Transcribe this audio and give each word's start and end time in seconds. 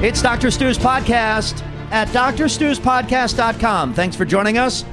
It's 0.00 0.22
Dr. 0.22 0.50
Stu's 0.52 0.78
podcast 0.78 1.60
at 1.90 2.06
drstuspodcast.com. 2.08 3.94
Thanks 3.94 4.14
for 4.14 4.24
joining 4.24 4.56
us. 4.56 4.84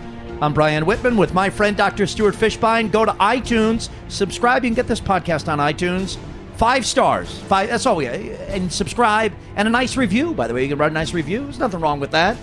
I'm 0.42 0.52
Brian 0.54 0.86
Whitman 0.86 1.16
with 1.16 1.34
my 1.34 1.50
friend 1.50 1.78
Dr. 1.78 2.08
Stuart 2.08 2.34
Fishbein. 2.36 2.92
Go 2.92 3.06
to 3.06 3.12
iTunes, 3.14 3.90
subscribe. 4.08 4.64
You 4.64 4.70
can 4.72 4.76
get 4.76 4.88
this 4.88 5.00
podcast 5.00 5.48
on 5.48 5.60
iTunes. 5.60 6.18
Five 6.58 6.86
stars. 6.88 7.38
Five. 7.44 7.70
That's 7.70 7.86
all 7.86 7.98
we. 7.98 8.08
And 8.08 8.72
subscribe 8.74 9.32
and 9.56 9.68
a 9.68 9.72
nice 9.72 9.96
review. 9.96 10.34
By 10.34 10.48
the 10.48 10.54
way, 10.56 10.64
you 10.64 10.70
can 10.70 10.78
write 10.80 10.92
a 10.92 10.94
nice 10.94 11.14
review. 11.14 11.44
There's 11.44 11.60
nothing 11.60 11.82
wrong 11.82 12.00
with 12.00 12.12
that. 12.12 12.36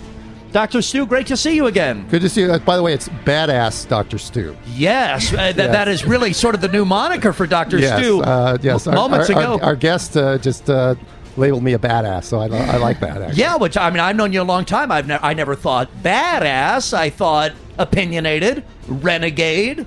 Dr. 0.53 0.81
Stu, 0.83 1.05
great 1.07 1.27
to 1.27 1.35
see 1.37 1.55
you 1.55 1.65
again. 1.65 2.07
Good 2.09 2.21
to 2.21 2.29
see 2.29 2.41
you. 2.41 2.51
Uh, 2.51 2.59
By 2.59 2.77
the 2.77 2.83
way, 2.83 2.93
it's 2.93 3.09
badass 3.09 3.87
Dr. 3.89 4.19
Stu. 4.19 4.55
Yes, 4.67 5.33
uh, 5.33 5.51
th- 5.51 5.55
that 5.55 5.87
is 5.87 6.05
really 6.05 6.31
sort 6.31 6.53
of 6.53 6.61
the 6.61 6.67
new 6.67 6.85
moniker 6.85 7.33
for 7.33 7.47
Dr. 7.47 7.79
Yes, 7.79 7.99
Stu. 7.99 8.21
uh, 8.21 8.57
yes. 8.61 8.85
M- 8.85 8.91
Our- 8.93 8.95
moments 8.95 9.29
our, 9.31 9.39
ago. 9.41 9.53
our, 9.55 9.63
our 9.63 9.75
guest 9.75 10.15
uh, 10.15 10.37
just 10.37 10.69
uh, 10.69 10.93
labeled 11.37 11.63
me 11.63 11.73
a 11.73 11.79
badass, 11.79 12.25
so 12.25 12.39
I, 12.39 12.45
I 12.45 12.77
like 12.77 12.99
that. 12.99 13.21
Actually. 13.21 13.39
Yeah, 13.39 13.55
which 13.57 13.77
I 13.77 13.89
mean, 13.89 13.99
I've 13.99 14.15
known 14.15 14.33
you 14.33 14.41
a 14.41 14.43
long 14.43 14.65
time. 14.65 14.91
I've 14.91 15.07
ne- 15.07 15.19
I 15.21 15.33
never 15.33 15.55
thought 15.55 15.89
badass. 16.03 16.93
I 16.93 17.09
thought 17.09 17.53
opinionated, 17.77 18.63
renegade, 18.87 19.85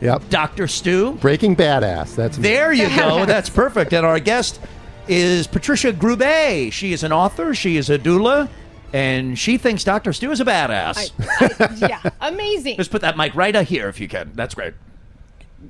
Yep. 0.00 0.28
Doctor 0.28 0.66
Stu. 0.68 1.12
Breaking 1.14 1.56
badass. 1.56 2.14
That's 2.14 2.36
me. 2.36 2.42
There 2.42 2.72
you 2.72 2.88
go. 2.96 3.24
That's 3.26 3.48
perfect. 3.48 3.92
And 3.94 4.04
our 4.04 4.20
guest 4.20 4.60
is 5.08 5.46
Patricia 5.46 5.92
Grube. 5.92 6.70
She 6.72 6.92
is 6.92 7.02
an 7.02 7.12
author. 7.12 7.54
She 7.54 7.76
is 7.78 7.88
a 7.88 7.98
doula, 7.98 8.48
and 8.92 9.38
she 9.38 9.56
thinks 9.56 9.84
Doctor 9.84 10.12
Stu 10.12 10.30
is 10.32 10.40
a 10.40 10.44
badass. 10.44 11.12
I- 11.18 11.86
yeah, 11.88 12.10
amazing. 12.20 12.76
Just 12.78 12.90
put 12.90 13.00
that 13.02 13.16
mic 13.16 13.34
right 13.34 13.54
here 13.66 13.88
if 13.88 13.98
you 14.00 14.08
can. 14.08 14.32
That's 14.34 14.54
great. 14.54 14.74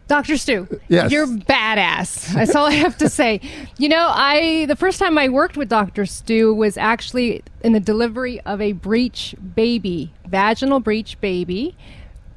Dr. 0.09 0.37
Stu, 0.37 0.69
Yes. 0.89 1.11
you're 1.11 1.27
badass. 1.27 2.33
That's 2.35 2.55
all 2.55 2.67
I 2.67 2.73
have 2.75 2.97
to 2.99 3.09
say. 3.09 3.41
You 3.79 3.89
know, 3.89 4.09
I 4.13 4.67
the 4.67 4.77
first 4.77 4.99
time 4.99 5.17
I 5.19 5.29
worked 5.29 5.57
with 5.57 5.69
Dr. 5.69 6.07
Stu 6.07 6.55
was 6.55 6.77
actually 6.77 7.43
in 7.63 7.73
the 7.73 7.81
delivery 7.81 8.41
of 8.41 8.61
a 8.61 8.73
breech 8.73 9.35
baby, 9.55 10.13
vaginal 10.27 10.81
breech 10.81 11.21
baby, 11.21 11.77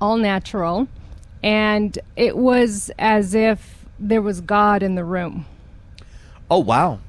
all 0.02 0.18
natural, 0.18 0.88
and 1.44 1.98
it 2.16 2.38
was 2.38 2.92
as 2.98 3.34
if 3.36 3.86
there 4.00 4.22
was 4.22 4.42
God 4.42 4.82
in 4.82 4.96
the 4.96 5.04
room. 5.04 5.46
Oh 6.50 6.60
wow. 6.60 7.00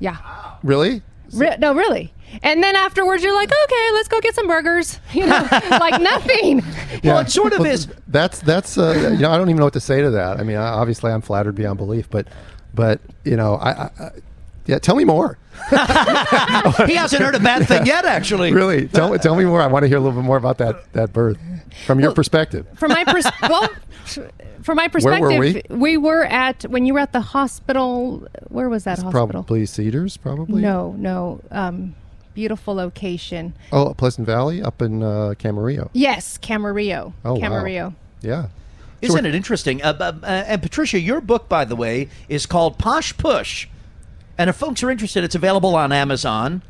Yeah. 0.00 0.16
Really? 0.62 1.02
Re- 1.32 1.56
no, 1.58 1.74
really. 1.74 2.12
And 2.42 2.62
then 2.62 2.76
afterwards, 2.76 3.22
you're 3.22 3.34
like, 3.34 3.50
okay, 3.50 3.90
let's 3.94 4.08
go 4.08 4.20
get 4.20 4.34
some 4.34 4.46
burgers. 4.46 5.00
You 5.12 5.26
know, 5.26 5.48
like 5.80 6.00
nothing. 6.00 6.62
Well, 7.04 7.20
it 7.20 7.30
sort 7.30 7.52
of 7.52 7.60
Well, 7.60 7.70
is. 7.70 7.86
That's 8.08 8.40
that's 8.40 8.76
uh, 8.76 9.10
you 9.12 9.18
know 9.18 9.30
I 9.30 9.36
don't 9.38 9.48
even 9.48 9.58
know 9.58 9.64
what 9.66 9.72
to 9.74 9.80
say 9.80 10.00
to 10.02 10.10
that. 10.10 10.38
I 10.40 10.42
mean, 10.42 10.56
I- 10.56 10.68
obviously 10.70 11.12
I'm 11.12 11.20
flattered 11.22 11.54
beyond 11.54 11.78
belief, 11.78 12.10
but 12.10 12.26
but 12.74 13.00
you 13.24 13.36
know 13.36 13.54
I, 13.54 13.70
I, 13.70 13.90
I 14.00 14.10
yeah. 14.66 14.78
Tell 14.78 14.96
me 14.96 15.04
more. 15.04 15.38
He 15.70 16.94
hasn't 16.94 17.22
heard 17.22 17.34
a 17.34 17.40
bad 17.40 17.66
thing 17.68 17.86
yet. 17.86 18.04
Actually, 18.04 18.52
Really, 18.52 18.88
tell 18.88 19.16
tell 19.18 19.34
me 19.36 19.44
more. 19.44 19.62
I 19.62 19.66
want 19.68 19.84
to 19.84 19.88
hear 19.88 19.96
a 19.96 20.00
little 20.00 20.20
bit 20.20 20.24
more 20.26 20.36
about 20.36 20.58
that 20.58 20.92
that 20.92 21.12
birth 21.12 21.38
from 21.86 22.00
your 22.00 22.12
perspective. 22.12 22.66
from 22.74 22.92
my 22.92 23.04
pers- 23.04 23.26
well, 23.42 23.68
from 24.62 24.76
my 24.76 24.88
perspective, 24.88 25.20
Where 25.28 25.38
were 25.38 25.44
perspective, 25.44 25.76
we? 25.78 25.96
were 25.96 26.24
at 26.24 26.62
when 26.64 26.84
you 26.86 26.94
were 26.94 27.00
at 27.00 27.12
the 27.12 27.20
hospital. 27.20 28.26
Where 28.48 28.68
was 28.68 28.84
that 28.84 28.98
hospital? 28.98 29.10
Probably 29.28 29.66
Cedars, 29.66 30.16
probably. 30.16 30.60
No, 30.62 30.94
no. 30.98 31.40
Um, 31.50 31.94
beautiful 32.34 32.74
location. 32.74 33.54
Oh, 33.72 33.94
Pleasant 33.94 34.26
Valley 34.26 34.62
up 34.62 34.80
in 34.82 35.02
uh, 35.02 35.34
Camarillo. 35.38 35.90
Yes, 35.92 36.38
Camarillo. 36.38 37.12
Oh, 37.24 37.34
wow. 37.34 37.40
Camarillo. 37.40 37.94
Yeah. 38.20 38.48
Isn't 39.00 39.26
it 39.26 39.34
interesting? 39.34 39.82
Uh, 39.82 39.94
uh, 39.98 40.12
uh, 40.22 40.26
and 40.26 40.60
Patricia, 40.62 40.98
your 40.98 41.20
book, 41.20 41.48
by 41.48 41.64
the 41.64 41.76
way, 41.76 42.08
is 42.28 42.46
called 42.46 42.78
Posh 42.78 43.16
Push. 43.16 43.68
And 44.36 44.50
if 44.50 44.56
folks 44.56 44.82
are 44.82 44.90
interested, 44.90 45.22
it's 45.24 45.34
available 45.34 45.76
on 45.76 45.92
Amazon, 45.92 46.62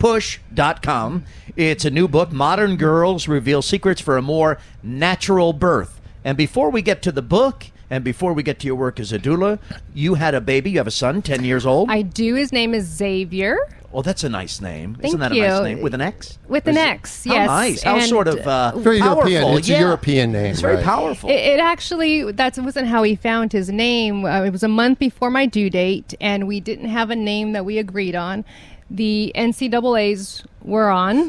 poshpush.com. 0.00 1.24
It's 1.56 1.84
a 1.84 1.90
new 1.90 2.08
book, 2.08 2.32
Modern 2.32 2.76
Girls 2.76 3.28
Reveal 3.28 3.62
Secrets 3.62 4.00
for 4.00 4.16
a 4.16 4.22
More 4.22 4.58
Natural 4.82 5.52
Birth. 5.52 6.00
And 6.24 6.36
before 6.36 6.70
we 6.70 6.82
get 6.82 7.02
to 7.02 7.12
the 7.12 7.22
book, 7.22 7.66
and 7.90 8.04
before 8.04 8.32
we 8.32 8.42
get 8.42 8.60
to 8.60 8.66
your 8.66 8.76
work 8.76 9.00
as 9.00 9.12
a 9.12 9.18
doula, 9.18 9.58
you 9.94 10.14
had 10.14 10.34
a 10.34 10.40
baby. 10.40 10.70
You 10.70 10.78
have 10.78 10.86
a 10.86 10.92
son, 10.92 11.22
10 11.22 11.44
years 11.44 11.66
old. 11.66 11.90
I 11.90 12.02
do. 12.02 12.34
His 12.36 12.52
name 12.52 12.72
is 12.72 12.84
Xavier. 12.86 13.56
oh, 13.92 14.00
that's 14.02 14.22
a 14.22 14.28
nice 14.28 14.60
name. 14.60 14.94
Thank 14.94 15.06
Isn't 15.06 15.20
that 15.20 15.34
you. 15.34 15.44
a 15.44 15.48
nice 15.48 15.62
name? 15.64 15.80
With 15.82 15.94
an 15.94 16.00
X? 16.00 16.38
With 16.46 16.68
an 16.68 16.76
is 16.76 16.82
it- 16.82 16.88
X, 16.88 17.24
How 17.24 17.34
yes. 17.34 17.46
nice. 17.48 17.82
How 17.82 17.96
And, 17.96 18.04
sort 18.08 18.28
of 18.28 18.38
uh, 18.46 18.78
Very 18.78 19.00
powerful. 19.00 19.28
European. 19.28 19.58
It's 19.58 19.68
a 19.68 19.78
European 19.80 20.32
name, 20.32 20.52
It's 20.52 20.60
very 20.60 20.76
right. 20.76 20.84
powerful. 20.84 21.28
It, 21.28 21.34
it 21.34 21.58
actually 21.60 22.30
that 22.30 22.56
wasn't 22.58 22.86
how 22.86 23.02
he 23.02 23.16
found 23.16 23.52
his 23.52 23.68
name. 23.70 24.24
Uh, 24.24 24.44
it 24.44 24.50
was 24.50 24.62
a 24.62 24.68
month 24.68 25.00
before 25.00 25.30
my 25.30 25.46
due 25.46 25.68
date, 25.68 26.14
and 26.20 26.46
we 26.46 26.60
didn't 26.60 26.88
have 26.90 27.10
a 27.10 27.16
name 27.16 27.52
that 27.52 27.64
we 27.64 27.78
agreed 27.78 28.14
on. 28.14 28.44
The 28.90 29.32
NCAA's 29.36 30.42
were 30.62 30.90
on. 30.90 31.28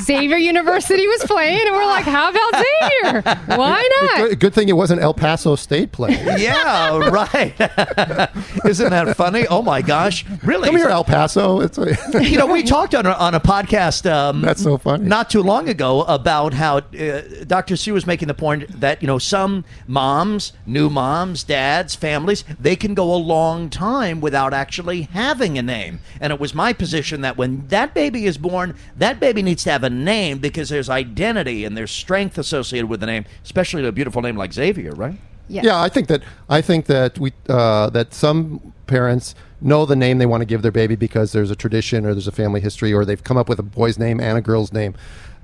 Xavier 0.00 0.36
University 0.36 1.06
was 1.06 1.24
playing, 1.24 1.60
and 1.66 1.74
we're 1.74 1.84
like, 1.84 2.04
"How 2.04 2.30
about 2.30 2.52
Xavier? 2.54 3.22
Why 3.56 3.88
not?" 4.00 4.28
Good, 4.28 4.40
good 4.40 4.54
thing 4.54 4.68
it 4.68 4.74
wasn't 4.76 5.00
El 5.00 5.14
Paso 5.14 5.56
State 5.56 5.92
playing. 5.92 6.12
Yeah, 6.42 6.98
right. 7.10 7.54
Isn't 8.64 8.90
that 8.90 9.14
funny? 9.16 9.46
Oh 9.46 9.62
my 9.62 9.80
gosh, 9.80 10.24
really? 10.42 10.66
Come 10.66 10.76
here, 10.76 10.88
El 10.88 11.04
Paso. 11.04 11.60
It's 11.60 11.78
a, 11.78 11.96
you 12.22 12.36
know, 12.36 12.46
we 12.46 12.62
talked 12.62 12.94
on 12.94 13.06
a, 13.06 13.12
on 13.12 13.34
a 13.34 13.40
podcast. 13.40 14.10
Um, 14.10 14.40
That's 14.40 14.62
so 14.62 14.76
funny. 14.78 15.04
Not 15.06 15.30
too 15.30 15.42
long 15.42 15.68
ago 15.68 16.02
about 16.02 16.54
how 16.54 16.78
uh, 16.78 17.22
Dr. 17.46 17.76
Stu 17.76 17.94
was 17.94 18.06
making 18.06 18.28
the 18.28 18.34
point 18.34 18.80
that 18.80 19.02
you 19.02 19.06
know 19.06 19.18
some 19.18 19.64
moms, 19.86 20.52
new 20.66 20.90
moms, 20.90 21.44
dads, 21.44 21.94
families, 21.94 22.44
they 22.58 22.74
can 22.76 22.94
go 22.94 23.14
a 23.14 23.16
long 23.16 23.70
time 23.70 24.20
without 24.20 24.52
actually 24.52 25.02
having 25.02 25.58
a 25.58 25.62
name. 25.62 26.00
And 26.20 26.32
it 26.32 26.40
was 26.40 26.54
my 26.54 26.72
position 26.72 27.20
that 27.20 27.36
when 27.36 27.66
that 27.68 27.94
baby 27.94 28.26
is 28.26 28.38
born, 28.42 28.74
that 28.96 29.20
baby 29.20 29.42
needs 29.42 29.64
to 29.64 29.70
have 29.70 29.84
a 29.84 29.90
name 29.90 30.38
because 30.38 30.68
there's 30.68 30.90
identity 30.90 31.64
and 31.64 31.76
there's 31.76 31.90
strength 31.90 32.36
associated 32.36 32.88
with 32.88 33.00
the 33.00 33.06
name, 33.06 33.24
especially 33.44 33.86
a 33.86 33.92
beautiful 33.92 34.20
name 34.20 34.36
like 34.36 34.52
Xavier, 34.52 34.92
right? 34.92 35.18
Yes. 35.48 35.64
yeah, 35.64 35.80
I 35.80 35.88
think 35.88 36.08
that 36.08 36.22
I 36.48 36.60
think 36.62 36.86
that 36.86 37.18
we 37.18 37.32
uh, 37.48 37.90
that 37.90 38.14
some 38.14 38.72
parents 38.86 39.34
know 39.60 39.84
the 39.84 39.96
name 39.96 40.18
they 40.18 40.26
want 40.26 40.40
to 40.40 40.46
give 40.46 40.62
their 40.62 40.72
baby 40.72 40.96
because 40.96 41.32
there's 41.32 41.50
a 41.50 41.56
tradition 41.56 42.06
or 42.06 42.14
there's 42.14 42.28
a 42.28 42.32
family 42.32 42.60
history 42.60 42.92
or 42.92 43.04
they've 43.04 43.22
come 43.22 43.36
up 43.36 43.48
with 43.48 43.58
a 43.58 43.62
boy's 43.62 43.98
name 43.98 44.20
and 44.20 44.38
a 44.38 44.40
girl's 44.40 44.72
name, 44.72 44.94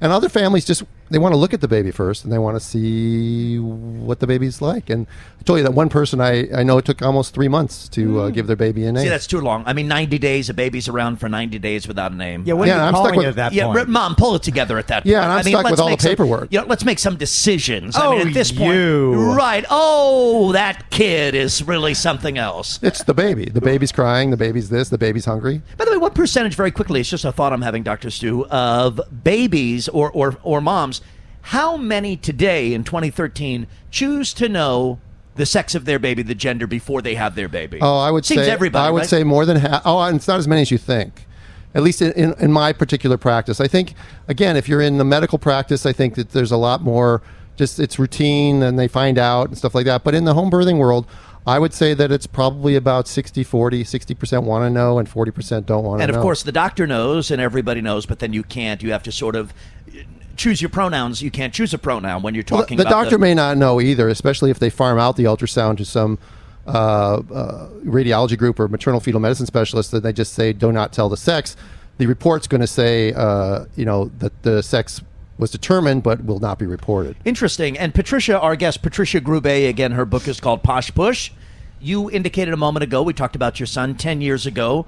and 0.00 0.12
other 0.12 0.28
families 0.28 0.64
just 0.64 0.82
they 1.10 1.18
want 1.18 1.32
to 1.32 1.36
look 1.36 1.54
at 1.54 1.60
the 1.60 1.68
baby 1.68 1.90
first 1.90 2.24
and 2.24 2.32
they 2.32 2.38
want 2.38 2.56
to 2.56 2.60
see 2.60 3.58
what 3.58 4.20
the 4.20 4.26
baby's 4.26 4.60
like. 4.60 4.90
And 4.90 5.06
I 5.40 5.42
told 5.44 5.58
you 5.58 5.62
that 5.64 5.72
one 5.72 5.88
person 5.88 6.20
I, 6.20 6.48
I 6.54 6.62
know 6.62 6.78
it 6.78 6.84
took 6.84 7.00
almost 7.02 7.34
three 7.34 7.48
months 7.48 7.88
to 7.90 8.20
uh, 8.20 8.30
give 8.30 8.46
their 8.46 8.56
baby 8.56 8.84
a 8.86 8.92
name. 8.92 9.02
See, 9.04 9.08
that's 9.08 9.26
too 9.26 9.40
long. 9.40 9.62
I 9.66 9.72
mean, 9.72 9.88
90 9.88 10.18
days, 10.18 10.48
a 10.50 10.54
baby's 10.54 10.88
around 10.88 11.18
for 11.18 11.28
90 11.28 11.58
days 11.58 11.88
without 11.88 12.12
a 12.12 12.14
name. 12.14 12.44
Yeah, 12.46 12.54
when 12.54 12.68
Yeah, 12.68 12.74
are 12.74 12.78
you 12.78 12.82
I'm 12.84 12.92
stuck 12.94 13.02
calling 13.04 13.16
with- 13.18 13.26
it 13.26 13.28
at 13.30 13.36
that 13.36 13.52
Yeah, 13.52 13.66
point? 13.66 13.88
mom, 13.88 14.14
pull 14.16 14.34
it 14.34 14.42
together 14.42 14.78
at 14.78 14.88
that. 14.88 15.06
Yeah, 15.06 15.20
point. 15.20 15.24
and 15.24 15.32
I'm 15.32 15.38
I 15.38 15.42
mean, 15.42 15.52
stuck 15.52 15.64
let's 15.64 15.70
with 15.72 15.80
all 15.80 15.88
make 15.90 15.98
the 15.98 16.02
some- 16.02 16.10
paperwork. 16.10 16.48
you 16.52 16.60
know, 16.60 16.66
let's 16.66 16.84
make 16.84 16.98
some 16.98 17.16
decisions. 17.16 17.96
I 17.96 18.06
Oh, 18.06 18.18
mean, 18.18 18.28
at 18.28 18.34
this 18.34 18.52
point, 18.52 18.74
you. 18.74 19.32
right? 19.34 19.64
Oh, 19.70 20.52
that 20.52 20.90
kid 20.90 21.34
is 21.34 21.62
really 21.62 21.94
something 21.94 22.36
else. 22.38 22.78
It's 22.82 23.02
the 23.04 23.14
baby. 23.14 23.46
The 23.46 23.60
baby's 23.60 23.92
crying. 23.92 24.30
The 24.30 24.36
baby's 24.36 24.68
this. 24.68 24.88
The 24.88 24.98
baby's 24.98 25.24
hungry. 25.24 25.62
By 25.76 25.84
the 25.84 25.90
way, 25.92 25.96
what 25.96 26.14
percentage? 26.14 26.54
Very 26.54 26.70
quickly, 26.70 27.00
it's 27.00 27.08
just 27.10 27.24
a 27.24 27.32
thought 27.32 27.52
I'm 27.52 27.62
having, 27.62 27.82
Doctor 27.82 28.10
Stu, 28.10 28.44
of 28.46 29.00
babies 29.24 29.88
or 29.88 30.10
or 30.12 30.36
or 30.42 30.60
moms. 30.60 30.97
How 31.48 31.78
many 31.78 32.18
today 32.18 32.74
in 32.74 32.84
2013 32.84 33.68
choose 33.90 34.34
to 34.34 34.50
know 34.50 34.98
the 35.36 35.46
sex 35.46 35.74
of 35.74 35.86
their 35.86 35.98
baby, 35.98 36.22
the 36.22 36.34
gender, 36.34 36.66
before 36.66 37.00
they 37.00 37.14
have 37.14 37.36
their 37.36 37.48
baby? 37.48 37.78
Oh, 37.80 37.96
I 37.96 38.10
would 38.10 38.26
Seems 38.26 38.44
say 38.44 38.50
everybody. 38.50 38.86
I 38.86 38.90
would 38.90 38.98
right? 38.98 39.08
say 39.08 39.24
more 39.24 39.46
than 39.46 39.56
half. 39.56 39.80
Oh, 39.86 39.98
and 40.02 40.16
it's 40.16 40.28
not 40.28 40.38
as 40.38 40.46
many 40.46 40.60
as 40.60 40.70
you 40.70 40.76
think. 40.76 41.24
At 41.74 41.82
least 41.82 42.02
in, 42.02 42.12
in, 42.12 42.34
in 42.38 42.52
my 42.52 42.74
particular 42.74 43.16
practice, 43.16 43.62
I 43.62 43.66
think 43.66 43.94
again, 44.28 44.58
if 44.58 44.68
you're 44.68 44.82
in 44.82 44.98
the 44.98 45.06
medical 45.06 45.38
practice, 45.38 45.86
I 45.86 45.92
think 45.94 46.16
that 46.16 46.32
there's 46.32 46.52
a 46.52 46.58
lot 46.58 46.82
more. 46.82 47.22
Just 47.56 47.80
it's 47.80 47.98
routine, 47.98 48.62
and 48.62 48.78
they 48.78 48.86
find 48.86 49.16
out 49.16 49.48
and 49.48 49.56
stuff 49.56 49.74
like 49.74 49.86
that. 49.86 50.04
But 50.04 50.14
in 50.14 50.26
the 50.26 50.34
home 50.34 50.50
birthing 50.50 50.76
world, 50.76 51.06
I 51.46 51.58
would 51.58 51.72
say 51.72 51.94
that 51.94 52.12
it's 52.12 52.26
probably 52.26 52.76
about 52.76 53.08
60 53.08 53.42
40, 53.42 53.84
60% 53.84 54.42
want 54.42 54.66
to 54.66 54.70
know 54.70 54.98
and 54.98 55.08
40% 55.08 55.64
don't 55.64 55.82
want 55.82 55.94
to 55.94 55.98
know. 55.98 56.04
And 56.04 56.12
know. 56.12 56.18
of 56.18 56.22
course, 56.22 56.42
the 56.42 56.52
doctor 56.52 56.86
knows 56.86 57.30
and 57.30 57.40
everybody 57.40 57.80
knows, 57.80 58.04
but 58.04 58.18
then 58.18 58.34
you 58.34 58.42
can't. 58.42 58.82
You 58.82 58.92
have 58.92 59.02
to 59.04 59.12
sort 59.12 59.34
of 59.34 59.54
choose 60.38 60.62
your 60.62 60.70
pronouns. 60.70 61.20
You 61.20 61.30
can't 61.30 61.52
choose 61.52 61.74
a 61.74 61.78
pronoun 61.78 62.22
when 62.22 62.34
you're 62.34 62.44
Well, 62.50 62.60
talking 62.62 62.76
the, 62.78 62.84
the 62.84 62.88
about 62.88 63.04
doctor 63.04 63.18
may 63.18 63.34
not 63.34 63.56
know 63.56 63.80
either, 63.80 64.08
especially 64.08 64.50
if 64.50 64.58
they 64.58 64.70
farm 64.70 64.98
out 64.98 65.16
the 65.16 65.24
ultrasound 65.24 65.76
to 65.78 65.84
some 65.84 66.18
uh, 66.66 66.70
uh, 66.70 67.68
radiology 67.84 68.38
group 68.38 68.60
or 68.60 68.68
maternal 68.68 69.00
fetal 69.00 69.20
medicine 69.20 69.46
specialist, 69.46 69.92
and 69.92 70.02
they 70.02 70.12
just 70.12 70.32
say, 70.34 70.52
"Do 70.52 70.72
not 70.72 70.92
tell 70.92 71.08
the 71.08 71.16
sex." 71.16 71.56
The 71.98 72.06
report's 72.06 72.46
going 72.46 72.60
to 72.60 72.66
say, 72.66 73.12
uh, 73.12 73.64
you 73.74 73.84
know, 73.84 74.10
that 74.18 74.42
the 74.44 74.62
sex 74.62 75.00
was 75.38 75.50
determined 75.50 76.02
but 76.02 76.24
will 76.24 76.38
not 76.40 76.58
be 76.58 76.66
reported. 76.66 77.16
Interesting. 77.24 77.78
And 77.78 77.94
Patricia, 77.94 78.38
our 78.38 78.54
guest, 78.56 78.82
Patricia 78.82 79.20
Grube, 79.20 79.68
again, 79.68 79.92
her 79.92 80.04
book 80.04 80.28
is 80.28 80.40
called 80.40 80.62
Posh 80.62 80.94
Push. 80.94 81.32
You 81.80 82.10
indicated 82.10 82.54
a 82.54 82.56
moment 82.56 82.82
ago, 82.84 83.02
we 83.02 83.12
talked 83.12 83.36
about 83.36 83.58
your 83.58 83.66
son 83.66 83.94
10 83.96 84.20
years 84.20 84.46
ago. 84.46 84.86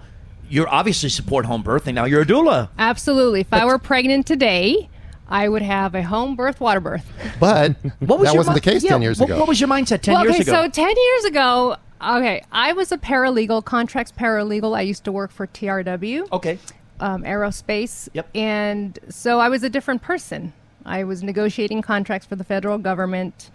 You 0.49 0.67
obviously 0.67 1.09
support 1.09 1.47
home 1.47 1.63
birthing. 1.63 1.95
Now 1.95 2.05
you're 2.05 2.23
a 2.23 2.27
doula. 2.27 2.69
Absolutely. 2.79 3.41
If 3.41 3.53
I 3.53 3.65
were 3.65 3.79
pregnant 3.79 4.27
today, 4.27 4.89
I 5.31 5.49
would 5.49 5.63
have 5.63 5.95
a 5.95 6.03
home 6.03 6.35
birth, 6.37 6.61
water 6.61 6.81
birth. 6.81 7.07
But 7.39 7.77
What 8.01 8.19
was 8.19 8.29
that 8.29 8.37
wasn't 8.37 8.55
the 8.55 8.61
case 8.61 8.83
yeah, 8.83 8.91
10 8.91 9.03
years 9.03 9.21
what, 9.21 9.31
ago. 9.31 9.39
What 9.39 9.49
was 9.49 9.61
your 9.61 9.69
mindset 9.69 10.01
10 10.03 10.15
well, 10.15 10.25
years 10.25 10.41
okay, 10.41 10.43
ago? 10.43 10.65
so 10.65 10.69
10 10.69 10.95
years 10.97 11.25
ago, 11.25 11.77
Okay, 12.03 12.43
I 12.51 12.73
was 12.73 12.93
a 12.93 12.99
paralegal, 12.99 13.65
contracts 13.65 14.11
paralegal. 14.11 14.75
I 14.77 14.81
used 14.81 15.05
to 15.05 15.13
work 15.13 15.31
for 15.31 15.47
TRW, 15.47 16.33
Okay. 16.33 16.59
um, 16.99 17.23
aerospace. 17.25 18.09
Yep. 18.15 18.29
And 18.35 18.99
so 19.11 19.39
I 19.39 19.51
was 19.51 19.63
a 19.63 19.69
different 19.69 20.01
person. 20.01 20.55
I 20.87 21.05
was 21.05 21.23
negotiating 21.23 21.83
contracts 21.83 22.27
for 22.27 22.37
the 22.37 22.45
federal 22.45 22.79
government, 22.79 23.51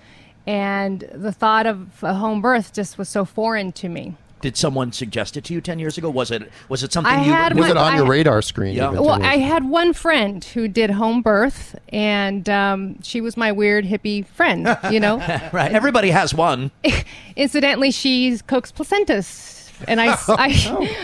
and 0.45 1.09
the 1.11 1.31
thought 1.31 1.65
of 1.65 2.03
a 2.03 2.13
home 2.13 2.39
birth 2.39 2.71
just 2.71 2.99
was 2.99 3.09
so 3.09 3.25
foreign 3.25 3.71
to 3.73 3.89
me. 3.89 4.15
Did 4.45 4.55
someone 4.57 4.91
suggest 4.91 5.37
it 5.37 5.43
to 5.45 5.53
you 5.55 5.59
ten 5.61 5.79
years 5.79 5.97
ago? 5.97 6.07
Was 6.07 6.29
it 6.29 6.51
was 6.69 6.83
it 6.83 6.93
something 6.93 7.11
I 7.11 7.25
you 7.25 7.31
had 7.33 7.55
Was 7.55 7.61
one- 7.63 7.71
it 7.71 7.77
on 7.77 7.93
I- 7.93 7.95
your 7.97 8.05
radar 8.05 8.43
screen? 8.43 8.75
Yeah. 8.75 8.91
Well. 8.91 9.09
I 9.23 9.37
had 9.37 9.67
one 9.67 9.91
friend 9.91 10.43
who 10.43 10.67
did 10.67 10.91
home 10.91 11.23
birth, 11.23 11.75
and 11.89 12.47
um, 12.47 13.01
she 13.01 13.21
was 13.21 13.35
my 13.37 13.51
weird 13.51 13.85
hippie 13.85 14.23
friend, 14.27 14.77
you 14.91 14.99
know. 14.99 15.17
right? 15.51 15.71
Everybody 15.71 16.11
has 16.11 16.31
one. 16.35 16.69
Incidentally, 17.35 17.89
she 17.89 18.37
cooks 18.45 18.71
placentas. 18.71 19.53
And 19.87 19.99
I, 19.99 20.09
I, 20.27 20.55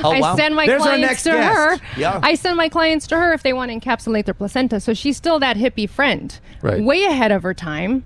Oh, 0.03 0.11
I 0.11 0.19
wow. 0.21 0.35
send 0.35 0.55
my 0.55 0.67
There's 0.67 0.81
clients 0.83 1.23
to 1.23 1.31
guest. 1.31 1.81
her. 1.81 1.99
Yeah. 1.99 2.19
I 2.21 2.35
send 2.35 2.57
my 2.57 2.69
clients 2.69 3.07
to 3.07 3.17
her 3.17 3.33
if 3.33 3.41
they 3.41 3.53
want 3.53 3.71
to 3.71 3.79
encapsulate 3.79 4.25
their 4.25 4.35
placenta. 4.35 4.79
So 4.79 4.93
she's 4.93 5.17
still 5.17 5.39
that 5.39 5.57
hippie 5.57 5.89
friend, 5.89 6.39
Right. 6.61 6.81
way 6.83 7.03
ahead 7.05 7.31
of 7.31 7.41
her 7.41 7.55
time. 7.55 8.05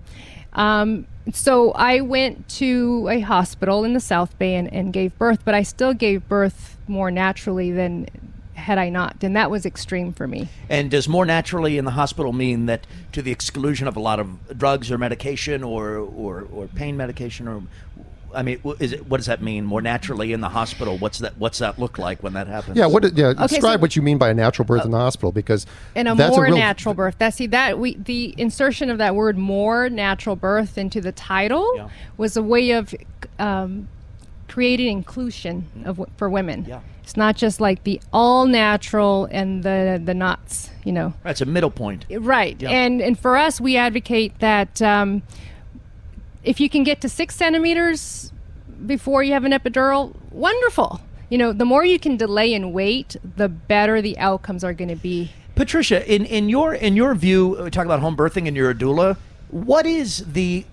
Um, 0.54 1.06
so 1.32 1.72
I 1.72 2.02
went 2.02 2.48
to 2.50 3.08
a 3.10 3.20
hospital 3.20 3.84
in 3.84 3.94
the 3.94 4.00
South 4.00 4.38
Bay 4.38 4.56
and, 4.56 4.72
and 4.72 4.94
gave 4.94 5.18
birth, 5.18 5.40
but 5.44 5.54
I 5.54 5.64
still 5.64 5.94
gave 5.94 6.28
birth 6.28 6.78
more 6.88 7.10
naturally 7.12 7.72
than 7.72 8.08
had 8.54 8.78
I 8.78 8.90
not, 8.90 9.24
and 9.24 9.36
that 9.36 9.52
was 9.52 9.66
extreme 9.66 10.14
for 10.14 10.28
me. 10.28 10.48
And 10.70 10.90
does 10.90 11.08
more 11.08 11.26
naturally 11.26 11.78
in 11.78 11.86
the 11.86 11.92
hospital 11.92 12.34
mean 12.34 12.66
that 12.66 12.88
to 13.12 13.22
the 13.22 13.32
exclusion 13.32 13.88
of 13.88 13.96
a 13.96 14.00
lot 14.00 14.20
of 14.20 14.58
drugs 14.58 14.92
or 14.92 14.98
medication 14.98 15.64
or 15.64 15.98
or, 15.98 16.48
or 16.52 16.68
pain 16.68 16.98
medication 16.98 17.48
or 17.48 17.64
I 18.36 18.44
mean, 18.44 18.60
is 18.80 18.92
it, 18.94 19.08
what 19.08 19.18
does 19.18 19.26
that 19.28 19.42
mean? 19.42 19.66
More 19.66 19.82
naturally 19.82 20.34
in 20.34 20.42
the 20.42 20.50
hospital? 20.50 20.98
What's 20.98 21.20
that? 21.20 21.38
What's 21.38 21.60
that 21.60 21.80
look 21.80 21.98
like 21.98 22.22
when 22.22 22.34
that 22.34 22.48
happens? 22.48 22.78
yeah, 22.78 22.86
what? 22.86 23.04
did- 23.04 23.18
Yeah, 23.18 23.34
so- 23.34 23.48
describe 23.48 23.82
what 23.82 23.96
you 23.96 24.02
mean 24.02 24.18
by 24.18 24.30
a 24.30 24.34
natural 24.34 24.66
birth 24.66 24.86
in 24.86 24.92
the 24.92 24.98
hospital, 25.00 25.32
because 25.32 25.66
and 25.96 26.08
a 26.08 26.16
that's 26.16 26.36
more 26.36 26.46
a 26.46 26.50
real, 26.50 26.58
natural 26.58 26.94
birth. 26.94 27.18
That 27.20 27.34
see 27.34 27.48
that 27.48 27.80
we 27.80 27.96
the 27.96 28.34
insertion 28.38 28.90
of 28.90 28.98
that 28.98 29.16
word 29.16 29.38
"more 29.38 29.90
natural 29.90 30.36
birth" 30.36 30.78
into 30.78 31.02
the 31.02 31.12
title 31.12 31.72
Yeah. 31.76 31.90
was 32.18 32.36
a 32.38 32.44
way 32.44 32.72
of 32.72 32.94
um, 33.40 33.88
creating 34.48 34.90
inclusion 34.98 35.66
of 35.86 36.00
for 36.18 36.30
women. 36.30 36.66
Yeah. 36.68 36.82
It's 37.04 37.16
not 37.16 37.36
just 37.36 37.62
like 37.62 37.84
the 37.84 38.02
all 38.12 38.48
natural 38.48 39.28
and 39.32 39.62
the 39.62 40.02
the 40.04 40.16
knots, 40.16 40.72
you 40.84 40.92
know. 40.92 41.14
That's 41.24 41.40
a 41.42 41.46
middle 41.46 41.70
point. 41.70 42.06
Right. 42.10 42.60
Yeah. 42.60 42.70
And 42.72 43.00
and 43.02 43.18
for 43.20 43.38
us, 43.38 43.62
we 43.62 43.78
advocate 43.78 44.40
that 44.40 44.82
um, 44.82 45.22
if 46.46 46.60
you 46.60 46.70
can 46.70 46.84
get 46.84 47.02
to 47.02 47.10
six 47.10 47.36
centimeters 47.36 48.32
before 48.86 49.24
you 49.24 49.34
have 49.34 49.44
an 49.44 49.52
epidural, 49.52 50.16
wonderful. 50.32 51.02
You 51.30 51.40
know, 51.40 51.52
the 51.52 51.66
more 51.66 51.84
you 51.84 52.00
can 52.00 52.18
delay 52.18 52.54
and 52.54 52.72
wait, 52.72 53.18
the 53.24 53.50
better 53.50 54.02
the 54.02 54.18
outcomes 54.20 54.64
are 54.64 54.74
going 54.74 54.90
to 54.90 54.96
be. 54.96 55.32
Patricia, 55.56 56.08
in, 56.14 56.26
in 56.26 56.50
your 56.50 56.74
in 56.74 56.96
your 56.96 57.16
view, 57.16 57.58
uh, 57.58 57.64
we 57.64 57.72
talk 57.72 57.86
about 57.86 58.00
home 58.00 58.16
birthing 58.16 58.48
and 58.48 58.56
you're 58.56 58.70
a 58.70 58.76
doula. 58.76 59.18
What 59.50 59.86
is 59.86 60.24
the 60.34 60.66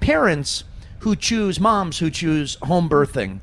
parents 0.00 0.64
who 1.00 1.14
choose 1.14 1.60
moms 1.60 1.98
who 1.98 2.10
choose 2.10 2.56
home 2.62 2.88
birthing? 2.88 3.40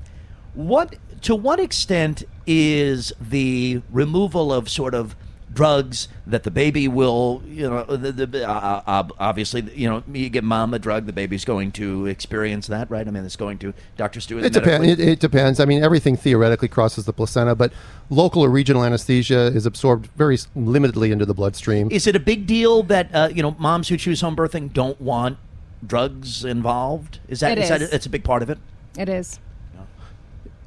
What 0.54 0.96
to 1.22 1.36
what 1.36 1.60
extent 1.60 2.24
is 2.46 3.14
the 3.22 3.82
removal 3.92 4.52
of 4.52 4.68
sort 4.68 4.96
of 4.96 5.16
drugs 5.54 6.08
that 6.26 6.44
the 6.44 6.52
baby 6.52 6.88
will, 6.88 7.42
you 7.46 7.70
know, 7.70 7.84
the, 7.84 8.12
the, 8.12 8.50
uh, 8.50 8.82
uh, 8.86 9.08
obviously, 9.20 9.62
you 9.76 9.90
know, 9.90 10.04
you 10.12 10.30
give 10.30 10.44
mom 10.44 10.74
a 10.74 10.80
drug, 10.80 11.06
the 11.06 11.14
baby's 11.14 11.44
going 11.44 11.72
to 11.74 12.06
experience 12.06 12.68
that, 12.68 12.90
right? 12.90 13.08
I 13.08 13.12
mean, 13.12 13.26
it's 13.26 13.36
going 13.36 13.58
to. 13.60 13.74
Dr. 13.98 14.22
Stuart. 14.22 14.46
It 14.46 14.54
depends. 14.54 14.88
It, 14.88 15.00
it 15.00 15.20
depends. 15.20 15.60
I 15.60 15.66
mean, 15.66 15.84
everything 15.84 16.16
theoretically 16.16 16.68
crosses 16.68 17.06
the 17.06 17.14
placenta, 17.14 17.56
but 17.56 17.74
local 18.10 18.44
or 18.44 18.50
regional 18.50 18.84
anesthesia 18.84 19.48
is 19.48 19.66
absorbed 19.66 20.08
very 20.16 20.38
limitedly 20.38 21.12
into 21.12 21.26
the 21.26 21.34
bloodstream. 21.34 21.90
Is 21.92 22.08
it 22.08 22.16
a 22.16 22.20
big 22.20 22.48
deal 22.48 22.84
that 22.84 23.14
uh, 23.14 23.30
you 23.34 23.42
know 23.42 23.56
moms 23.60 23.90
who 23.90 23.98
choose 23.98 24.22
home 24.22 24.36
birthing 24.36 24.72
don't 24.72 25.00
want 25.02 25.38
drugs 25.86 26.46
involved? 26.46 27.20
Is 27.28 27.42
that 27.42 27.54
It 27.54 27.64
is 27.64 27.70
that 27.70 27.82
is. 27.82 27.94
it's 27.94 28.06
a 28.06 28.10
big 28.10 28.24
part 28.24 28.42
of 28.42 28.50
it? 28.50 28.58
It 28.98 29.10
is. 29.10 29.40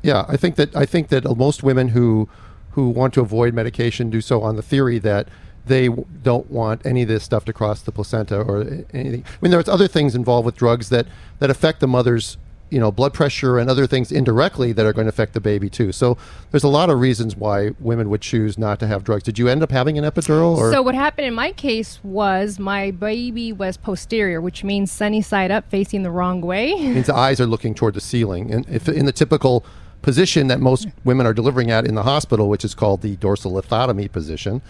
Yeah, 0.03 0.27
I 0.29 0.37
think 0.37 0.57
that 0.57 0.77
I 0.77 0.85
think 0.85 1.09
that 1.09 1.25
most 1.37 1.63
women 1.63 1.89
who 1.89 2.29
who 2.75 2.89
want 2.89 3.15
to 3.15 3.21
avoid 3.21 3.55
medication 3.55 4.11
do 4.11 4.21
so 4.21 4.43
on 4.43 4.57
the 4.57 4.63
theory 4.63 4.99
that 4.99 5.29
they 5.67 5.89
w- 5.89 6.07
don't 6.23 6.51
want 6.51 6.85
any 6.85 7.03
of 7.03 7.09
this 7.09 7.25
stuff 7.25 7.45
to 7.47 7.53
cross 7.53 7.81
the 7.83 7.93
placenta 7.93 8.39
or 8.41 8.61
anything. 8.93 9.25
I 9.27 9.37
mean, 9.41 9.51
there's 9.51 9.69
other 9.69 9.89
things 9.89 10.15
involved 10.15 10.45
with 10.45 10.57
drugs 10.57 10.89
that 10.91 11.07
that 11.39 11.51
affect 11.51 11.81
the 11.81 11.89
mother's 11.89 12.37
you 12.71 12.81
know 12.81 12.91
blood 12.91 13.15
pressure 13.15 13.59
and 13.59 13.71
other 13.71 13.87
things 13.87 14.11
indirectly 14.11 14.73
that 14.73 14.85
are 14.85 14.93
going 14.93 15.05
to 15.05 15.09
affect 15.11 15.33
the 15.35 15.41
baby 15.41 15.71
too. 15.71 15.93
So 15.93 16.19
there's 16.51 16.65
a 16.65 16.69
lot 16.69 16.91
of 16.91 16.99
reasons 16.99 17.37
why 17.37 17.71
women 17.79 18.11
would 18.11 18.21
choose 18.21 18.59
not 18.59 18.81
to 18.81 18.87
have 18.89 19.05
drugs. 19.05 19.23
Did 19.23 19.39
you 19.39 19.49
end 19.49 19.63
up 19.63 19.71
having 19.71 19.97
an 19.97 20.05
epidural? 20.05 20.57
Or 20.57 20.73
So 20.73 20.83
what 20.83 20.97
happened 20.97 21.29
in 21.29 21.35
my 21.35 21.53
case 21.53 22.01
was 22.03 22.59
my 22.59 22.91
baby 22.91 23.53
was 23.53 23.77
posterior, 23.77 24.41
which 24.41 24.65
means 24.65 24.91
sunny 24.91 25.23
side 25.23 25.51
up, 25.53 25.71
facing 25.71 26.03
the 26.03 26.11
wrong 26.11 26.41
way. 26.41 26.75
means 26.75 27.07
the 27.07 27.15
eyes 27.15 27.41
are 27.41 27.47
looking 27.47 27.75
toward 27.75 27.95
the 27.95 28.01
ceiling. 28.01 28.53
And 28.53 28.69
if 28.69 28.89
in 28.89 29.07
the 29.07 29.13
typical 29.13 29.65
position 30.05 30.49
that 30.49 30.61
most 30.61 30.87
women 31.03 31.27
are 31.27 31.33
delivering 31.33 31.71
at 31.71 31.87
in 31.87 31.95
the 31.95 32.03
hospital, 32.03 32.49
which 32.49 32.65
is 32.65 32.75
called 32.75 33.01
the 33.01 33.17
dorsal 33.17 33.53
lithotomy 33.53 34.13
position, 34.13 34.61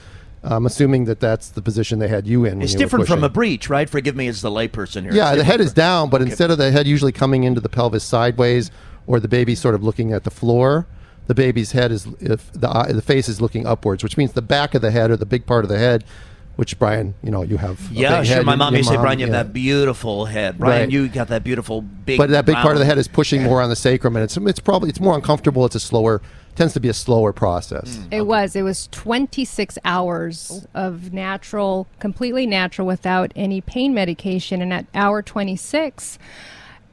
I'm 0.44 0.66
assuming 0.66 1.06
that 1.06 1.20
that's 1.20 1.48
the 1.48 1.62
position 1.62 1.98
they 1.98 2.08
had 2.08 2.26
you 2.26 2.44
in. 2.44 2.54
when 2.58 2.62
It's 2.62 2.72
you 2.72 2.78
were 2.78 2.84
different 2.84 3.06
from 3.08 3.24
a 3.24 3.28
breech, 3.28 3.68
right? 3.68 3.88
Forgive 3.90 4.14
me 4.14 4.28
as 4.28 4.42
the 4.42 4.50
layperson 4.50 5.02
here. 5.02 5.12
Yeah, 5.12 5.34
the 5.34 5.44
head 5.44 5.60
is 5.60 5.72
down, 5.72 6.10
but 6.10 6.22
instead 6.22 6.50
of 6.50 6.58
the 6.58 6.70
head 6.70 6.86
usually 6.86 7.12
coming 7.12 7.44
into 7.44 7.60
the 7.60 7.68
pelvis 7.68 8.04
sideways, 8.04 8.70
or 9.06 9.20
the 9.20 9.28
baby 9.28 9.54
sort 9.54 9.74
of 9.74 9.82
looking 9.82 10.12
at 10.12 10.24
the 10.24 10.30
floor, 10.30 10.86
the 11.26 11.34
baby's 11.34 11.72
head 11.72 11.90
is 11.90 12.06
if 12.20 12.52
the 12.52 12.68
eye, 12.68 12.92
the 12.92 13.02
face 13.02 13.28
is 13.28 13.40
looking 13.40 13.66
upwards, 13.66 14.02
which 14.02 14.16
means 14.16 14.32
the 14.32 14.42
back 14.42 14.74
of 14.74 14.82
the 14.82 14.90
head 14.90 15.10
or 15.10 15.16
the 15.16 15.26
big 15.26 15.46
part 15.46 15.64
of 15.64 15.68
the 15.70 15.78
head, 15.78 16.04
which 16.56 16.78
Brian, 16.78 17.14
you 17.22 17.30
know, 17.30 17.42
you 17.42 17.56
have. 17.56 17.78
a 17.90 17.94
Yeah, 17.94 18.18
big 18.20 18.26
sure. 18.28 18.36
head, 18.36 18.46
My 18.46 18.54
mom 18.54 18.72
your 18.74 18.78
used 18.78 18.90
to 18.90 18.96
say, 18.96 19.00
Brian, 19.00 19.18
you 19.18 19.26
have 19.26 19.34
yeah. 19.34 19.42
that 19.42 19.52
beautiful 19.52 20.24
head. 20.26 20.58
Brian, 20.58 20.82
Right. 20.82 20.90
you 20.90 21.08
got 21.08 21.28
that 21.28 21.42
beautiful 21.44 21.82
big. 21.82 22.18
but 22.18 22.30
that 22.30 22.46
big 22.46 22.56
part 22.56 22.74
of 22.74 22.78
the 22.80 22.84
head 22.84 22.98
is 22.98 23.08
pushing 23.08 23.42
more 23.42 23.60
on 23.62 23.68
the 23.70 23.76
sacrum, 23.76 24.14
and 24.16 24.22
it's 24.22 24.36
it's 24.36 24.60
probably 24.60 24.88
it's 24.90 25.00
more 25.00 25.14
uncomfortable. 25.14 25.64
It's 25.66 25.74
a 25.74 25.80
slower 25.80 26.20
tends 26.54 26.72
to 26.72 26.78
be 26.80 26.88
a 26.88 26.94
slower 26.94 27.32
process. 27.32 27.98
It 28.12 28.26
was. 28.28 28.54
It 28.54 28.62
was 28.62 28.86
26 28.92 29.76
hours 29.84 30.64
of 30.72 31.12
natural, 31.12 31.88
completely 31.98 32.46
natural, 32.46 32.86
without 32.86 33.32
any 33.34 33.60
pain 33.60 33.92
medication. 33.92 34.62
And 34.62 34.72
at 34.72 34.86
hour 34.94 35.20
26, 35.20 36.16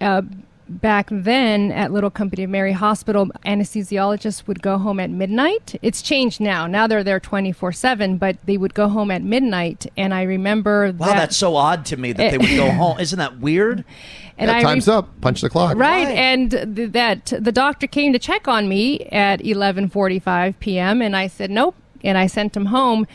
uh, 0.01 0.23
back 0.71 1.07
then 1.11 1.71
at 1.71 1.91
Little 1.91 2.09
Company 2.09 2.43
of 2.43 2.49
Mary 2.49 2.71
Hospital, 2.71 3.27
anesthesiologists 3.45 4.47
would 4.47 4.61
go 4.61 4.77
home 4.77 4.99
at 4.99 5.09
midnight. 5.09 5.75
It's 5.81 6.01
changed 6.01 6.39
now. 6.39 6.67
Now 6.67 6.87
they're 6.87 7.03
there 7.03 7.19
24 7.19 7.71
7, 7.71 8.17
but 8.17 8.37
they 8.45 8.57
would 8.57 8.73
go 8.73 8.87
home 8.87 9.11
at 9.11 9.21
midnight. 9.21 9.85
And 9.97 10.13
I 10.13 10.23
remember 10.23 10.91
Wow, 10.97 11.07
that. 11.07 11.15
that's 11.15 11.37
so 11.37 11.55
odd 11.55 11.85
to 11.87 11.97
me 11.97 12.13
that 12.13 12.31
they 12.31 12.37
would 12.37 12.55
go 12.55 12.71
home. 12.81 12.99
Isn't 12.99 13.19
that 13.19 13.39
weird? 13.39 13.83
and 14.37 14.49
Yeah, 14.49 14.57
I 14.57 14.61
time's 14.63 14.87
re- 14.87 14.93
up. 14.95 15.21
Punch 15.21 15.41
the 15.41 15.49
clock. 15.49 15.75
Right, 15.77 16.05
Right. 16.07 16.15
and 16.17 16.51
th- 16.51 16.91
that 16.93 17.33
the 17.37 17.51
doctor 17.51 17.85
came 17.87 18.13
to 18.13 18.19
check 18.19 18.47
on 18.47 18.67
me 18.69 19.01
at 19.11 19.41
11:45 19.41 20.55
p.m. 20.59 21.01
and 21.01 21.15
I 21.15 21.27
said 21.27 21.51
nope, 21.51 21.75
and 22.03 22.17
I 22.17 22.27
sent 22.27 22.55
him 22.55 22.67
home. 22.67 23.05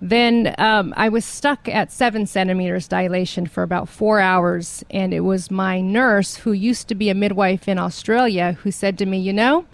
Then 0.00 0.54
um, 0.58 0.92
I 0.96 1.08
was 1.08 1.24
stuck 1.24 1.68
at 1.68 1.90
seven 1.90 2.26
centimeters 2.26 2.86
dilation 2.86 3.46
for 3.46 3.62
about 3.62 3.88
four 3.88 4.20
hours, 4.20 4.84
and 4.90 5.14
it 5.14 5.20
was 5.20 5.50
my 5.50 5.80
nurse 5.80 6.36
who 6.36 6.52
used 6.52 6.88
to 6.88 6.94
be 6.94 7.08
a 7.08 7.14
midwife 7.14 7.66
in 7.66 7.78
Australia 7.78 8.58
who 8.62 8.70
said 8.70 8.98
to 8.98 9.06
me, 9.06 9.18
"You 9.18 9.32
know." 9.32 9.66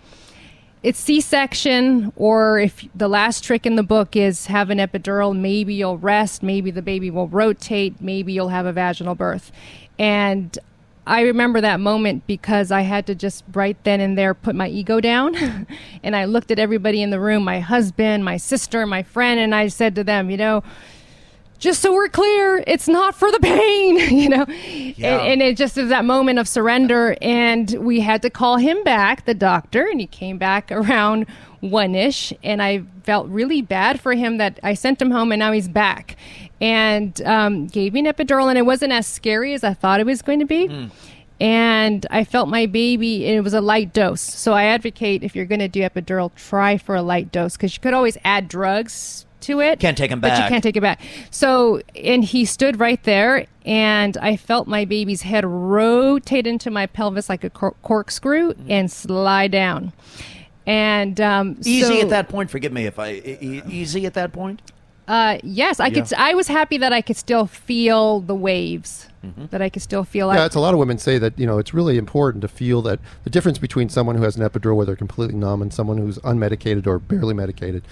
It's 0.83 0.99
C-section, 0.99 2.13
or 2.17 2.59
if 2.59 2.85
the 2.93 3.07
last 3.07 3.45
trick 3.45 3.67
in 3.67 3.77
the 3.77 3.85
book 3.85 4.17
is 4.17 4.47
have 4.47 4.69
an 4.69 4.79
epidural, 4.79 5.33
maybe 5.39 5.75
you'll 5.75 5.99
rest, 5.99 6.43
maybe 6.43 6.73
the 6.73 6.83
baby 6.83 7.09
will 7.09 7.29
rotate, 7.29 8.01
maybe 8.01 8.33
you'll 8.33 8.49
have 8.49 8.67
a 8.67 8.73
vaginal 8.73 9.15
birth. 9.15 9.53
And 9.97 10.59
I 11.07 11.23
remember 11.23 11.61
that 11.61 11.81
moment 11.81 12.27
because 12.27 12.71
I 12.71 12.83
had 12.83 13.07
to 13.07 13.15
just 13.15 13.45
right 13.53 13.77
then 13.83 14.01
and 14.01 14.17
there 14.17 14.35
put 14.35 14.55
my 14.55 14.69
ego 14.69 15.01
down. 15.01 15.67
and 16.03 16.15
I 16.15 16.27
looked 16.27 16.51
at 16.51 16.59
everybody 16.59 17.03
in 17.03 17.11
the 17.11 17.21
room 17.21 17.43
my 17.43 17.61
husband, 17.61 18.25
my 18.25 18.37
sister, 18.37 18.87
my 18.87 19.03
friend, 19.03 19.41
and 19.41 19.55
I 19.55 19.69
said 19.69 19.95
to 19.97 20.05
them, 20.05 20.31
you 20.31 20.37
know, 20.37 20.63
just 21.63 21.81
so 21.81 21.93
we're 21.93 22.09
clear, 22.09 22.65
it's 22.67 22.89
not 22.89 23.15
for 23.15 23.31
the 23.31 23.39
pain, 23.39 23.97
you 24.19 24.29
know. 24.29 24.45
Yeah. 24.49 25.21
And, 25.21 25.35
and 25.35 25.43
it 25.43 25.57
just 25.57 25.79
is 25.79 25.91
that 25.91 26.05
moment 26.05 26.41
of 26.41 26.49
surrender. 26.49 27.17
And 27.23 27.71
we 27.79 28.01
had 28.01 28.21
to 28.23 28.31
call 28.31 28.57
him 28.57 28.83
back, 28.83 29.27
the 29.27 29.33
doctor, 29.35 29.87
and 29.87 30.01
he 30.01 30.09
came 30.09 30.39
back 30.39 30.73
around 30.73 31.27
one 31.61 31.95
ish. 31.95 32.33
And 32.43 32.61
I 32.61 32.83
felt 33.05 33.29
really 33.29 33.63
bad 33.63 34.01
for 34.01 34.13
him 34.13 34.39
that 34.39 34.59
I 34.65 34.75
sent 34.75 35.01
him 35.01 35.13
home 35.13 35.31
and 35.31 35.39
now 35.39 35.53
he's 35.53 35.69
back. 35.69 36.17
And 36.61 37.23
um, 37.23 37.69
gave 37.69 37.93
me 37.93 38.01
an 38.01 38.07
epidural, 38.07 38.49
and 38.49 38.59
it 38.59 38.67
wasn't 38.67 38.93
as 38.93 39.07
scary 39.07 39.55
as 39.55 39.63
I 39.63 39.73
thought 39.73 40.01
it 40.01 40.07
was 40.07 40.21
going 40.21 40.41
to 40.41 40.45
be. 40.45 40.91
And 41.41 42.07
I 42.11 42.23
felt 42.23 42.49
my 42.49 42.67
baby, 42.67 43.27
and 43.27 43.37
it 43.37 43.41
was 43.41 43.55
a 43.55 43.61
light 43.61 43.93
dose. 43.93 44.21
So 44.21 44.53
I 44.53 44.65
advocate 44.65 45.25
if 45.25 45.35
you're 45.35 45.47
going 45.47 45.61
to 45.61 45.69
do 45.69 45.81
epidural, 45.81 46.33
try 46.35 46.77
for 46.77 46.95
a 46.95 47.03
light 47.03 47.33
dose 47.33 47.57
because 47.57 47.75
you 47.75 47.81
could 47.81 47.95
always 47.95 48.17
add 48.25 48.49
drugs 48.49 49.27
to 49.43 49.61
it. 49.61 49.79
Can't 49.81 49.97
take 49.97 50.11
'em 50.11 50.21
But 50.21 50.37
you 50.43 50.49
can't 50.49 50.63
take 50.63 50.77
it 50.77 50.81
back. 50.81 51.01
So, 51.31 51.81
and 51.95 52.25
he 52.25 52.45
stood 52.45 52.81
right 52.81 53.03
there, 53.05 53.47
and 53.65 54.17
I 54.19 54.37
felt 54.37 54.67
my 54.67 54.85
baby's 54.85 55.23
head 55.23 55.45
rotate 55.45 56.47
into 56.47 56.71
my 56.71 56.87
pelvis 56.87 57.29
like 57.29 57.45
a 57.45 57.51
cor- 57.51 57.75
corkscrew 57.83 58.55
and 58.69 58.91
slide 58.91 59.53
down. 59.53 59.93
And 60.67 61.21
um, 61.21 61.57
Easy 61.65 61.83
so- 61.83 62.01
at 62.01 62.11
that 62.11 62.29
point. 62.29 62.51
Forgive 62.51 62.73
me 62.73 62.87
if 62.87 62.99
I 62.99 63.13
e- 63.13 63.63
easy 63.69 64.07
at 64.07 64.15
that 64.15 64.33
point. 64.33 64.63
Uh, 65.09 65.39
yes, 65.43 65.81
I 65.81 65.91
could. 65.91 66.11
I 66.15 66.35
was 66.35 66.47
happy 66.47 66.79
that 66.79 66.93
I 66.93 67.01
could 67.03 67.17
still 67.17 67.47
feel 67.47 68.21
the 68.21 68.37
waves. 68.37 69.09
Mm-hmm. 69.25 69.47
That 69.51 69.61
I 69.63 69.69
could 69.69 69.83
still 69.83 70.05
feel. 70.05 70.29
Yeah, 70.29 70.39
like, 70.41 70.47
it's 70.47 70.55
a 70.55 70.61
lot 70.61 70.75
of 70.75 70.81
women 70.81 70.99
say 70.99 71.19
that 71.19 71.39
you 71.39 71.47
know 71.47 71.59
it's 71.59 71.73
really 71.75 71.97
important 71.99 72.43
to 72.43 72.49
feel 72.49 72.83
that 72.83 72.99
the 73.25 73.31
difference 73.31 73.59
between 73.59 73.89
someone 73.89 74.17
who 74.17 74.23
has 74.23 74.37
an 74.37 74.49
epidural 74.49 74.75
where 74.77 74.87
they're 74.87 74.97
completely 74.97 75.37
numb 75.37 75.63
and 75.63 75.73
someone 75.73 75.99
who's 75.99 76.19
unmedicated 76.19 76.87
or 76.89 76.99
barely 76.99 77.35
medicated 77.35 77.85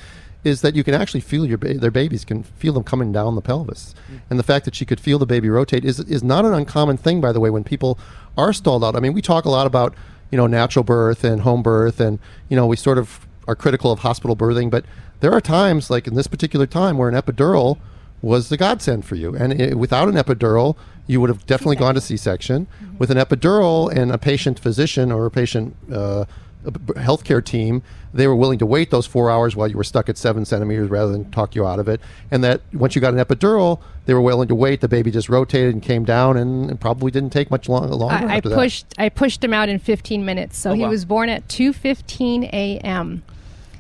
is 0.45 0.63
that 0.63 0.75
you 0.75 0.83
can 0.83 0.95
actually 0.95 1.21
feel 1.21 1.45
your 1.45 1.59
ba- 1.59 1.75
their 1.75 1.91
babies 1.91 2.25
can 2.25 2.43
feel 2.43 2.73
them 2.73 2.85
coming 2.85 3.13
down 3.13 3.35
the 3.35 3.43
pelvis, 3.43 3.95
and 4.29 4.39
the 4.39 4.43
fact 4.43 4.65
that 4.65 4.75
she 4.75 4.85
could 4.85 5.01
feel 5.01 5.19
the 5.19 5.27
baby 5.27 5.49
rotate 5.49 5.85
is 5.85 6.01
is 6.01 6.23
not 6.23 6.45
an 6.45 6.55
uncommon 6.55 6.97
thing 6.97 7.21
by 7.21 7.33
the 7.33 7.41
way 7.41 7.51
when 7.51 7.65
people 7.65 7.99
are 8.37 8.53
stalled 8.53 8.85
out. 8.85 8.97
I 8.97 9.01
mean, 9.01 9.13
we 9.13 9.23
talk 9.23 9.45
a 9.45 9.51
lot 9.51 9.67
about 9.67 9.95
you 10.31 10.37
know 10.37 10.47
natural 10.47 10.85
birth 10.85 11.25
and 11.25 11.43
home 11.43 11.63
birth, 11.63 12.01
and 12.01 12.19
you 12.49 12.57
know 12.57 12.67
we 12.67 12.77
sort 12.77 12.99
of 12.99 13.27
are 13.47 13.57
critical 13.57 13.91
of 13.91 14.01
hospital 14.01 14.37
birthing, 14.37 14.71
but 14.71 14.85
there 15.21 15.33
are 15.33 15.41
times 15.41 15.91
like 15.91 16.07
in 16.07 16.15
this 16.15 16.27
particular 16.27 16.67
time 16.67 16.99
where 16.99 17.09
an 17.09 17.15
epidural 17.15 17.79
was 18.23 18.49
the 18.49 18.57
godsend 18.57 19.05
for 19.05 19.15
you. 19.15 19.35
And 19.35 19.61
i 19.61 19.75
without 19.75 20.09
an 20.09 20.15
epidural, 20.15 20.77
you 21.07 21.21
would 21.21 21.31
have 21.31 21.47
definitely 21.47 21.77
gone 21.77 21.95
to 21.95 22.01
C-section. 22.01 22.67
With 22.99 23.11
an 23.11 23.17
epidural 23.17 23.91
and 23.95 24.13
a 24.13 24.19
patient 24.19 24.59
physician 24.59 25.11
or 25.11 25.27
a 25.27 25.31
patient 25.31 25.75
uh, 25.93 26.25
healthcare 26.65 27.45
team, 27.45 27.83
they 28.13 28.27
were 28.27 28.37
willing 28.37 28.59
to 28.59 28.67
wait 28.67 28.91
those 28.91 29.07
four 29.07 29.31
hours 29.31 29.55
while 29.57 29.69
you 29.69 29.77
were 29.77 29.85
stuck 29.85 30.09
at 30.09 30.19
seven 30.19 30.45
centimeters 30.45 30.91
rather 30.91 31.13
than 31.13 31.31
talk 31.31 31.55
you 31.55 31.67
out 31.67 31.79
of 31.79 31.89
it. 31.89 32.01
And 32.31 32.43
that 32.45 32.61
once 32.73 32.95
you 32.95 33.01
got 33.01 33.15
an 33.15 33.21
epidural, 33.25 33.81
they 34.07 34.15
were 34.15 34.21
willing 34.21 34.49
to 34.49 34.55
wait. 34.55 34.81
The 34.81 34.89
baby 34.89 35.11
just 35.11 35.29
rotated 35.29 35.73
and 35.75 35.83
came 35.83 36.05
down, 36.05 36.37
and, 36.37 36.69
and 36.71 36.81
probably 36.81 37.11
didn't 37.11 37.31
take 37.31 37.51
much 37.51 37.69
long, 37.69 37.89
longer. 37.91 38.27
I, 38.27 38.35
I 38.35 38.37
after 38.39 38.49
that. 38.51 38.55
pushed. 38.57 38.87
I 38.99 39.09
pushed 39.09 39.43
him 39.45 39.55
out 39.55 39.69
in 39.69 39.79
15 39.79 40.25
minutes. 40.25 40.59
So 40.59 40.71
Oh, 40.71 40.75
he 40.75 40.83
wow. 40.83 40.89
was 40.91 41.05
born 41.05 41.29
at 41.29 41.47
2:15 41.49 42.45
a.m. 42.53 43.23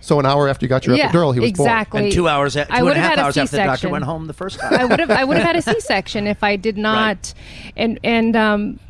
So 0.02 0.18
an 0.18 0.24
hour 0.24 0.48
after 0.48 0.64
you 0.64 0.68
got 0.70 0.86
your 0.86 0.96
Yeah, 0.96 1.10
epidural, 1.12 1.34
he 1.34 1.40
was 1.40 1.52
born. 1.52 1.68
exactly. 1.68 2.02
And 2.04 2.12
two 2.12 2.26
hours, 2.26 2.56
a- 2.56 2.72
I 2.72 2.78
two 2.78 2.84
would 2.84 2.96
and 2.96 3.00
a 3.00 3.02
have 3.02 3.10
half 3.10 3.10
had 3.10 3.18
a 3.18 3.24
hours 3.26 3.36
after 3.36 3.50
the 3.50 3.56
doctor 3.58 3.76
C-section. 3.76 3.90
went 3.90 4.04
home 4.04 4.26
the 4.28 4.32
first 4.32 4.58
time. 4.60 4.72
I 4.72 4.84
would 4.86 4.98
have. 5.00 5.10
I 5.10 5.24
would 5.24 5.36
have 5.36 5.44
had 5.46 5.56
a 5.56 5.62
C-section 5.74 6.26
if 6.26 6.42
I 6.42 6.56
did 6.56 6.78
not. 6.78 7.34
And 7.76 7.98
and 8.02 8.34
um, 8.34 8.80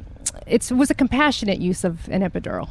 it's, 0.47 0.71
it 0.71 0.75
was 0.75 0.91
a 0.91 0.95
compassionate 0.95 1.59
use 1.61 1.83
of 1.83 2.09
an 2.11 2.23
epidural. 2.23 2.69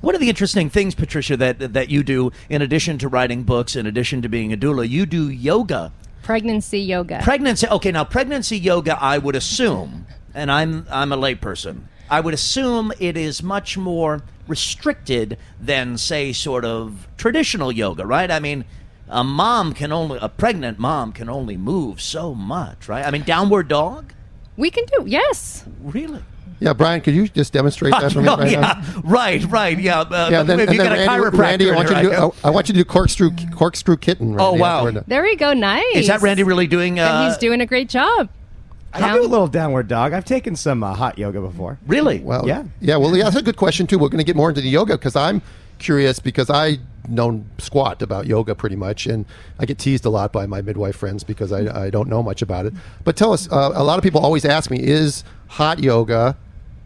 One 0.00 0.14
of 0.14 0.20
the 0.20 0.28
interesting 0.28 0.70
things, 0.70 0.94
Patricia, 0.94 1.36
that 1.36 1.72
that 1.74 1.88
you 1.88 2.02
do, 2.02 2.32
in 2.48 2.62
addition 2.62 2.98
to 2.98 3.08
writing 3.08 3.42
books, 3.42 3.76
in 3.76 3.86
addition 3.86 4.22
to 4.22 4.28
being 4.28 4.52
a 4.52 4.56
doula, 4.56 4.88
you 4.88 5.06
do 5.06 5.28
yoga. 5.28 5.92
Pregnancy 6.22 6.80
yoga. 6.80 7.20
Pregnancy. 7.22 7.66
Okay, 7.68 7.90
now 7.90 8.04
pregnancy 8.04 8.58
yoga, 8.58 8.96
I 9.00 9.18
would 9.18 9.36
assume, 9.36 10.06
and 10.34 10.50
I'm 10.50 10.86
I'm 10.90 11.12
a 11.12 11.16
layperson. 11.16 11.82
I 12.10 12.20
would 12.20 12.34
assume 12.34 12.92
it 12.98 13.16
is 13.16 13.42
much 13.42 13.78
more 13.78 14.22
restricted 14.48 15.38
than, 15.60 15.96
say, 15.96 16.32
sort 16.32 16.64
of 16.64 17.06
traditional 17.16 17.70
yoga, 17.70 18.04
right? 18.04 18.30
I 18.30 18.40
mean, 18.40 18.64
a 19.08 19.22
mom 19.22 19.72
can 19.72 19.92
only 19.92 20.18
a 20.20 20.28
pregnant 20.28 20.78
mom 20.78 21.12
can 21.12 21.28
only 21.28 21.56
move 21.56 22.00
so 22.00 22.34
much, 22.34 22.88
right? 22.88 23.04
I 23.04 23.10
mean, 23.10 23.22
downward 23.22 23.68
dog, 23.68 24.12
we 24.56 24.70
can 24.70 24.84
do 24.86 25.04
yes. 25.06 25.64
really? 25.80 26.22
Yeah, 26.60 26.74
Brian, 26.74 27.00
could 27.00 27.14
you 27.14 27.26
just 27.28 27.52
demonstrate 27.52 27.92
that 27.92 28.12
for 28.12 28.20
me 28.20 28.28
right 28.28 28.38
now? 28.52 28.60
yeah, 28.60 29.00
right, 29.02 29.42
right, 29.50 29.78
yeah. 29.78 30.00
Uh, 30.00 30.28
Yeah, 30.30 30.42
then, 30.42 30.60
if 30.60 30.70
you 30.70 30.76
then 30.78 30.86
got 30.88 30.98
a 30.98 31.06
Randy, 31.06 31.24
chiropractor, 31.24 31.38
Randy, 31.38 31.70
I 31.70 31.74
want 31.74 31.88
you 31.88 31.94
to 31.96 32.02
do. 32.02 32.12
I, 32.12 32.30
I 32.48 32.50
want 32.50 32.68
you 32.68 32.74
to 32.74 32.80
do 32.80 32.84
corkscrew, 32.84 33.30
corkscrew 33.54 33.96
kitten. 33.96 34.36
Oh, 34.38 34.52
wow. 34.52 34.90
There 34.90 35.22
we 35.22 35.36
go. 35.36 35.52
Nice. 35.54 35.84
Is 35.96 36.06
that 36.08 36.20
Randy 36.22 36.42
really 36.42 36.66
doing? 36.66 36.98
And 36.98 37.08
Uh, 37.08 37.28
he's 37.28 37.38
doing 37.38 37.60
a 37.60 37.66
great 37.66 37.88
job. 37.88 38.28
I 38.92 39.14
do 39.14 39.22
a 39.22 39.26
little 39.26 39.46
downward 39.46 39.86
dog. 39.88 40.12
I've 40.12 40.24
taken 40.24 40.56
some 40.56 40.82
uh, 40.82 40.94
hot 40.94 41.16
yoga 41.18 41.40
before. 41.40 41.78
really? 41.86 42.18
Well, 42.20 42.46
Yeah. 42.46 42.64
yeah. 42.80 42.96
Well, 42.96 43.16
yeah, 43.16 43.24
that's 43.24 43.36
a 43.36 43.42
good 43.42 43.56
question 43.56 43.86
too. 43.86 43.98
We're 43.98 44.08
going 44.08 44.18
to 44.18 44.24
get 44.24 44.36
more 44.36 44.48
into 44.48 44.60
the 44.60 44.68
yoga 44.68 44.98
because 44.98 45.14
I'm 45.16 45.42
curious 45.78 46.18
because 46.18 46.50
I 46.50 46.78
know 47.08 47.42
squat 47.58 48.02
about 48.02 48.26
yoga 48.26 48.54
pretty 48.54 48.76
much, 48.76 49.06
and 49.06 49.24
I 49.58 49.64
get 49.64 49.78
teased 49.78 50.04
a 50.04 50.10
lot 50.10 50.32
by 50.32 50.44
my 50.46 50.60
midwife 50.60 50.96
friends 50.96 51.24
because 51.24 51.52
I, 51.52 51.84
I 51.86 51.90
don't 51.90 52.08
know 52.08 52.22
much 52.22 52.42
about 52.42 52.66
it. 52.66 52.74
But 53.04 53.16
tell 53.16 53.32
us, 53.32 53.48
uh, 53.50 53.70
a 53.74 53.82
lot 53.84 53.96
of 53.98 54.02
people 54.02 54.20
always 54.20 54.44
ask 54.44 54.70
me, 54.70 54.78
is 54.82 55.24
hot 55.48 55.78
yoga? 55.78 56.36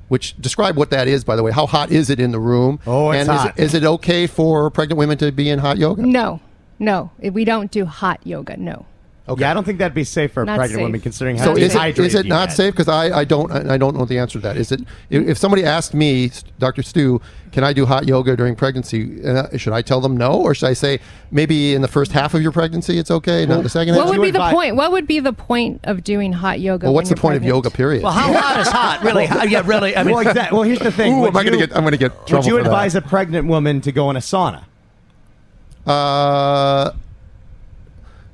Which 0.08 0.36
describe 0.40 0.76
what 0.76 0.90
that 0.90 1.08
is, 1.08 1.24
by 1.24 1.36
the 1.36 1.42
way. 1.42 1.50
How 1.50 1.66
hot 1.66 1.90
is 1.90 2.10
it 2.10 2.20
in 2.20 2.30
the 2.30 2.38
room? 2.38 2.78
Oh, 2.86 3.10
it's 3.10 3.20
and 3.28 3.34
is 3.34 3.42
hot. 3.42 3.58
it, 3.58 3.62
is 3.62 3.74
it 3.74 3.84
okay 3.84 4.26
for 4.26 4.70
pregnant 4.70 4.98
women 4.98 5.18
to 5.18 5.32
be 5.32 5.48
in 5.48 5.58
hot 5.58 5.78
yoga? 5.78 6.02
No, 6.02 6.40
no, 6.78 7.10
we 7.18 7.44
don't 7.44 7.70
do 7.70 7.84
hot 7.86 8.20
yoga. 8.24 8.56
No. 8.56 8.86
Okay. 9.26 9.40
Yeah, 9.40 9.52
I 9.52 9.54
don't 9.54 9.64
think 9.64 9.78
that'd 9.78 9.94
be 9.94 10.04
safe 10.04 10.32
for 10.32 10.42
a 10.42 10.44
Not 10.44 10.56
pregnant 10.58 10.76
safe. 10.78 10.82
woman, 10.82 11.00
considering 11.00 11.36
how 11.38 11.46
So 11.46 11.52
is 11.56 11.62
it, 11.62 11.68
dehydrated 11.72 12.04
is 12.04 12.14
it 12.14 12.24
you 12.26 12.28
not 12.28 12.48
get. 12.50 12.56
safe? 12.56 12.74
Because 12.74 12.88
I, 12.88 13.20
I 13.20 13.24
don't 13.24 13.50
I 13.50 13.78
don't 13.78 13.96
know 13.96 14.04
the 14.04 14.18
answer 14.18 14.38
to 14.38 14.42
that. 14.42 14.58
Is 14.58 14.70
it 14.70 14.80
if 15.08 15.26
if 15.26 15.38
somebody 15.38 15.64
asked 15.64 15.94
me, 15.94 16.30
Dr. 16.58 16.82
Stu, 16.82 17.22
can 17.50 17.64
I 17.64 17.72
do 17.72 17.86
hot 17.86 18.06
yoga 18.06 18.36
during 18.36 18.54
pregnancy? 18.54 19.24
Uh, 19.26 19.56
should 19.56 19.72
I 19.72 19.80
tell 19.80 20.02
them 20.02 20.14
no, 20.14 20.32
or 20.34 20.54
should 20.54 20.66
I 20.68 20.74
say 20.74 20.98
maybe 21.30 21.74
in 21.74 21.80
the 21.80 21.88
first 21.88 22.12
half 22.12 22.34
of 22.34 22.42
your 22.42 22.52
pregnancy 22.52 22.98
it's 22.98 23.10
okay, 23.10 23.46
not 23.46 23.62
the 23.62 23.70
second 23.70 23.94
What 23.94 24.08
half? 24.08 24.10
would 24.18 24.22
be 24.22 24.30
the 24.30 24.38
advise- 24.40 24.52
point? 24.52 24.76
What 24.76 24.92
would 24.92 25.06
be 25.06 25.20
the 25.20 25.32
point 25.32 25.80
of 25.84 26.04
doing 26.04 26.34
hot 26.34 26.60
yoga? 26.60 26.84
well, 26.84 26.92
what's 26.94 27.08
when 27.08 27.14
the 27.14 27.18
you're 27.18 27.22
point 27.22 27.36
of 27.36 27.44
yoga? 27.44 27.70
Period. 27.70 28.02
Well, 28.02 28.12
how 28.12 28.30
hot 28.30 28.60
is 28.60 28.68
hot? 28.68 29.02
Really? 29.02 29.24
How- 29.24 29.44
yeah, 29.44 29.62
really. 29.64 29.96
I 29.96 30.02
mean, 30.02 30.16
well, 30.16 30.26
exactly. 30.28 30.54
well, 30.54 30.64
here's 30.64 30.80
the 30.80 30.92
thing. 30.92 31.14
Ooh, 31.14 31.20
Would 31.20 31.28
am 31.30 31.36
I 31.38 31.44
going 31.44 31.54
to 31.54 31.60
you- 31.60 31.66
get? 31.66 31.74
I'm 31.74 31.82
going 31.82 31.92
to 31.92 31.96
get 31.98 32.12
trouble 32.26 32.42
Would 32.42 32.46
you 32.46 32.58
for 32.58 32.64
that. 32.64 32.68
advise 32.68 32.94
a 32.94 33.00
pregnant 33.00 33.48
woman 33.48 33.80
to 33.80 33.90
go 33.90 34.10
in 34.10 34.16
a 34.16 34.20
sauna? 34.20 34.64
Uh, 35.86 36.90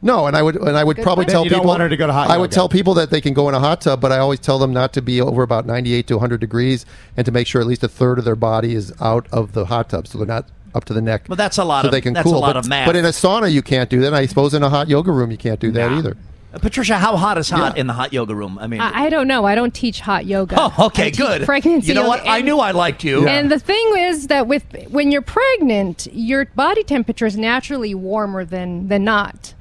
no, 0.03 0.27
and 0.27 0.37
I 0.37 0.43
would 0.43 0.57
and 0.57 0.77
I 0.77 0.85
would 0.85 0.97
Good 0.97 1.03
probably 1.03 1.25
point. 1.25 1.33
tell 1.33 1.41
Then 1.43 1.45
you 1.47 1.51
don't 1.51 1.61
people 1.61 1.69
want 1.69 1.83
her 1.83 1.89
to 1.89 1.97
go 1.97 2.07
to 2.07 2.13
hot 2.13 2.31
I 2.31 2.37
would 2.39 2.45
yoga. 2.51 2.55
tell 2.55 2.69
people 2.69 2.95
that 2.95 3.11
they 3.11 3.21
can 3.21 3.35
go 3.35 3.49
in 3.49 3.55
a 3.55 3.61
hot 3.61 3.81
tub, 3.83 4.01
but 4.01 4.13
I 4.13 4.19
always 4.19 4.41
tell 4.41 4.59
them 4.59 4.73
not 4.73 4.93
to 4.95 5.03
be 5.03 5.21
over 5.21 5.43
about 5.43 5.67
98 5.67 6.07
to 6.09 6.15
100 6.15 6.41
degrees, 6.41 6.87
and 7.17 7.25
to 7.27 7.33
make 7.33 7.47
sure 7.47 7.61
at 7.61 7.67
least 7.67 7.83
a 7.85 7.89
third 7.89 8.19
of 8.19 8.25
their 8.25 8.37
body 8.37 8.75
is 8.75 8.93
out 9.01 9.27
of 9.33 9.53
the 9.53 9.67
hot 9.67 9.89
tub, 9.91 10.07
so 10.07 10.19
they're 10.19 10.27
not 10.27 10.47
up 10.75 10.85
to 10.87 10.95
the 10.95 11.03
neck. 11.03 11.27
Well, 11.29 11.37
that's 11.37 11.59
a 11.59 11.65
lot 11.65 11.83
so 11.83 11.89
of- 11.89 11.93
they 11.93 12.01
can 12.01 12.15
that's 12.15 12.27
a 12.27 12.31
cool. 12.31 12.41
lot 12.41 12.55
but, 12.55 12.57
of 12.59 12.69
math. 12.69 12.87
But 12.87 12.97
in 12.97 13.05
a 13.05 13.09
sauna, 13.09 13.51
you 13.53 13.61
can't 13.63 13.91
do 13.91 14.01
that. 14.01 14.07
And 14.09 14.17
I 14.17 14.27
suppose 14.27 14.55
in 14.55 14.63
a 14.63 14.71
hot 14.71 14.89
yoga 14.89 15.11
room, 15.13 15.31
you 15.31 15.37
can't 15.37 15.59
do 15.61 15.71
that 15.73 15.91
either. 15.93 16.17
Uh, 16.53 16.59
Patricia, 16.59 16.97
how 16.99 17.17
hot 17.17 17.39
is 17.39 17.49
hot 17.51 17.75
Yeah. 17.77 17.81
in 17.81 17.87
the 17.87 17.93
hot 17.93 18.13
yoga 18.13 18.35
room? 18.35 18.59
I 18.61 18.67
mean, 18.67 18.81
I, 18.81 19.05
I 19.05 19.09
don't 19.11 19.29
know. 19.29 19.45
I 19.45 19.55
don't 19.55 19.73
teach 19.75 20.01
hot 20.01 20.27
yoga. 20.27 20.57
oh, 20.59 20.87
okay, 20.87 21.03
I 21.03 21.11
teach 21.11 21.17
good. 21.19 21.43
Pregnancy. 21.45 21.89
you 21.89 21.95
know 21.95 22.01
yoga, 22.03 22.09
what? 22.09 22.27
I 22.27 22.39
and- 22.39 22.47
knew 22.47 22.59
I 22.59 22.71
liked 22.73 23.05
you. 23.05 23.27
And 23.29 23.51
the 23.53 23.59
thing 23.61 23.93
is 23.99 24.27
that 24.29 24.47
with 24.49 24.65
when 24.89 25.13
you're 25.13 25.23
pregnant, 25.23 26.09
your 26.13 26.47
body 26.47 26.83
temperature 26.83 27.27
is 27.27 27.37
naturally 27.37 27.95
warmer 27.95 28.45
than 28.45 28.89
than 28.89 29.05
not, 29.05 29.55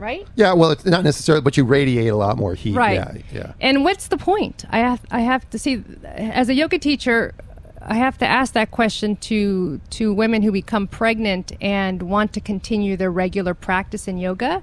right? 0.00 0.26
Yeah, 0.34 0.52
well, 0.54 0.70
it's 0.70 0.84
not 0.84 1.04
necessarily, 1.04 1.42
but 1.42 1.56
you 1.56 1.64
radiate 1.64 2.08
a 2.08 2.16
lot 2.16 2.36
more 2.38 2.54
heat. 2.54 2.74
Right. 2.74 2.94
Yeah, 2.94 3.14
yeah. 3.32 3.52
And 3.60 3.84
what's 3.84 4.08
the 4.08 4.16
point? 4.16 4.64
I 4.70 4.78
have 4.78 5.00
I 5.10 5.20
have 5.20 5.48
to 5.50 5.58
see 5.58 5.84
as 6.04 6.48
a 6.48 6.54
yoga 6.54 6.78
teacher, 6.78 7.34
I 7.82 7.94
have 7.94 8.18
to 8.18 8.26
ask 8.26 8.54
that 8.54 8.70
question 8.70 9.16
to 9.16 9.80
to 9.90 10.12
women 10.12 10.42
who 10.42 10.52
become 10.52 10.86
pregnant 10.86 11.52
and 11.60 12.02
want 12.02 12.32
to 12.32 12.40
continue 12.40 12.96
their 12.96 13.10
regular 13.10 13.54
practice 13.54 14.08
in 14.08 14.18
yoga. 14.18 14.62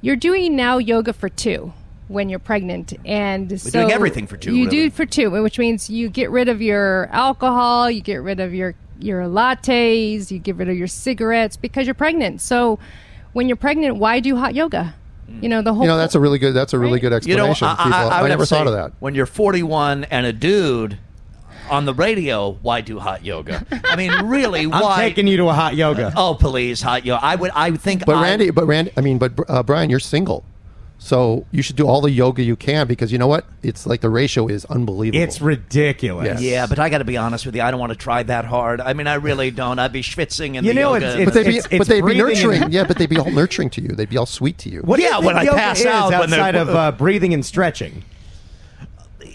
You're 0.00 0.16
doing 0.16 0.56
now 0.56 0.78
yoga 0.78 1.12
for 1.12 1.28
two 1.28 1.72
when 2.08 2.30
you're 2.30 2.38
pregnant, 2.38 2.94
and 3.04 3.60
so 3.60 3.70
doing 3.70 3.92
everything 3.92 4.26
for 4.26 4.38
two, 4.38 4.54
You 4.54 4.64
really. 4.64 4.88
do 4.88 4.90
for 4.90 5.04
two, 5.04 5.30
which 5.30 5.58
means 5.58 5.90
you 5.90 6.08
get 6.08 6.30
rid 6.30 6.48
of 6.48 6.62
your 6.62 7.08
alcohol, 7.12 7.90
you 7.90 8.00
get 8.00 8.22
rid 8.22 8.40
of 8.40 8.54
your 8.54 8.74
your 8.98 9.22
lattes, 9.24 10.30
you 10.30 10.38
get 10.38 10.56
rid 10.56 10.68
of 10.68 10.76
your 10.76 10.86
cigarettes 10.86 11.56
because 11.56 11.86
you're 11.86 11.94
pregnant. 11.94 12.40
So 12.40 12.78
when 13.38 13.46
you're 13.48 13.56
pregnant, 13.56 13.96
why 13.96 14.18
do 14.18 14.34
hot 14.36 14.52
yoga? 14.56 14.94
You 15.40 15.48
know 15.48 15.62
the 15.62 15.72
whole. 15.72 15.82
You 15.84 15.88
know, 15.88 15.96
that's 15.96 16.16
a 16.16 16.20
really 16.20 16.38
good. 16.40 16.52
That's 16.54 16.72
a 16.72 16.78
really 16.78 16.94
Right. 16.94 17.02
good 17.22 17.26
You 17.26 17.36
know, 17.36 17.50
explanation. 17.50 17.68
I, 17.68 17.84
People- 17.84 18.10
I, 18.10 18.18
I, 18.18 18.22
would 18.22 18.28
never 18.28 18.44
thought 18.46 18.66
of 18.66 18.72
that. 18.72 18.92
When 18.98 19.14
you're 19.14 19.26
41 19.26 20.04
and 20.04 20.26
a 20.26 20.32
dude 20.32 20.98
on 21.70 21.84
the 21.84 21.94
radio, 21.94 22.58
why 22.62 22.80
do 22.80 22.98
hot 22.98 23.24
yoga? 23.24 23.64
I 23.84 23.94
mean, 23.94 24.10
really, 24.26 24.62
I'm 24.64 24.70
why? 24.70 24.96
taking 25.08 25.28
you 25.28 25.36
to 25.36 25.48
a 25.50 25.52
hot 25.52 25.76
yoga. 25.76 26.12
oh, 26.16 26.34
please, 26.34 26.82
hot 26.82 27.04
yoga. 27.06 27.22
I 27.24 27.36
would. 27.36 27.52
I 27.54 27.70
would 27.70 27.80
think. 27.80 28.04
But 28.06 28.16
I- 28.16 28.22
Randy, 28.22 28.50
but 28.50 28.66
Randy, 28.66 28.90
I 28.96 29.00
mean, 29.02 29.18
but 29.18 29.32
uh, 29.48 29.62
Brian, 29.62 29.88
you're 29.90 30.00
single, 30.00 30.44
so 31.00 31.46
you 31.52 31.62
should 31.62 31.76
do 31.76 31.86
all 31.86 32.00
the 32.00 32.10
yoga 32.10 32.42
you 32.42 32.56
can 32.56 32.86
because 32.88 33.12
you 33.12 33.18
know 33.18 33.28
what? 33.28 33.46
It's 33.62 33.86
like 33.86 34.00
the 34.00 34.10
ratio 34.10 34.48
is 34.48 34.64
unbelievable. 34.64 35.22
It's 35.22 35.40
ridiculous. 35.40 36.26
Yes. 36.26 36.42
Yeah, 36.42 36.66
but 36.66 36.78
I 36.80 36.88
got 36.90 36.98
to 36.98 37.04
be 37.04 37.16
honest 37.16 37.46
with 37.46 37.54
you. 37.54 37.62
I 37.62 37.70
don't 37.70 37.78
want 37.78 37.92
to 37.92 37.98
try 37.98 38.24
that 38.24 38.44
hard. 38.44 38.80
I 38.80 38.92
mean, 38.94 39.06
I 39.06 39.14
really 39.14 39.50
don't. 39.62 39.78
I'd 39.78 39.92
be 39.92 40.02
schwitzing 40.02 40.56
in 40.56 40.64
You 40.64 40.70
the 40.70 40.74
know, 40.74 40.94
yoga. 40.94 41.06
it's- 41.06 41.24
but 41.24 41.34
they'd 41.34 41.46
be, 41.46 41.56
it's- 41.58 41.78
but 41.78 41.86
they'd 41.86 42.04
be 42.04 42.14
nurturing. 42.16 42.62
and- 42.64 42.72
yeah, 42.72 42.84
but 42.84 42.98
they'd 42.98 43.08
be 43.08 43.18
all 43.18 43.30
nurturing 43.42 43.70
to 43.70 43.80
you. 43.80 43.88
They'd 43.88 44.10
be 44.10 44.16
all 44.16 44.26
sweet 44.26 44.58
to 44.58 44.68
you. 44.68 44.80
What 44.80 44.96
do 44.96 45.02
you 45.02 45.08
Yeah, 45.08 45.14
think 45.16 45.26
when 45.26 45.36
I 45.38 45.42
yoga 45.44 45.56
pass 45.56 45.80
is 45.80 45.86
out 45.86 46.10
when 46.10 46.22
outside 46.32 46.54
of 46.56 46.68
uh, 46.70 46.90
breathing 46.92 47.32
and 47.32 47.46
stretching. 47.46 48.04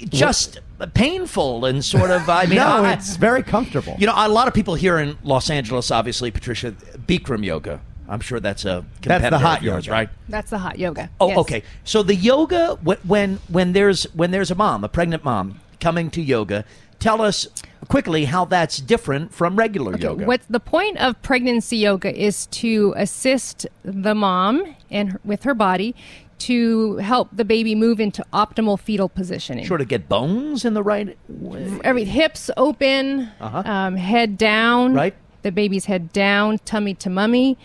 just 0.09 0.59
painful 0.93 1.63
and 1.65 1.83
sort 1.83 2.11
of. 2.11 2.27
I 2.29 2.45
mean, 2.45 2.55
no, 2.57 2.67
I, 2.83 2.93
it's 2.93 3.15
very 3.15 3.41
comfortable. 3.41 3.95
You 3.97 4.07
know, 4.07 4.13
a 4.15 4.27
lot 4.27 4.49
of 4.49 4.53
people 4.53 4.75
here 4.75 4.97
in 4.99 5.17
Los 5.23 5.49
Angeles, 5.49 5.91
obviously, 5.91 6.29
Patricia, 6.29 6.73
Bikram 6.73 7.43
yoga. 7.45 7.79
I'm 8.13 8.19
sure 8.19 8.39
that's 8.39 8.63
a 8.65 8.85
That's 9.01 9.29
the 9.29 9.39
hot 9.39 9.57
of 9.59 9.63
yours, 9.63 9.85
yoga. 9.87 9.91
right? 9.97 10.09
That's 10.29 10.49
the 10.51 10.57
hot 10.59 10.77
yoga. 10.79 11.09
Oh, 11.19 11.29
Yes. 11.29 11.37
okay. 11.39 11.63
So 11.83 12.03
the 12.03 12.15
yoga 12.15 12.75
when 13.03 13.39
when 13.49 13.73
there's 13.73 14.03
when 14.13 14.31
there's 14.31 14.51
a 14.51 14.55
mom, 14.55 14.83
a 14.83 14.89
pregnant 14.89 15.23
mom 15.23 15.59
coming 15.79 16.09
to 16.11 16.21
yoga, 16.21 16.63
tell 16.99 17.21
us 17.21 17.47
quickly 17.89 18.25
how 18.25 18.45
that's 18.45 18.77
different 18.77 19.33
from 19.33 19.55
regular 19.57 19.97
yoga. 19.97 20.25
What 20.25 20.41
the 20.49 20.59
point 20.59 20.97
of 20.97 21.21
pregnancy 21.21 21.77
yoga 21.77 22.15
is 22.15 22.45
to 22.47 22.93
assist 22.95 23.65
the 23.83 24.13
mom 24.15 24.75
and 24.91 25.17
with 25.25 25.43
her 25.43 25.53
body 25.53 25.95
to 26.39 26.97
help 26.97 27.29
the 27.31 27.45
baby 27.45 27.73
move 27.75 27.99
into 27.99 28.23
optimal 28.33 28.77
fetal 28.79 29.07
positioning. 29.09 29.65
sort 29.65 29.81
of 29.81 29.87
get 29.87 30.09
bones 30.09 30.65
in 30.65 30.73
the 30.73 30.83
right 30.83 31.17
way. 31.29 31.79
Every 31.83 32.03
hips 32.03 32.49
open, 32.57 33.29
um, 33.39 33.95
head 33.95 34.37
down. 34.37 34.91
Uh-huh. 34.91 34.97
Right. 34.99 35.15
The 35.43 35.51
baby's 35.51 35.85
head 35.85 36.13
down, 36.13 36.59
tummy 36.59 36.93
to 36.95 37.09
mummy. 37.09 37.57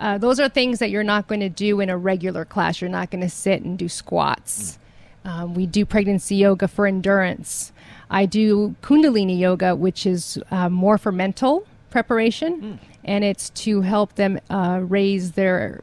Uh, 0.00 0.18
those 0.18 0.38
are 0.38 0.48
things 0.48 0.78
that 0.78 0.90
you're 0.90 1.04
not 1.04 1.26
going 1.26 1.40
to 1.40 1.48
do 1.48 1.80
in 1.80 1.90
a 1.90 1.96
regular 1.96 2.44
class. 2.44 2.80
You're 2.80 2.90
not 2.90 3.10
going 3.10 3.22
to 3.22 3.28
sit 3.28 3.62
and 3.62 3.78
do 3.78 3.88
squats. 3.88 4.78
Um, 5.24 5.54
we 5.54 5.66
do 5.66 5.84
pregnancy 5.84 6.36
yoga 6.36 6.68
for 6.68 6.86
endurance. 6.86 7.72
I 8.10 8.26
do 8.26 8.76
Kundalini 8.82 9.38
yoga, 9.38 9.74
which 9.74 10.06
is 10.06 10.38
uh, 10.50 10.68
more 10.68 10.96
for 10.98 11.12
mental 11.12 11.66
preparation, 11.90 12.78
and 13.04 13.24
it's 13.24 13.50
to 13.50 13.82
help 13.82 14.14
them 14.14 14.38
uh, 14.48 14.80
raise 14.82 15.32
their 15.32 15.82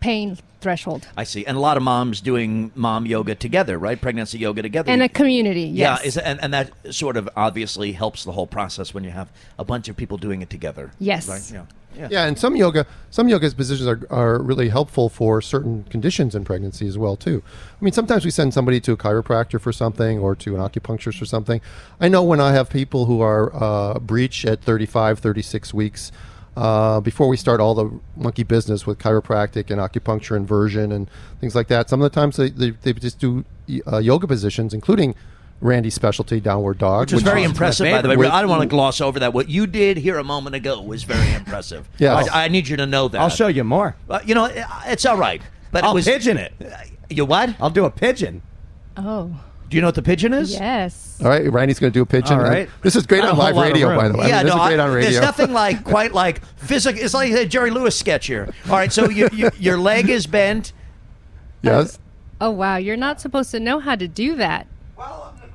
pain 0.00 0.38
threshold. 0.60 1.06
I 1.16 1.24
see. 1.24 1.46
And 1.46 1.56
a 1.56 1.60
lot 1.60 1.76
of 1.76 1.82
moms 1.82 2.20
doing 2.20 2.72
mom 2.74 3.06
yoga 3.06 3.34
together, 3.34 3.78
right? 3.78 4.00
Pregnancy 4.00 4.38
yoga 4.38 4.62
together. 4.62 4.90
And 4.90 5.02
a 5.02 5.08
community, 5.08 5.62
yes. 5.62 6.00
Yeah, 6.00 6.06
is, 6.06 6.18
and, 6.18 6.40
and 6.42 6.52
that 6.52 6.72
sort 6.92 7.16
of 7.16 7.28
obviously 7.36 7.92
helps 7.92 8.24
the 8.24 8.32
whole 8.32 8.46
process 8.46 8.92
when 8.92 9.04
you 9.04 9.10
have 9.10 9.30
a 9.58 9.64
bunch 9.64 9.88
of 9.88 9.96
people 9.96 10.18
doing 10.18 10.42
it 10.42 10.50
together. 10.50 10.90
Yes. 10.98 11.28
Right? 11.28 11.48
Yeah. 11.52 11.66
Yeah. 11.98 12.08
Yeah, 12.10 12.26
and 12.26 12.38
some 12.38 12.54
yoga, 12.54 12.86
some 13.10 13.28
yoga 13.28 13.50
positions 13.50 13.88
are, 13.88 14.00
are 14.08 14.40
really 14.40 14.68
helpful 14.68 15.08
for 15.08 15.42
certain 15.42 15.82
conditions 15.90 16.34
in 16.36 16.44
pregnancy 16.44 16.86
as 16.86 16.96
well 16.96 17.16
too. 17.16 17.42
I 17.80 17.84
mean, 17.84 17.92
sometimes 17.92 18.24
we 18.24 18.30
send 18.30 18.54
somebody 18.54 18.80
to 18.82 18.92
a 18.92 18.96
chiropractor 18.96 19.60
for 19.60 19.72
something 19.72 20.18
or 20.18 20.36
to 20.36 20.54
an 20.54 20.62
acupuncturist 20.62 21.18
for 21.18 21.24
something. 21.24 21.60
I 22.00 22.08
know 22.08 22.22
when 22.22 22.40
I 22.40 22.52
have 22.52 22.70
people 22.70 23.06
who 23.06 23.20
are 23.20 23.50
uh, 23.54 23.98
breech 23.98 24.44
at 24.44 24.62
35, 24.62 25.18
36 25.18 25.74
weeks, 25.74 26.12
uh, 26.56 27.00
before 27.00 27.28
we 27.28 27.36
start 27.36 27.60
all 27.60 27.74
the 27.74 28.00
monkey 28.16 28.42
business 28.42 28.86
with 28.86 28.98
chiropractic 28.98 29.70
and 29.70 29.80
acupuncture 29.80 30.36
inversion 30.36 30.90
and 30.92 31.08
things 31.40 31.54
like 31.54 31.68
that, 31.68 31.88
some 31.88 32.00
of 32.00 32.10
the 32.10 32.14
times 32.14 32.36
they, 32.36 32.50
they, 32.50 32.70
they 32.70 32.92
just 32.92 33.18
do 33.18 33.44
uh, 33.86 33.98
yoga 33.98 34.26
positions, 34.26 34.74
including 34.74 35.14
Randy's 35.60 35.94
specialty, 35.94 36.38
downward 36.40 36.78
dog, 36.78 37.00
Which 37.00 37.12
was 37.14 37.22
very 37.22 37.42
impressive, 37.42 37.90
by 37.90 38.00
the 38.00 38.08
way. 38.08 38.14
favorite. 38.14 38.30
I 38.32 38.40
don't 38.42 38.50
want 38.50 38.62
to 38.62 38.68
gloss 38.68 39.00
over 39.00 39.18
that. 39.20 39.32
What 39.34 39.48
you 39.48 39.66
did 39.66 39.96
here 39.96 40.18
a 40.18 40.24
moment 40.24 40.54
ago 40.54 40.80
was 40.80 41.02
very 41.02 41.34
impressive. 41.34 41.88
Yes. 41.98 42.28
I, 42.28 42.44
I 42.44 42.48
need 42.48 42.68
you 42.68 42.76
to 42.76 42.86
know 42.86 43.08
that. 43.08 43.20
I'll 43.20 43.28
show 43.28 43.48
you 43.48 43.64
more. 43.64 43.96
Uh, 44.08 44.20
you 44.24 44.34
know, 44.34 44.44
it- 44.44 44.64
it's 44.86 45.04
all 45.04 45.16
right. 45.16 45.42
But 45.72 45.82
I'll 45.84 45.90
it 45.90 45.94
was 45.94 46.04
pigeon 46.06 46.36
it. 46.36 46.52
You 47.10 47.24
what? 47.24 47.54
I'll 47.60 47.70
do 47.70 47.84
a 47.84 47.90
pigeon. 47.90 48.42
oh, 48.96 49.34
Do 49.68 49.76
you 49.76 49.80
know 49.80 49.88
what 49.88 49.96
the 49.96 50.02
pigeon 50.02 50.32
is? 50.32 50.52
yes. 50.52 51.18
All 51.22 51.28
right, 51.28 51.50
Randy's 51.52 51.78
going 51.80 51.92
to 51.92 51.98
do 51.98 52.02
a 52.02 52.06
pigeon. 52.06 52.38
All 52.38 52.44
right. 52.44 52.70
This 52.82 52.94
is 52.94 53.04
great 53.06 53.22
Not 53.24 53.32
on 53.32 53.38
live 53.38 53.56
radio, 53.56 53.96
by 53.96 54.08
the 54.08 54.16
way. 54.16 54.26
I 54.26 54.28
yeah, 54.28 54.36
mean, 54.36 54.46
this 54.46 54.54
no, 54.54 54.62
is 54.62 54.68
great 54.68 54.80
I- 54.80 54.84
on 54.84 54.90
radio. 54.94 55.10
there's 55.10 55.22
nothing 55.22 55.52
like 55.52 55.82
quite 55.94 56.12
like 56.14 56.44
physical. 56.56 57.02
It's 57.02 57.14
like 57.14 57.32
a 57.32 57.44
Jerry 57.44 57.70
Lewis 57.70 57.98
sketch 57.98 58.26
here. 58.28 58.48
All 58.66 58.76
right, 58.76 58.92
so 58.92 59.10
you, 59.10 59.28
you, 59.32 59.50
your 59.58 59.76
leg 59.76 60.08
is 60.08 60.26
bent. 60.28 60.72
yes. 61.62 61.98
Oh, 62.40 62.50
wow. 62.52 62.76
You're 62.76 62.96
not 62.96 63.20
supposed 63.20 63.50
to 63.50 63.58
know 63.58 63.80
how 63.80 63.96
to 63.96 64.06
do 64.06 64.36
that. 64.36 64.68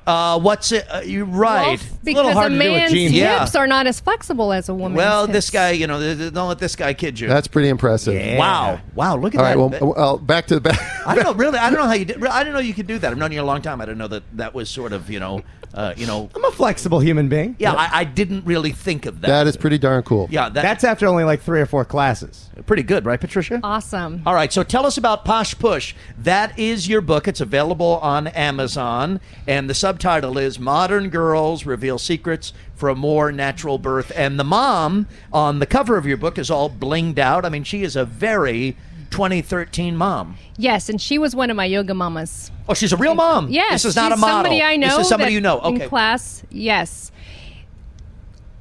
Uh, 0.06 0.38
what's 0.38 0.70
it? 0.72 0.86
Uh, 0.90 1.00
you 1.00 1.24
right? 1.24 1.66
Well, 1.66 1.72
a 1.74 1.76
little 1.76 1.90
because 2.04 2.32
hard 2.34 2.52
a 2.52 2.54
to 2.58 2.62
do 2.62 2.70
with 2.70 2.78
man's 2.78 2.92
jeans. 2.92 3.12
Yeah. 3.12 3.40
hips 3.40 3.54
are 3.54 3.66
not 3.66 3.86
as 3.86 4.00
flexible 4.00 4.52
as 4.52 4.68
a 4.68 4.74
woman's. 4.74 4.98
well, 4.98 5.26
this 5.26 5.48
guy, 5.50 5.70
you 5.70 5.86
know, 5.86 5.98
th- 5.98 6.18
th- 6.18 6.32
don't 6.34 6.48
let 6.48 6.58
this 6.58 6.76
guy 6.76 6.92
kid 6.92 7.18
you. 7.18 7.28
That's 7.28 7.46
pretty 7.48 7.68
impressive. 7.68 8.14
Yeah. 8.14 8.38
wow, 8.38 8.80
wow. 8.94 9.16
Look 9.16 9.34
at 9.34 9.38
All 9.38 9.44
right. 9.64 9.70
that. 9.72 9.82
Well, 9.82 9.94
well, 9.96 10.18
back 10.18 10.46
to 10.48 10.54
the 10.56 10.60
back. 10.60 10.78
I 11.06 11.14
don't 11.14 11.24
know, 11.24 11.32
really. 11.42 11.58
I 11.58 11.70
don't 11.70 11.78
know 11.78 11.86
how 11.86 11.94
you 11.94 12.04
did. 12.04 12.22
I 12.24 12.40
didn't 12.44 12.54
know 12.54 12.60
you 12.60 12.74
could 12.74 12.86
do 12.86 12.98
that. 12.98 13.12
I've 13.12 13.18
known 13.18 13.32
you 13.32 13.40
a 13.40 13.44
long 13.44 13.62
time. 13.62 13.80
I 13.80 13.86
didn't 13.86 13.98
know 13.98 14.08
that 14.08 14.24
that 14.36 14.54
was 14.54 14.68
sort 14.68 14.92
of, 14.92 15.10
you 15.10 15.20
know, 15.20 15.42
uh, 15.74 15.92
you 15.96 16.06
know. 16.06 16.30
I'm 16.34 16.44
a 16.44 16.50
flexible 16.52 17.00
human 17.00 17.28
being. 17.28 17.56
Yeah, 17.58 17.72
I, 17.72 18.00
I 18.00 18.04
didn't 18.04 18.46
really 18.46 18.70
think 18.70 19.06
of 19.06 19.20
that. 19.20 19.28
that 19.28 19.46
is 19.46 19.56
pretty 19.56 19.76
darn 19.76 20.02
cool. 20.04 20.28
Yeah, 20.30 20.48
that, 20.48 20.62
That's 20.62 20.84
after 20.84 21.06
only 21.06 21.24
like 21.24 21.40
three 21.42 21.60
or 21.60 21.66
four 21.66 21.84
classes. 21.84 22.48
pretty 22.66 22.84
good, 22.84 23.04
right, 23.04 23.20
Patricia? 23.20 23.60
Awesome. 23.62 24.22
All 24.24 24.34
right, 24.34 24.52
so 24.52 24.62
tell 24.62 24.86
us 24.86 24.96
about 24.96 25.24
Posh 25.24 25.58
Push. 25.58 25.94
That 26.16 26.56
is 26.58 26.88
your 26.88 27.00
book. 27.00 27.26
It's 27.26 27.40
available 27.40 27.98
on 28.00 28.28
Amazon, 28.28 29.20
and 29.46 29.68
the 29.68 29.74
subtitle 29.74 30.38
is 30.38 30.58
Modern 30.58 31.08
Girls 31.08 31.66
Reveal 31.66 31.98
Secrets 31.98 32.52
for 32.76 32.88
a 32.88 32.94
More 32.94 33.32
Natural 33.32 33.78
Birth. 33.78 34.12
And 34.14 34.38
the 34.38 34.44
mom 34.44 35.08
on 35.32 35.58
the 35.58 35.66
cover 35.66 35.96
of 35.96 36.06
your 36.06 36.16
book 36.16 36.38
is 36.38 36.50
all 36.50 36.70
blinged 36.70 37.18
out. 37.18 37.44
I 37.44 37.48
mean, 37.48 37.64
she 37.64 37.82
is 37.82 37.96
a 37.96 38.04
very 38.04 38.76
2013 39.14 39.96
mom. 39.96 40.36
Yes, 40.58 40.88
and 40.88 41.00
she 41.00 41.18
was 41.18 41.36
one 41.36 41.48
of 41.48 41.56
my 41.56 41.64
yoga 41.66 41.94
mamas. 41.94 42.50
Oh, 42.68 42.74
she's 42.74 42.92
a 42.92 42.96
real 42.96 43.14
mom. 43.14 43.48
Yes, 43.48 43.84
this 43.84 43.90
is 43.90 43.96
not 43.96 44.10
a 44.10 44.16
model. 44.16 44.36
Somebody 44.42 44.60
I 44.60 44.74
know. 44.76 44.88
This 44.88 44.98
is 45.04 45.08
somebody 45.08 45.32
you 45.32 45.40
know. 45.40 45.60
Okay. 45.60 45.84
In 45.84 45.88
class, 45.88 46.42
yes. 46.50 47.12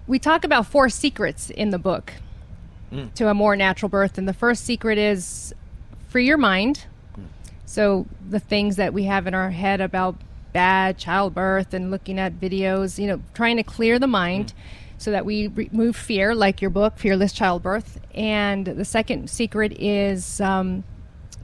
We 0.06 0.20
talk 0.20 0.44
about 0.44 0.68
four 0.68 0.90
secrets 0.90 1.50
in 1.50 1.72
the 1.72 1.80
book 1.80 2.14
Hmm. 2.92 3.06
to 3.16 3.30
a 3.30 3.34
more 3.34 3.56
natural 3.56 3.90
birth, 3.90 4.20
and 4.20 4.28
the 4.28 4.34
first 4.34 4.64
secret 4.64 5.00
is 5.00 5.56
free 6.08 6.28
your 6.28 6.38
mind. 6.38 6.86
Hmm. 7.16 7.24
So 7.66 8.06
the 8.30 8.40
things 8.40 8.76
that 8.76 8.94
we 8.94 9.06
have 9.06 9.26
in 9.26 9.34
our 9.34 9.50
head 9.50 9.82
about 9.82 10.16
bad 10.52 11.00
childbirth 11.00 11.74
and 11.74 11.90
looking 11.90 12.20
at 12.20 12.40
videos, 12.40 13.00
you 13.00 13.08
know, 13.08 13.22
trying 13.34 13.58
to 13.58 13.64
clear 13.64 13.98
the 13.98 14.06
mind. 14.06 14.52
Hmm. 14.52 14.58
So 15.04 15.12
that 15.12 15.26
we 15.26 15.50
remove 15.50 15.98
fear, 15.98 16.34
like 16.34 16.62
your 16.62 16.70
book, 16.70 16.98
Fearless 16.98 17.34
Childbirth. 17.34 18.00
And 18.16 18.66
the 18.66 18.86
second 18.86 19.30
secret 19.30 19.74
is 19.78 20.40
um, 20.40 20.86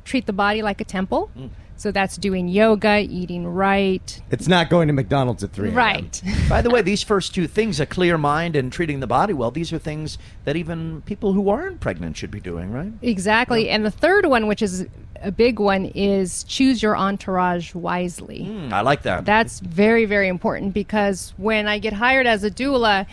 treat 0.06 0.28
the 0.28 0.32
body 0.32 0.62
like 0.62 0.80
a 0.80 0.86
temple. 0.86 1.30
Hmm. 1.34 1.48
So 1.76 1.92
that's 1.92 2.16
doing 2.16 2.48
yoga, 2.48 3.00
eating 3.00 3.46
right. 3.46 4.22
It's 4.32 4.48
not 4.48 4.70
going 4.70 4.88
to 4.88 4.94
McDonald's 4.94 5.44
at 5.44 5.52
3 5.52 5.68
a.m. 5.68 5.76
Right. 5.76 6.22
By 6.50 6.62
the 6.62 6.70
way, 6.70 6.82
these 6.82 7.04
first 7.04 7.36
two 7.36 7.48
things, 7.48 7.82
a 7.82 7.86
clear 7.86 8.18
mind 8.18 8.56
and 8.56 8.72
treating 8.72 9.02
the 9.02 9.08
body 9.08 9.34
well, 9.34 9.52
these 9.52 9.74
are 9.74 9.78
things 9.78 10.18
that 10.46 10.56
even 10.56 11.02
people 11.02 11.34
who 11.34 11.50
aren't 11.50 11.82
pregnant 11.82 12.16
should 12.16 12.32
be 12.32 12.40
doing, 12.40 12.72
right? 12.72 12.94
exactly. 13.02 13.70
And 13.70 13.86
the 13.86 13.92
third 13.92 14.26
one, 14.26 14.48
which 14.48 14.62
is 14.62 14.88
a 15.22 15.34
big 15.34 15.60
one, 15.60 15.86
is 15.96 16.46
choose 16.46 16.82
your 16.82 16.96
entourage 16.96 17.76
wisely. 17.76 18.46
Hmm, 18.46 18.74
I 18.74 18.82
like 18.82 19.02
that. 19.02 19.26
That's 19.26 19.60
very, 19.60 20.06
very 20.06 20.30
important 20.30 20.74
because 20.74 21.34
when 21.36 21.68
I 21.68 21.80
get 21.80 21.92
hired 21.92 22.26
as 22.26 22.46
a 22.46 22.52
doula, 22.52 23.06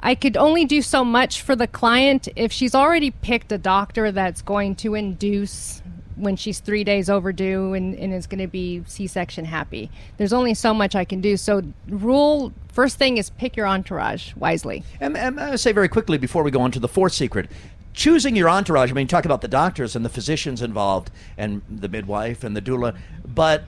I 0.00 0.14
could 0.14 0.36
only 0.36 0.64
do 0.64 0.82
so 0.82 1.04
much 1.04 1.42
for 1.42 1.56
the 1.56 1.66
client. 1.66 2.28
If 2.36 2.52
she's 2.52 2.74
already 2.74 3.10
picked 3.10 3.50
a 3.52 3.58
doctor 3.58 4.12
that's 4.12 4.42
going 4.42 4.76
to 4.76 4.94
induce 4.94 5.82
when 6.16 6.36
she's 6.36 6.60
three 6.60 6.82
days 6.82 7.10
overdue 7.10 7.74
and, 7.74 7.94
and 7.94 8.12
is 8.12 8.26
going 8.26 8.40
to 8.40 8.46
be 8.46 8.82
c-section 8.86 9.44
happy. 9.44 9.90
There's 10.16 10.32
only 10.32 10.54
so 10.54 10.72
much 10.72 10.94
i 10.94 11.04
can 11.04 11.20
do. 11.20 11.36
So 11.36 11.62
rule 11.88 12.52
first 12.68 12.98
thing 12.98 13.18
is 13.18 13.30
pick 13.30 13.56
your 13.56 13.66
entourage 13.66 14.34
wisely. 14.34 14.82
And, 15.00 15.16
and 15.16 15.38
I 15.38 15.56
say 15.56 15.72
very 15.72 15.88
quickly 15.88 16.18
before 16.18 16.42
we 16.42 16.50
go 16.50 16.60
on 16.60 16.70
to 16.72 16.80
the 16.80 16.88
fourth 16.88 17.12
secret, 17.12 17.50
choosing 17.92 18.34
your 18.36 18.48
entourage. 18.48 18.90
I 18.90 18.94
mean, 18.94 19.06
talk 19.06 19.24
about 19.24 19.40
the 19.40 19.48
doctors 19.48 19.94
and 19.94 20.04
the 20.04 20.10
physicians 20.10 20.62
involved, 20.62 21.10
and 21.36 21.62
the 21.68 21.88
midwife 21.88 22.44
and 22.44 22.56
the 22.56 22.62
doula, 22.62 22.96
but 23.26 23.64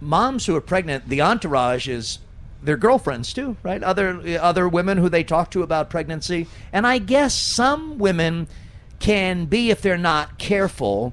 moms 0.00 0.46
who 0.46 0.56
are 0.56 0.60
pregnant, 0.60 1.08
the 1.08 1.20
entourage 1.20 1.88
is 1.88 2.18
their 2.62 2.76
girlfriends 2.76 3.32
too, 3.32 3.56
right? 3.62 3.82
Other 3.82 4.38
other 4.40 4.68
women 4.68 4.98
who 4.98 5.08
they 5.08 5.24
talk 5.24 5.50
to 5.52 5.62
about 5.62 5.90
pregnancy, 5.90 6.46
and 6.72 6.86
I 6.86 6.98
guess 6.98 7.34
some 7.34 7.98
women 7.98 8.46
can 8.98 9.46
be, 9.46 9.70
if 9.70 9.82
they're 9.82 9.98
not 9.98 10.38
careful, 10.38 11.12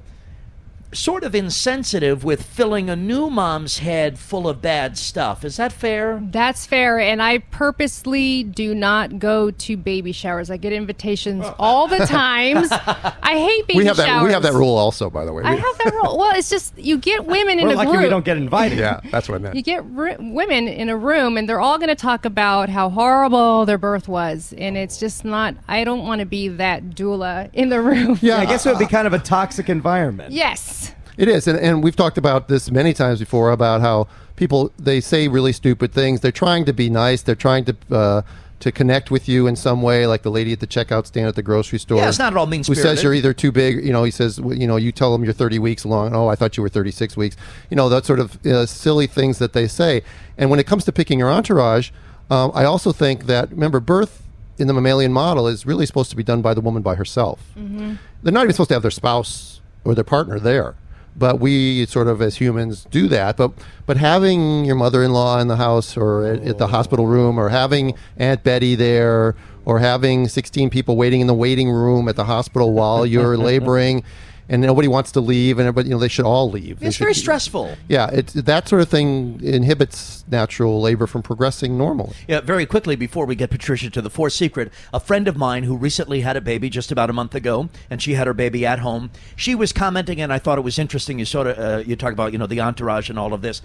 sort 0.92 1.22
of 1.22 1.34
insensitive 1.34 2.24
with 2.24 2.42
filling 2.42 2.90
a 2.90 2.96
new 2.96 3.30
mom's 3.30 3.78
head 3.78 4.18
full 4.18 4.48
of 4.48 4.60
bad 4.60 4.98
stuff. 4.98 5.44
Is 5.44 5.56
that 5.56 5.72
fair? 5.72 6.20
That's 6.22 6.66
fair, 6.66 6.98
and 6.98 7.22
I 7.22 7.38
purposely 7.38 8.42
do 8.42 8.74
not 8.74 9.18
go 9.18 9.50
to 9.52 9.76
baby 9.76 10.10
showers. 10.12 10.50
I 10.50 10.56
get 10.56 10.72
invitations 10.72 11.44
all 11.58 11.86
the 11.86 11.98
times. 12.06 12.68
I 12.72 13.38
hate 13.38 13.66
baby 13.68 13.78
we 13.78 13.86
have 13.86 13.96
showers. 13.96 14.08
that. 14.08 14.24
We 14.24 14.32
have 14.32 14.42
that 14.42 14.52
rule 14.54 14.76
also, 14.76 15.10
by 15.10 15.24
the 15.24 15.32
way. 15.32 15.44
I 15.44 15.54
We- 15.54 15.60
have 15.60 15.78
that 15.78 15.92
rule. 15.94 16.18
Well, 16.18 16.32
it's 16.36 16.50
just 16.50 16.76
you 16.76 16.98
get 16.98 17.24
women 17.24 17.58
in 17.60 17.66
We're 17.68 17.74
a 17.74 17.76
lucky 17.76 17.90
group. 17.92 18.02
we 18.02 18.08
don't 18.08 18.24
get 18.24 18.36
invited. 18.36 18.78
yeah, 18.78 19.00
that's 19.10 19.28
what 19.28 19.36
I 19.36 19.38
meant. 19.38 19.54
you 19.56 19.62
get 19.62 19.84
r- 19.96 20.16
women 20.18 20.66
in 20.66 20.88
a 20.88 20.96
room, 20.96 21.36
and 21.36 21.48
they're 21.48 21.60
all 21.60 21.78
going 21.78 21.88
to 21.88 21.94
talk 21.94 22.24
about 22.24 22.68
how 22.68 22.88
horrible 22.90 23.64
their 23.64 23.78
birth 23.78 24.08
was, 24.08 24.52
and 24.58 24.76
it's 24.76 24.98
just 24.98 25.24
not. 25.24 25.54
I 25.68 25.84
don't 25.84 26.04
want 26.06 26.18
to 26.20 26.26
be 26.26 26.48
that 26.48 26.82
doula 26.90 27.50
in 27.52 27.68
the 27.68 27.80
room. 27.80 28.18
Yeah, 28.20 28.38
I 28.38 28.46
guess 28.46 28.66
it 28.66 28.70
would 28.70 28.78
be 28.78 28.86
kind 28.86 29.06
of 29.06 29.12
a 29.12 29.18
toxic 29.18 29.68
environment. 29.68 30.32
Yes. 30.32 30.79
It 31.20 31.28
is, 31.28 31.46
and, 31.46 31.58
and 31.58 31.82
we've 31.84 31.96
talked 31.96 32.16
about 32.16 32.48
this 32.48 32.70
many 32.70 32.94
times 32.94 33.18
before 33.18 33.50
about 33.50 33.82
how 33.82 34.08
people 34.36 34.72
they 34.78 35.02
say 35.02 35.28
really 35.28 35.52
stupid 35.52 35.92
things. 35.92 36.20
They're 36.20 36.32
trying 36.32 36.64
to 36.64 36.72
be 36.72 36.88
nice. 36.88 37.20
They're 37.20 37.34
trying 37.34 37.66
to 37.66 37.76
uh, 37.90 38.22
to 38.60 38.72
connect 38.72 39.10
with 39.10 39.28
you 39.28 39.46
in 39.46 39.54
some 39.54 39.82
way, 39.82 40.06
like 40.06 40.22
the 40.22 40.30
lady 40.30 40.54
at 40.54 40.60
the 40.60 40.66
checkout 40.66 41.04
stand 41.04 41.28
at 41.28 41.34
the 41.34 41.42
grocery 41.42 41.78
store. 41.78 41.98
Yeah, 41.98 42.08
it's 42.08 42.18
not 42.18 42.32
at 42.32 42.38
all 42.38 42.46
mean-spirited. 42.46 42.82
Who 42.82 42.88
says 42.96 43.02
you're 43.02 43.12
either 43.12 43.34
too 43.34 43.52
big? 43.52 43.84
You 43.84 43.92
know, 43.92 44.02
he 44.02 44.10
says, 44.10 44.38
you 44.38 44.66
know, 44.66 44.76
you 44.76 44.92
tell 44.92 45.12
them 45.12 45.22
you're 45.22 45.34
30 45.34 45.58
weeks 45.58 45.84
along. 45.84 46.14
Oh, 46.14 46.28
I 46.28 46.36
thought 46.36 46.56
you 46.56 46.62
were 46.62 46.70
36 46.70 47.18
weeks. 47.18 47.36
You 47.68 47.76
know, 47.76 47.90
that 47.90 48.06
sort 48.06 48.18
of 48.18 48.46
uh, 48.46 48.64
silly 48.64 49.06
things 49.06 49.38
that 49.40 49.52
they 49.52 49.68
say. 49.68 50.02
And 50.38 50.48
when 50.50 50.58
it 50.58 50.66
comes 50.66 50.86
to 50.86 50.92
picking 50.92 51.18
your 51.18 51.30
entourage, 51.30 51.90
um, 52.30 52.50
I 52.54 52.64
also 52.64 52.92
think 52.92 53.26
that 53.26 53.50
remember 53.50 53.78
birth 53.78 54.22
in 54.56 54.68
the 54.68 54.74
mammalian 54.74 55.12
model 55.12 55.48
is 55.48 55.66
really 55.66 55.84
supposed 55.84 56.08
to 56.10 56.16
be 56.16 56.22
done 56.22 56.40
by 56.40 56.54
the 56.54 56.62
woman 56.62 56.82
by 56.82 56.94
herself. 56.94 57.40
They're 57.56 58.32
not 58.32 58.44
even 58.44 58.52
supposed 58.52 58.68
to 58.68 58.74
have 58.74 58.82
their 58.82 58.90
spouse 58.90 59.60
or 59.84 59.94
their 59.94 60.04
partner 60.04 60.38
there. 60.38 60.76
But 61.20 61.38
we 61.38 61.86
sort 61.86 62.08
of 62.08 62.20
as 62.20 62.38
humans 62.38 62.86
do 62.90 63.06
that. 63.06 63.36
But 63.36 63.52
but 63.86 63.98
having 63.98 64.64
your 64.64 64.74
mother-in-law 64.74 65.38
in 65.38 65.46
the 65.46 65.56
house 65.56 65.96
or 65.96 66.24
at, 66.26 66.42
at 66.42 66.58
the 66.58 66.66
hospital 66.66 67.06
room, 67.06 67.38
or 67.38 67.50
having 67.50 67.94
Aunt 68.16 68.42
Betty 68.42 68.74
there, 68.74 69.36
or 69.64 69.78
having 69.78 70.26
16 70.26 70.70
people 70.70 70.96
waiting 70.96 71.20
in 71.20 71.26
the 71.28 71.34
waiting 71.34 71.70
room 71.70 72.08
at 72.08 72.16
the 72.16 72.24
hospital 72.24 72.72
while 72.72 73.06
you're 73.06 73.36
laboring. 73.50 74.02
And 74.50 74.60
nobody 74.60 74.88
wants 74.88 75.12
to 75.12 75.20
leave, 75.20 75.60
and 75.60 75.68
everybody, 75.68 75.88
you 75.88 75.94
know, 75.94 76.00
they 76.00 76.08
should 76.08 76.24
all 76.24 76.50
leave. 76.50 76.82
It's 76.82 76.96
very 76.96 77.14
stressful. 77.14 77.76
Yeah, 77.88 78.10
it, 78.10 78.26
that 78.34 78.68
sort 78.68 78.82
of 78.82 78.88
thing 78.88 79.40
inhibits 79.42 80.24
natural 80.28 80.80
labor 80.80 81.06
from 81.06 81.22
progressing 81.22 81.78
normally. 81.78 82.16
Yeah, 82.26 82.40
very 82.40 82.66
quickly 82.66 82.96
before 82.96 83.26
we 83.26 83.36
get 83.36 83.50
Patricia 83.50 83.90
to 83.90 84.02
the 84.02 84.10
fourth 84.10 84.32
secret, 84.32 84.72
a 84.92 84.98
friend 84.98 85.28
of 85.28 85.36
mine 85.36 85.62
who 85.62 85.76
recently 85.76 86.22
had 86.22 86.36
a 86.36 86.40
baby 86.40 86.68
just 86.68 86.90
about 86.90 87.08
a 87.08 87.12
month 87.12 87.34
ago, 87.36 87.68
and 87.88 88.02
she 88.02 88.14
had 88.14 88.26
her 88.26 88.34
baby 88.34 88.66
at 88.66 88.80
home. 88.80 89.12
She 89.36 89.54
was 89.54 89.72
commenting, 89.72 90.20
and 90.20 90.32
I 90.32 90.40
thought 90.40 90.58
it 90.58 90.62
was 90.62 90.80
interesting. 90.80 91.20
You 91.20 91.26
sort 91.26 91.46
of 91.46 91.58
uh, 91.58 91.82
you 91.86 91.94
talk 91.94 92.12
about 92.12 92.32
you 92.32 92.38
know 92.38 92.48
the 92.48 92.60
entourage 92.60 93.08
and 93.08 93.20
all 93.20 93.32
of 93.32 93.42
this. 93.42 93.62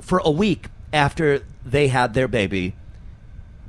For 0.00 0.22
a 0.24 0.30
week 0.30 0.68
after 0.92 1.42
they 1.64 1.88
had 1.88 2.14
their 2.14 2.28
baby, 2.28 2.74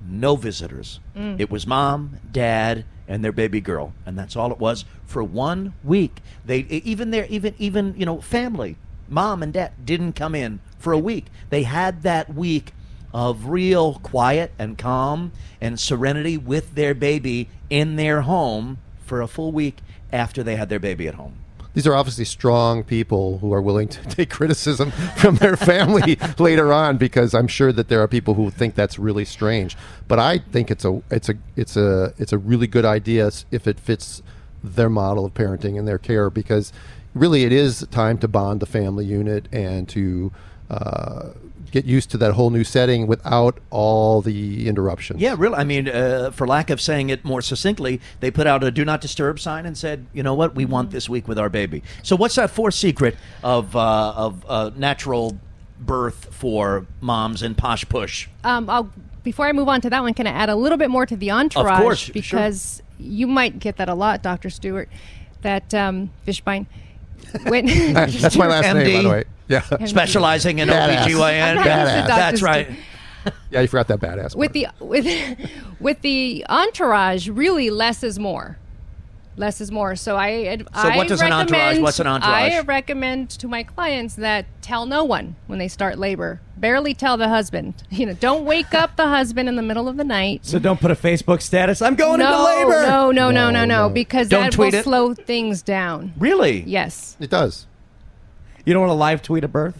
no 0.07 0.35
visitors. 0.35 0.99
Mm. 1.15 1.39
It 1.39 1.49
was 1.49 1.65
mom, 1.65 2.17
dad, 2.31 2.85
and 3.07 3.23
their 3.23 3.31
baby 3.31 3.61
girl, 3.61 3.93
and 4.05 4.17
that's 4.17 4.35
all 4.35 4.51
it 4.51 4.59
was 4.59 4.85
for 5.05 5.23
one 5.23 5.73
week. 5.83 6.21
They 6.45 6.59
even 6.59 7.11
their 7.11 7.25
even 7.25 7.53
even 7.57 7.93
you 7.97 8.05
know 8.05 8.21
family, 8.21 8.77
mom 9.09 9.43
and 9.43 9.53
dad 9.53 9.73
didn't 9.83 10.13
come 10.13 10.35
in 10.35 10.59
for 10.77 10.93
a 10.93 10.99
week. 10.99 11.25
They 11.49 11.63
had 11.63 12.03
that 12.03 12.33
week 12.33 12.73
of 13.13 13.47
real 13.47 13.95
quiet 13.95 14.51
and 14.57 14.77
calm 14.77 15.31
and 15.61 15.79
serenity 15.79 16.37
with 16.37 16.75
their 16.75 16.93
baby 16.93 17.49
in 17.69 17.95
their 17.95 18.21
home 18.21 18.79
for 19.05 19.21
a 19.21 19.27
full 19.27 19.51
week 19.51 19.77
after 20.11 20.41
they 20.43 20.55
had 20.55 20.69
their 20.69 20.79
baby 20.79 21.07
at 21.07 21.15
home. 21.15 21.35
These 21.73 21.87
are 21.87 21.95
obviously 21.95 22.25
strong 22.25 22.83
people 22.83 23.39
who 23.39 23.51
are 23.53 23.61
willing 23.61 23.87
to 23.89 24.01
take 24.07 24.29
criticism 24.29 24.91
from 25.17 25.37
their 25.37 25.57
family 25.57 26.17
later 26.39 26.71
on 26.71 26.97
because 26.97 27.33
I'm 27.33 27.47
sure 27.47 27.71
that 27.71 27.87
there 27.87 28.01
are 28.01 28.07
people 28.07 28.35
who 28.35 28.49
think 28.49 28.75
that's 28.75 28.99
really 28.99 29.25
strange. 29.25 29.75
But 30.07 30.19
I 30.19 30.37
think 30.37 30.69
it's 30.69 30.85
a 30.85 31.01
it's 31.09 31.29
a 31.29 31.35
it's 31.55 31.75
a 31.75 32.13
it's 32.17 32.33
a 32.33 32.37
really 32.37 32.67
good 32.67 32.85
idea 32.85 33.31
if 33.51 33.67
it 33.67 33.79
fits 33.79 34.21
their 34.63 34.89
model 34.89 35.25
of 35.25 35.33
parenting 35.33 35.77
and 35.77 35.87
their 35.87 35.97
care 35.97 36.29
because 36.29 36.71
really 37.13 37.43
it 37.43 37.51
is 37.51 37.85
time 37.91 38.17
to 38.19 38.27
bond 38.27 38.59
the 38.59 38.65
family 38.65 39.05
unit 39.05 39.47
and 39.51 39.89
to 39.89 40.31
uh, 40.69 41.29
get 41.73 41.85
used 41.85 42.11
to 42.11 42.17
that 42.19 42.33
whole 42.33 42.51
new 42.51 42.63
setting 42.63 43.07
without 43.07 43.59
all 43.71 44.21
the 44.21 44.67
interruptions. 44.67 45.19
Yeah, 45.19 45.35
really. 45.37 45.55
I 45.55 45.63
mean, 45.63 45.89
uh, 45.89 46.29
for 46.31 46.45
lack 46.47 46.69
of 46.69 46.79
saying 46.79 47.09
it 47.09 47.25
more 47.25 47.41
succinctly, 47.41 47.99
they 48.19 48.29
put 48.29 48.45
out 48.45 48.63
a 48.63 48.71
"Do 48.71 48.85
Not 48.85 49.01
Disturb" 49.01 49.39
sign 49.39 49.65
and 49.65 49.77
said, 49.77 50.05
"You 50.13 50.23
know 50.23 50.35
what? 50.35 50.55
We 50.55 50.65
want 50.65 50.91
this 50.91 51.09
week 51.09 51.27
with 51.27 51.39
our 51.39 51.49
baby." 51.49 51.83
So, 52.03 52.15
what's 52.15 52.35
that 52.35 52.51
fourth 52.51 52.75
secret 52.75 53.17
of 53.43 53.75
uh, 53.75 54.13
of 54.15 54.45
uh, 54.47 54.71
natural 54.75 55.39
birth 55.79 56.29
for 56.31 56.85
moms 57.01 57.41
and 57.41 57.57
posh 57.57 57.83
push? 57.89 58.29
Um, 58.43 58.69
I'll, 58.69 58.89
before 59.23 59.47
I 59.47 59.51
move 59.51 59.67
on 59.67 59.81
to 59.81 59.89
that 59.89 60.01
one, 60.03 60.13
can 60.13 60.27
I 60.27 60.31
add 60.31 60.49
a 60.49 60.55
little 60.55 60.77
bit 60.77 60.91
more 60.91 61.07
to 61.07 61.15
the 61.15 61.31
entourage? 61.31 61.79
Of 61.79 61.81
course, 61.81 61.99
sure. 61.99 62.13
because 62.13 62.83
you 62.99 63.25
might 63.25 63.59
get 63.59 63.77
that 63.77 63.89
a 63.89 63.95
lot, 63.95 64.21
Doctor 64.21 64.51
Stuart. 64.51 64.89
That 65.41 65.73
um, 65.73 66.11
Fishbein. 66.25 66.67
When 67.47 67.65
That's 67.93 68.37
my 68.37 68.47
last 68.47 68.73
name, 68.75 68.97
by 68.97 69.01
the 69.01 69.09
way. 69.09 69.23
Yeah, 69.53 69.85
Specializing 69.85 70.59
in 70.59 70.69
Badass. 70.69 71.05
OBGYN. 71.05 71.41
I'm 71.43 71.55
not 71.55 71.65
used 71.65 71.67
to 71.67 72.01
Badass. 72.01 72.07
That's 72.07 72.41
right. 72.41 72.69
yeah, 73.51 73.61
you 73.61 73.67
forgot 73.67 73.87
that 73.87 73.99
badass. 74.01 74.35
with 74.35 74.53
part. 74.53 74.77
the 74.79 74.85
with 74.85 75.49
with 75.79 76.01
the 76.01 76.45
entourage, 76.49 77.29
really 77.29 77.69
less 77.69 78.03
is 78.03 78.19
more. 78.19 78.57
Less 79.35 79.61
is 79.61 79.71
more. 79.71 79.95
So 79.95 80.15
I 80.15 80.43
ad- 80.43 80.67
So 80.75 80.89
I 80.89 80.95
what 80.97 81.07
does 81.07 81.19
an 81.21 81.31
entourage- 81.33 81.51
recommend- 81.51 81.83
what's 81.83 81.99
an 81.99 82.05
entourage? 82.05 82.51
I 82.53 82.59
recommend 82.61 83.29
to 83.31 83.47
my 83.47 83.63
clients 83.63 84.13
that 84.15 84.45
tell 84.61 84.85
no 84.85 85.03
one 85.03 85.35
when 85.47 85.57
they 85.57 85.67
start 85.67 85.97
labor. 85.97 86.39
Barely 86.55 86.93
tell 86.93 87.17
the 87.17 87.29
husband. 87.29 87.73
You 87.89 88.05
know, 88.07 88.13
don't 88.13 88.45
wake 88.45 88.73
up 88.75 88.95
the 88.95 89.07
husband 89.07 89.49
in 89.49 89.55
the 89.55 89.63
middle 89.63 89.87
of 89.87 89.97
the 89.97 90.03
night. 90.03 90.45
So 90.45 90.59
don't 90.59 90.79
put 90.79 90.91
a 90.91 90.95
Facebook 90.95 91.41
status. 91.41 91.81
I'm 91.81 91.95
going 91.95 92.19
no, 92.19 92.27
into 92.27 92.43
labor. 92.43 92.81
no, 92.87 93.11
no, 93.11 93.31
no, 93.31 93.31
no, 93.31 93.49
No, 93.51 93.65
no, 93.65 93.87
no. 93.87 93.89
because 93.89 94.27
Don't 94.29 94.51
that 94.51 94.57
will 94.57 94.73
it. 94.73 94.83
slow 94.83 95.13
things 95.15 95.61
down. 95.63 96.13
Really? 96.17 96.61
Yes. 96.67 97.17
it 97.19 97.29
does. 97.31 97.65
You 98.65 98.73
don't 98.73 98.81
want 98.81 98.91
to 98.91 98.95
live 98.95 99.21
tweet 99.21 99.43
a 99.43 99.47
birth? 99.47 99.79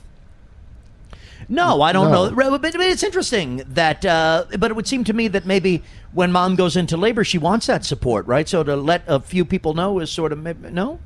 No, 1.49 1.81
I 1.81 1.91
don't 1.91 2.09
No. 2.11 2.29
know. 2.29 2.57
But, 2.57 2.73
but 2.73 2.75
it's 2.81 3.03
interesting 3.03 3.63
that, 3.69 4.05
uh, 4.05 4.45
but 4.57 4.71
it 4.71 4.75
would 4.75 4.87
seem 4.87 5.03
to 5.05 5.13
me 5.13 5.27
that 5.29 5.45
maybe 5.45 5.83
when 6.13 6.31
mom 6.31 6.55
goes 6.55 6.75
into 6.77 6.95
labor, 6.95 7.23
she 7.23 7.37
wants 7.37 7.67
that 7.67 7.83
support, 7.85 8.25
right? 8.27 8.47
So 8.47 8.63
to 8.63 8.75
let 8.75 9.03
a 9.07 9.19
few 9.19 9.43
people 9.45 9.73
know 9.73 9.99
is 9.99 10.09
sort 10.09 10.31
of 10.31 10.39
maybe, 10.39 10.69
no. 10.71 10.99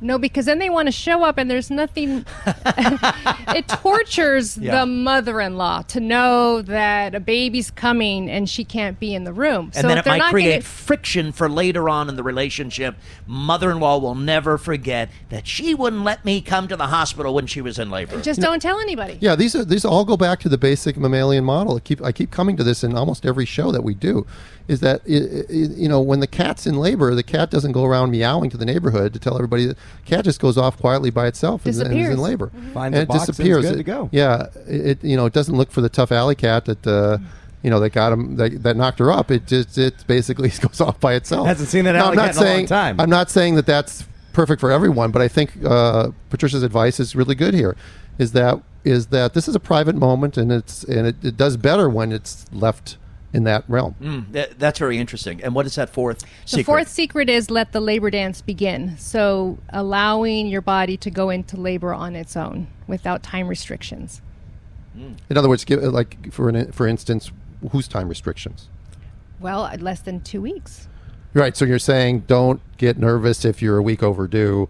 No, 0.00 0.18
because 0.18 0.46
then 0.46 0.58
they 0.58 0.68
want 0.70 0.86
to 0.86 0.92
show 0.92 1.24
up 1.24 1.38
and 1.38 1.50
there's 1.50 1.70
nothing. 1.70 2.26
it 2.46 3.68
tortures 3.68 4.56
Yeah. 4.58 4.80
the 4.80 4.86
mother 4.86 5.40
in 5.40 5.56
law 5.56 5.82
to 5.82 6.00
know 6.00 6.62
that 6.62 7.14
a 7.14 7.20
baby's 7.20 7.70
coming 7.70 8.28
and 8.30 8.48
she 8.48 8.64
can't 8.64 8.98
be 9.00 9.14
in 9.14 9.24
the 9.24 9.32
room. 9.32 9.66
And 9.74 9.82
so 9.82 9.88
then 9.88 9.98
if 9.98 10.06
it 10.06 10.10
might 10.10 10.30
create 10.30 10.50
gonna- 10.52 10.62
friction 10.62 11.32
for 11.32 11.48
later 11.48 11.88
on 11.88 12.08
in 12.08 12.16
the 12.16 12.22
relationship. 12.22 12.96
Mother-in-law 13.26 13.98
will 13.98 14.14
never 14.14 14.58
forget 14.58 15.08
that 15.30 15.46
she 15.46 15.74
wouldn't 15.74 16.04
let 16.04 16.24
me 16.24 16.40
come 16.40 16.68
to 16.68 16.76
the 16.76 16.88
hospital 16.88 17.34
when 17.34 17.46
she 17.46 17.60
was 17.60 17.78
in 17.78 17.90
labor. 17.90 18.20
just 18.20 18.40
don't 18.40 18.60
tell 18.60 18.78
anybody. 18.80 19.18
Yeah, 19.20 19.34
these 19.36 19.54
are 19.54 19.64
these 19.64 19.84
all 19.84 20.04
go 20.04 20.16
back 20.16 20.40
to 20.40 20.48
the 20.48 20.58
basic 20.58 20.96
mammalian 20.96 21.44
model. 21.44 21.76
I 21.76 21.80
keep 21.80 22.02
I 22.02 22.12
keep 22.12 22.30
coming 22.30 22.56
to 22.56 22.64
this 22.64 22.84
in 22.84 22.96
almost 22.96 23.24
every 23.24 23.46
show 23.46 23.72
that 23.72 23.82
we 23.82 23.94
do, 23.94 24.26
is 24.68 24.80
that 24.80 25.00
i 25.08 25.12
i 25.12 25.44
you 25.52 25.88
know 25.88 26.00
when 26.00 26.20
the 26.20 26.26
cat's 26.26 26.66
in 26.66 26.76
labor, 26.76 27.14
the 27.14 27.22
cat 27.22 27.50
doesn't 27.50 27.72
go 27.72 27.84
around 27.84 28.10
meowing 28.10 28.50
to 28.50 28.56
the 28.56 28.64
neighborhood 28.66 29.12
to 29.14 29.18
tell 29.18 29.34
everybody. 29.36 29.66
The 29.66 29.76
cat 30.04 30.24
just 30.24 30.40
goes 30.40 30.56
off 30.58 30.76
quietly 30.78 31.10
by 31.10 31.26
itself 31.26 31.64
and, 31.66 31.74
and 31.80 31.98
is 31.98 32.10
in 32.10 32.18
labor. 32.18 32.50
Finds 32.72 32.94
and 32.96 32.96
a 32.96 33.02
it 33.02 33.08
box 33.08 33.20
and 33.20 33.30
is 33.30 33.36
disappears. 33.36 33.64
good 33.64 33.74
It- 33.74 33.76
to 33.78 33.82
go. 33.84 34.08
Yeah, 34.12 34.46
it 34.66 35.02
you 35.04 35.16
know 35.16 35.26
it 35.26 35.32
doesn't 35.32 35.56
look 35.56 35.70
for 35.70 35.80
the 35.80 35.88
tough 35.88 36.12
alley 36.12 36.34
cat 36.34 36.64
that. 36.66 36.86
Uh, 36.86 37.18
you 37.62 37.70
know 37.70 37.80
that 37.80 37.94
got 37.94 38.12
him 38.12 38.36
that, 38.36 38.62
that 38.62 38.76
knocked 38.76 38.98
her 38.98 39.10
up. 39.10 39.30
It 39.30 39.46
just 39.46 39.78
it 39.78 40.06
basically 40.06 40.50
goes 40.60 40.82
off 40.82 41.00
by 41.00 41.14
itself. 41.14 41.46
Hasn't 41.46 41.70
seen 41.70 41.86
that 41.86 41.92
Now, 41.92 42.08
alley 42.08 42.10
I'm 42.10 42.16
not 42.16 42.26
cat 42.26 42.36
in 42.36 42.42
a 42.42 42.44
long 42.44 42.54
saying 42.56 42.66
time. 42.66 43.00
I'm 43.00 43.08
not 43.08 43.30
saying 43.30 43.54
that 43.54 43.64
that's 43.64 44.04
perfect 44.34 44.60
for 44.60 44.70
everyone, 44.70 45.10
but 45.12 45.22
I 45.22 45.28
think 45.28 45.64
uh, 45.64 46.10
Patricia's 46.28 46.62
advice 46.62 47.00
is 47.00 47.16
really 47.16 47.34
good 47.34 47.54
here. 47.54 47.74
Is 48.18 48.32
that 48.32 48.60
is 48.84 49.06
that 49.06 49.32
this 49.32 49.48
is 49.48 49.54
a 49.54 49.60
private 49.60 49.94
moment, 49.96 50.36
and 50.36 50.52
it's 50.52 50.84
and 50.84 51.06
it, 51.06 51.16
it 51.24 51.36
does 51.38 51.56
better 51.56 51.88
when 51.88 52.12
it's 52.12 52.44
left 52.52 52.98
in 53.34 53.44
that 53.44 53.64
realm. 53.68 53.96
Mm, 54.00 54.32
that- 54.32 54.58
that's 54.58 54.78
very 54.78 54.96
interesting. 54.98 55.42
And 55.42 55.54
what 55.54 55.66
is 55.66 55.74
that 55.74 55.90
fourth 55.90 56.20
secret? 56.44 56.62
The 56.62 56.62
fourth 56.62 56.88
secret 56.88 57.28
is 57.28 57.50
let 57.50 57.72
the 57.72 57.80
labor 57.80 58.08
dance 58.10 58.40
begin. 58.40 58.96
So 58.96 59.58
allowing 59.70 60.46
your 60.46 60.60
body 60.62 60.96
to 60.98 61.10
go 61.10 61.28
into 61.30 61.56
labor 61.58 61.92
on 61.92 62.14
its 62.14 62.36
own 62.36 62.68
without 62.86 63.22
time 63.22 63.48
restrictions. 63.48 64.22
In 65.28 65.36
other 65.36 65.48
words, 65.48 65.64
give, 65.64 65.82
like 65.82 66.32
for 66.32 66.48
an, 66.48 66.70
for 66.70 66.86
instance, 66.86 67.32
whose 67.72 67.88
time 67.88 68.08
restrictions? 68.08 68.68
Well, 69.40 69.68
less 69.80 70.00
than 70.00 70.20
two 70.20 70.40
weeks. 70.40 70.86
Right. 71.34 71.56
So 71.56 71.64
you're 71.64 71.80
saying 71.80 72.20
don't 72.28 72.60
get 72.76 72.96
nervous 72.96 73.44
if 73.44 73.60
you're 73.60 73.76
a 73.78 73.82
week 73.82 74.04
overdue. 74.04 74.68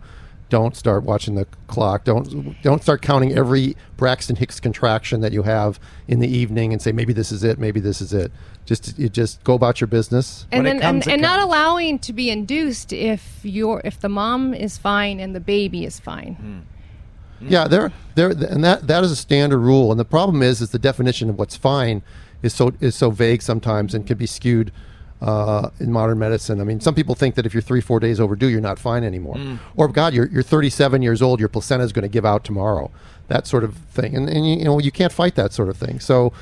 Don't 0.50 0.76
start 0.76 1.04
watching 1.04 1.34
the 1.34 1.46
clock. 1.66 2.04
Don't 2.04 2.60
don't 2.62 2.82
start 2.82 3.02
counting 3.02 3.36
every 3.36 3.76
Braxton 3.96 4.36
Hicks 4.36 4.60
contraction 4.60 5.20
that 5.22 5.32
you 5.32 5.42
have 5.42 5.80
in 6.06 6.20
the 6.20 6.28
evening 6.28 6.72
and 6.72 6.80
say 6.80 6.92
maybe 6.92 7.12
this 7.12 7.32
is 7.32 7.42
it, 7.42 7.58
maybe 7.58 7.80
this 7.80 8.00
is 8.00 8.12
it. 8.12 8.30
Just 8.66 8.98
you 8.98 9.08
just 9.08 9.42
go 9.44 9.54
about 9.54 9.80
your 9.80 9.88
business. 9.88 10.46
and 10.52 10.64
When 10.64 10.66
it 10.66 10.80
then 10.80 10.82
comes, 10.82 11.04
and, 11.06 11.10
it 11.10 11.12
and 11.14 11.22
not 11.22 11.38
comes. 11.40 11.44
allowing 11.44 11.98
to 12.00 12.12
be 12.12 12.30
induced 12.30 12.92
if 12.92 13.40
your 13.42 13.80
if 13.84 13.98
the 14.00 14.08
mom 14.08 14.54
is 14.54 14.78
fine 14.78 15.18
and 15.18 15.34
the 15.34 15.40
baby 15.40 15.84
is 15.84 15.98
fine. 15.98 16.34
Hmm. 16.34 16.58
Hmm. 17.40 17.52
Yeah, 17.52 17.66
there, 17.66 17.92
there, 18.14 18.30
and 18.30 18.62
that 18.62 18.86
that 18.86 19.02
is 19.02 19.10
a 19.10 19.16
standard 19.16 19.58
rule. 19.58 19.90
And 19.90 19.98
the 19.98 20.04
problem 20.04 20.42
is, 20.42 20.60
is 20.60 20.70
the 20.70 20.78
definition 20.78 21.28
of 21.30 21.38
what's 21.38 21.56
fine 21.56 22.02
is 22.42 22.52
so 22.54 22.72
is 22.80 22.94
so 22.94 23.10
vague 23.10 23.42
sometimes 23.42 23.94
and 23.94 24.06
can 24.06 24.18
be 24.18 24.26
skewed 24.26 24.70
uh, 25.22 25.70
in 25.80 25.90
modern 25.92 26.18
medicine. 26.18 26.60
I 26.60 26.64
mean, 26.64 26.80
some 26.80 26.94
people 26.94 27.14
think 27.14 27.34
that 27.36 27.46
if 27.46 27.54
you're 27.54 27.62
three, 27.62 27.80
four 27.80 27.98
days 28.00 28.20
overdue, 28.20 28.48
you're 28.48 28.60
not 28.60 28.78
fine 28.78 29.04
anymore. 29.04 29.38
Or 29.76 29.88
God, 29.88 30.12
you're 30.14 30.26
you're 30.28 30.42
37 30.42 31.00
years 31.02 31.22
old, 31.22 31.40
your 31.40 31.48
placenta 31.48 31.84
is 31.84 31.92
going 31.92 32.02
to 32.02 32.08
give 32.08 32.24
out 32.26 32.44
tomorrow. 32.44 32.90
That 33.28 33.46
sort 33.46 33.64
of 33.64 33.76
thing, 33.76 34.14
and 34.16 34.28
and 34.28 34.46
you 34.46 34.64
know 34.64 34.78
you 34.78 34.90
can't 34.92 35.12
fight 35.12 35.34
that 35.36 35.52
sort 35.52 35.68
of 35.70 35.76
thing. 35.78 35.98
So 36.00 36.32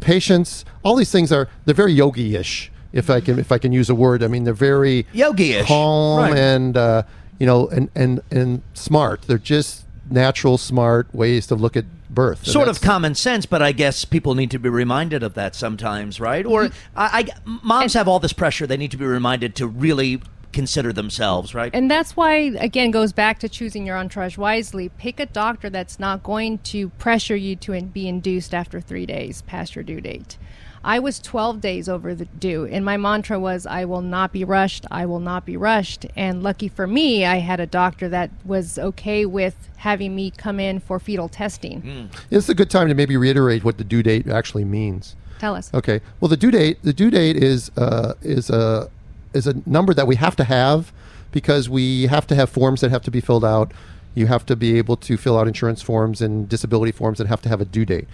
patience, 0.00 0.64
all 0.82 0.96
these 0.96 1.10
things 1.12 1.32
are 1.32 1.48
they're 1.64 1.74
very 1.74 1.92
yogi-ish. 1.92 2.70
If 2.92 3.08
I 3.08 3.20
can 3.20 3.38
if 3.38 3.52
I 3.52 3.58
can 3.58 3.72
use 3.72 3.88
a 3.88 3.94
word, 3.94 4.22
I 4.22 4.26
mean 4.26 4.44
they're 4.44 4.52
very 4.54 5.06
Yogi-ish. 5.12 5.66
calm 5.66 6.18
Right. 6.20 6.36
and 6.36 6.76
uh, 6.76 7.02
you 7.38 7.46
know 7.46 7.68
and 7.68 7.88
and 7.94 8.20
and 8.30 8.62
smart. 8.74 9.22
They're 9.22 9.38
just 9.38 9.84
natural, 10.10 10.58
smart 10.58 11.14
ways 11.14 11.46
to 11.48 11.54
look 11.54 11.76
at 11.76 11.84
birth. 12.10 12.40
And 12.40 12.48
sort 12.48 12.68
of 12.68 12.80
common 12.80 13.14
sense, 13.14 13.46
but 13.46 13.62
I 13.62 13.72
guess 13.72 14.04
people 14.04 14.34
need 14.34 14.50
to 14.50 14.58
be 14.58 14.68
reminded 14.68 15.22
of 15.22 15.34
that 15.34 15.54
sometimes, 15.54 16.20
right? 16.20 16.44
Or 16.44 16.64
Mm-hmm. 16.64 16.98
I, 16.98 17.28
I, 17.44 17.58
moms 17.62 17.94
have 17.94 18.08
all 18.08 18.18
this 18.18 18.32
pressure; 18.32 18.66
they 18.66 18.76
need 18.76 18.90
to 18.90 18.96
be 18.96 19.06
reminded 19.06 19.54
to 19.56 19.66
really 19.66 20.20
consider 20.52 20.92
themselves, 20.92 21.54
right? 21.54 21.70
And 21.72 21.90
that's 21.90 22.16
why, 22.16 22.34
again, 22.58 22.90
goes 22.90 23.12
back 23.12 23.38
to 23.38 23.48
choosing 23.48 23.86
your 23.86 23.96
entourage 23.96 24.36
wisely. 24.36 24.88
Pick 24.88 25.20
a 25.20 25.26
doctor 25.26 25.70
that's 25.70 25.98
not 26.00 26.22
going 26.22 26.58
to 26.58 26.88
pressure 26.90 27.36
you 27.36 27.56
to 27.56 27.80
be 27.82 28.08
induced 28.08 28.52
after 28.52 28.80
three 28.80 29.06
days 29.06 29.42
past 29.42 29.76
your 29.76 29.84
due 29.84 30.00
date. 30.00 30.36
I 30.82 30.98
was 30.98 31.18
12 31.18 31.60
days 31.60 31.88
over 31.88 32.14
the 32.14 32.24
due, 32.24 32.64
and 32.64 32.84
my 32.84 32.96
mantra 32.96 33.38
was, 33.38 33.66
I 33.66 33.84
will 33.84 34.00
not 34.00 34.32
be 34.32 34.44
rushed, 34.44 34.86
I 34.90 35.04
will 35.04 35.20
not 35.20 35.44
be 35.44 35.56
rushed. 35.56 36.06
And 36.16 36.42
lucky 36.42 36.68
for 36.68 36.86
me, 36.86 37.26
I 37.26 37.36
had 37.36 37.60
a 37.60 37.66
doctor 37.66 38.08
that 38.08 38.30
was 38.44 38.78
okay 38.78 39.26
with 39.26 39.68
having 39.78 40.16
me 40.16 40.30
come 40.30 40.58
in 40.58 40.80
for 40.80 40.98
fetal 40.98 41.28
testing. 41.28 42.10
It's 42.30 42.48
a 42.48 42.54
good 42.54 42.70
time 42.70 42.88
to 42.88 42.94
maybe 42.94 43.16
reiterate 43.16 43.62
what 43.62 43.76
the 43.76 43.84
due 43.84 44.02
date 44.02 44.26
actually 44.26 44.64
means. 44.64 45.16
Tell 45.38 45.54
us. 45.54 45.72
Okay. 45.72 46.00
Well, 46.20 46.28
the 46.28 46.36
due 46.36 46.50
date 46.50 46.78
the 46.82 46.92
due 46.92 47.10
date 47.10 47.36
is 47.36 47.70
uh, 47.78 48.14
is 48.20 48.50
a 48.50 48.90
is 49.32 49.46
a 49.46 49.54
number 49.66 49.94
that 49.94 50.06
we 50.06 50.16
have 50.16 50.36
to 50.36 50.44
have 50.44 50.92
because 51.32 51.68
we 51.68 52.06
have 52.08 52.26
to 52.26 52.34
have 52.34 52.50
forms 52.50 52.82
that 52.82 52.90
have 52.90 53.02
to 53.02 53.10
be 53.10 53.20
filled 53.20 53.44
out. 53.44 53.72
You 54.14 54.26
have 54.26 54.44
to 54.46 54.56
be 54.56 54.76
able 54.76 54.96
to 54.98 55.16
fill 55.16 55.38
out 55.38 55.46
insurance 55.46 55.80
forms 55.80 56.20
and 56.20 56.48
disability 56.48 56.92
forms 56.92 57.18
that 57.18 57.26
have 57.28 57.40
to 57.42 57.48
have 57.48 57.60
a 57.60 57.64
due 57.64 57.86
date. 57.86 58.06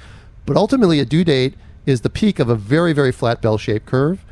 But 0.44 0.56
ultimately, 0.56 1.00
a 1.00 1.04
due 1.04 1.24
date 1.24 1.54
is 1.86 2.02
the 2.02 2.10
peak 2.10 2.38
of 2.38 2.48
a 2.48 2.54
very 2.54 2.92
very 2.92 3.12
flat 3.12 3.40
bell 3.40 3.56
shaped 3.56 3.86
curve, 3.86 4.24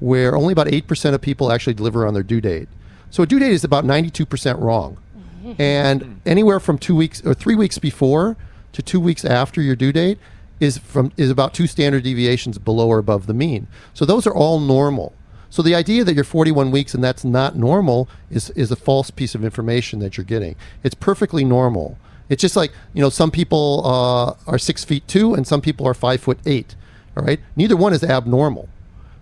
where 0.00 0.34
only 0.34 0.52
about 0.52 0.72
eight 0.72 0.86
percent 0.86 1.14
of 1.14 1.20
people 1.20 1.52
actually 1.52 1.74
deliver 1.74 2.06
on 2.06 2.14
their 2.14 2.22
due 2.22 2.40
date. 2.40 2.68
So 3.10 3.22
a 3.22 3.26
due 3.26 3.38
date 3.38 3.52
is 3.52 3.62
about 3.62 3.84
ninety 3.84 4.10
two 4.10 4.26
percent 4.26 4.58
wrong, 4.58 4.96
and 5.58 6.20
anywhere 6.26 6.58
from 6.58 6.78
two 6.78 6.96
weeks 6.96 7.24
or 7.24 7.34
three 7.34 7.54
weeks 7.54 7.78
before 7.78 8.36
to 8.72 8.82
two 8.82 9.00
weeks 9.00 9.24
after 9.24 9.60
your 9.60 9.76
due 9.76 9.92
date 9.92 10.18
is 10.60 10.78
from 10.78 11.12
is 11.16 11.30
about 11.30 11.52
two 11.54 11.66
standard 11.66 12.04
deviations 12.04 12.58
below 12.58 12.88
or 12.88 12.98
above 12.98 13.26
the 13.26 13.34
mean. 13.34 13.66
So 13.94 14.04
those 14.04 14.26
are 14.26 14.34
all 14.34 14.60
normal. 14.60 15.12
So 15.50 15.60
the 15.60 15.74
idea 15.74 16.02
that 16.04 16.14
you're 16.14 16.24
41 16.24 16.70
weeks 16.70 16.94
and 16.94 17.04
that's 17.04 17.24
not 17.24 17.56
normal 17.56 18.08
is 18.30 18.50
is 18.50 18.70
a 18.70 18.76
false 18.76 19.10
piece 19.10 19.34
of 19.34 19.44
information 19.44 19.98
that 19.98 20.16
you're 20.16 20.24
getting. 20.24 20.56
It's 20.82 20.94
perfectly 20.94 21.44
normal. 21.44 21.98
It's 22.28 22.40
just 22.40 22.56
like 22.56 22.72
you 22.94 23.02
know 23.02 23.10
some 23.10 23.30
people 23.30 23.82
uh, 23.84 24.50
are 24.50 24.58
six 24.58 24.84
feet 24.84 25.06
two 25.06 25.34
and 25.34 25.46
some 25.46 25.60
people 25.60 25.86
are 25.86 25.94
five 25.94 26.20
foot 26.20 26.38
eight. 26.46 26.74
All 27.16 27.24
right, 27.24 27.40
neither 27.56 27.76
one 27.76 27.92
is 27.92 28.02
abnormal, 28.02 28.68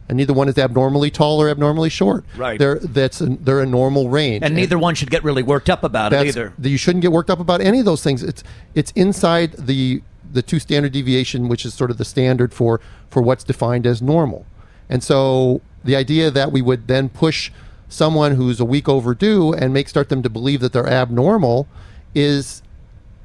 and 0.09 0.17
neither 0.17 0.33
one 0.33 0.49
is 0.49 0.57
abnormally 0.59 1.11
tall 1.11 1.41
or 1.43 1.49
abnormally 1.49 1.89
short. 1.89 2.25
Right. 2.37 2.59
They're 2.59 2.79
that's 2.79 3.21
a, 3.21 3.27
they're 3.27 3.61
a 3.61 3.67
normal 3.67 4.09
range. 4.09 4.45
and 4.45 4.55
neither 4.55 4.79
one 4.79 4.95
should 4.95 5.11
get 5.11 5.25
really 5.25 5.43
worked 5.43 5.69
up 5.71 5.83
about 5.83 6.13
it 6.13 6.27
either. 6.27 6.53
You 6.61 6.77
shouldn't 6.77 7.03
get 7.03 7.13
worked 7.13 7.31
up 7.31 7.41
about 7.41 7.61
any 7.61 7.79
of 7.81 7.85
those 7.85 8.03
things. 8.03 8.23
It's 8.23 8.43
it's 8.75 8.93
inside 8.93 9.53
the 9.55 10.03
the 10.33 10.43
two 10.43 10.61
standard 10.61 10.93
deviation, 10.93 11.49
which 11.49 11.65
is 11.65 11.75
sort 11.75 11.91
of 11.91 11.99
the 11.99 12.05
standard 12.05 12.55
for 12.55 12.81
for 13.09 13.23
what's 13.23 13.43
defined 13.45 13.87
as 13.87 14.01
normal. 14.01 14.47
And 14.89 15.03
so 15.03 15.61
the 15.85 15.97
idea 15.97 16.31
that 16.31 16.53
we 16.53 16.63
would 16.63 16.87
then 16.87 17.09
push 17.09 17.51
someone 17.89 18.37
who's 18.37 18.61
a 18.61 18.65
week 18.65 18.89
overdue 18.89 19.53
and 19.53 19.73
make 19.75 19.89
start 19.89 20.09
them 20.09 20.23
to 20.23 20.31
believe 20.31 20.61
that 20.61 20.73
they're 20.73 20.89
abnormal 20.89 21.67
is 22.15 22.63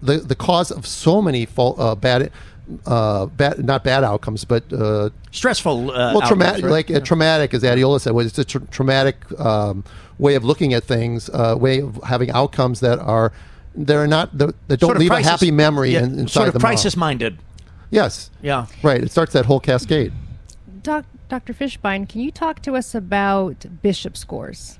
the 0.01 0.17
the 0.17 0.36
cause 0.36 0.71
of 0.71 0.86
so 0.88 1.21
many 1.21 1.45
fault, 1.45 1.80
uh, 1.80 1.95
bad. 1.95 2.32
Uh, 2.86 3.28
bad, 3.28 3.63
not 3.63 3.84
bad 3.84 4.04
outcomes, 4.04 4.43
but 4.43 4.63
uh, 4.73 5.10
Stressful. 5.32 5.91
Uh, 5.91 6.13
well, 6.13 6.21
traumatic, 6.28 6.56
outcomes, 6.56 6.63
right? 6.63 6.71
like 6.71 6.91
uh, 6.91 6.99
traumatic, 6.99 7.54
as 7.54 7.62
Adiola 7.63 8.01
said, 8.01 8.13
was 8.13 8.28
it's 8.28 8.39
a 8.39 8.43
tr- 8.45 8.65
traumatic 8.71 9.17
um, 9.39 9.84
way 10.17 10.34
of 10.36 10.43
looking 10.43 10.73
at 10.73 10.84
things, 10.84 11.30
uh, 11.30 11.56
way 11.60 11.82
of 11.82 11.99
having 12.04 12.32
outcomes 12.32 12.80
that 12.80 12.97
are 12.99 13.32
that 13.75 13.95
are 13.95 14.08
not 14.08 14.36
that, 14.38 14.56
that 14.67 14.80
don't 14.80 14.88
Sort 14.88 14.97
of 14.97 15.01
leave 15.01 15.10
crisis- 15.12 15.28
a 15.28 15.32
happy 15.32 15.51
memory 15.51 15.91
yeah, 15.91 15.99
in, 16.04 16.17
inside 16.19 16.30
sort 16.32 16.47
of 16.47 16.54
the 16.54 16.60
mom. 16.60 16.69
crisis 16.69 16.97
minded. 16.97 17.38
Yes, 17.91 18.32
Yeah. 18.41 18.65
right. 18.82 19.04
It 19.04 19.12
starts 19.12 19.34
that 19.34 19.45
whole 19.45 19.60
cascade. 19.60 20.12
Doc, 20.82 21.06
Dr. 21.30 21.54
Fishbein, 21.54 22.10
can 22.10 22.21
you 22.21 22.32
talk 22.32 22.62
to 22.63 22.75
us 22.75 22.95
about 22.95 23.65
bishop 23.84 24.17
scores? 24.17 24.80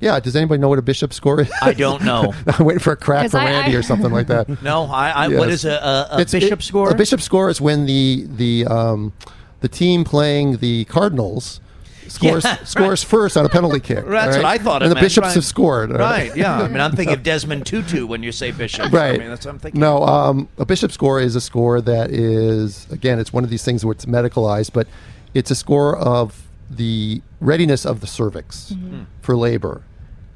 Yeah. 0.00 0.20
Does 0.20 0.36
anybody 0.36 0.60
know 0.60 0.68
what 0.68 0.78
a 0.78 0.82
bishop 0.82 1.12
score 1.14 1.40
is? 1.40 1.50
I 1.62 1.72
don't 1.72 2.02
know. 2.04 2.32
I'm 2.46 2.64
waiting 2.66 2.80
for 2.80 2.92
a 2.92 2.96
crack 2.96 3.30
from 3.30 3.40
I- 3.40 3.44
Randy 3.50 3.76
I- 3.76 3.78
or 3.78 3.82
something 3.82 4.10
like 4.12 4.26
that. 4.28 4.48
No, 4.62 4.84
I. 4.84 5.10
I 5.10 5.26
Yes. 5.28 5.48
is 5.52 5.64
a, 5.64 5.70
a, 5.72 6.08
a 6.16 6.20
It's- 6.20 6.32
bishop 6.32 6.60
it- 6.60 6.64
score? 6.64 6.90
A 6.90 6.94
bishop 6.94 7.20
score 7.20 7.48
is 7.50 7.60
when 7.60 7.86
the 7.86 8.26
the 8.28 8.66
um, 8.66 9.12
the 9.60 9.68
team 9.68 10.04
playing 10.04 10.58
the 10.58 10.84
Cardinals 10.86 11.60
scores 12.08 12.44
Yeah, 12.44 12.56
scores 12.64 13.02
first 13.02 13.36
on 13.36 13.46
a 13.46 13.48
penalty 13.48 13.80
kick. 13.80 14.04
That's 14.06 14.36
all 14.36 14.42
what 14.42 14.44
I 14.50 14.58
thought. 14.58 14.82
It 14.82 14.86
And 14.86 14.90
the 14.90 14.96
meant, 14.96 15.04
bishops 15.06 15.26
right. 15.28 15.34
have 15.34 15.44
scored. 15.44 15.90
Right? 15.90 16.36
Yeah. 16.36 16.60
I 16.60 16.68
mean, 16.68 16.80
I'm 16.80 16.92
thinking 16.94 17.14
of 17.14 17.22
Desmond 17.22 17.64
Tutu 17.66 18.06
when 18.06 18.22
you 18.22 18.30
say 18.30 18.50
bishop. 18.50 18.92
right. 18.92 19.14
I 19.14 19.18
mean, 19.18 19.28
that's 19.30 19.46
what 19.46 19.52
I'm 19.52 19.58
thinking. 19.58 19.80
No, 19.80 20.02
um, 20.04 20.48
a 20.58 20.66
bishop 20.66 20.92
score 20.92 21.18
is 21.20 21.34
a 21.34 21.40
score 21.40 21.80
that 21.80 22.10
is 22.10 22.86
again, 22.90 23.18
it's 23.18 23.32
one 23.32 23.42
of 23.44 23.50
these 23.50 23.64
things 23.64 23.84
where 23.84 23.92
it's 23.92 24.04
medicalized, 24.04 24.72
but 24.74 24.86
it's 25.32 25.50
a 25.50 25.54
score 25.56 25.96
of 25.96 26.42
the 26.70 27.22
readiness 27.40 27.84
of 27.84 28.00
the 28.00 28.06
cervix 28.06 28.74
for 29.22 29.36
labor. 29.36 29.82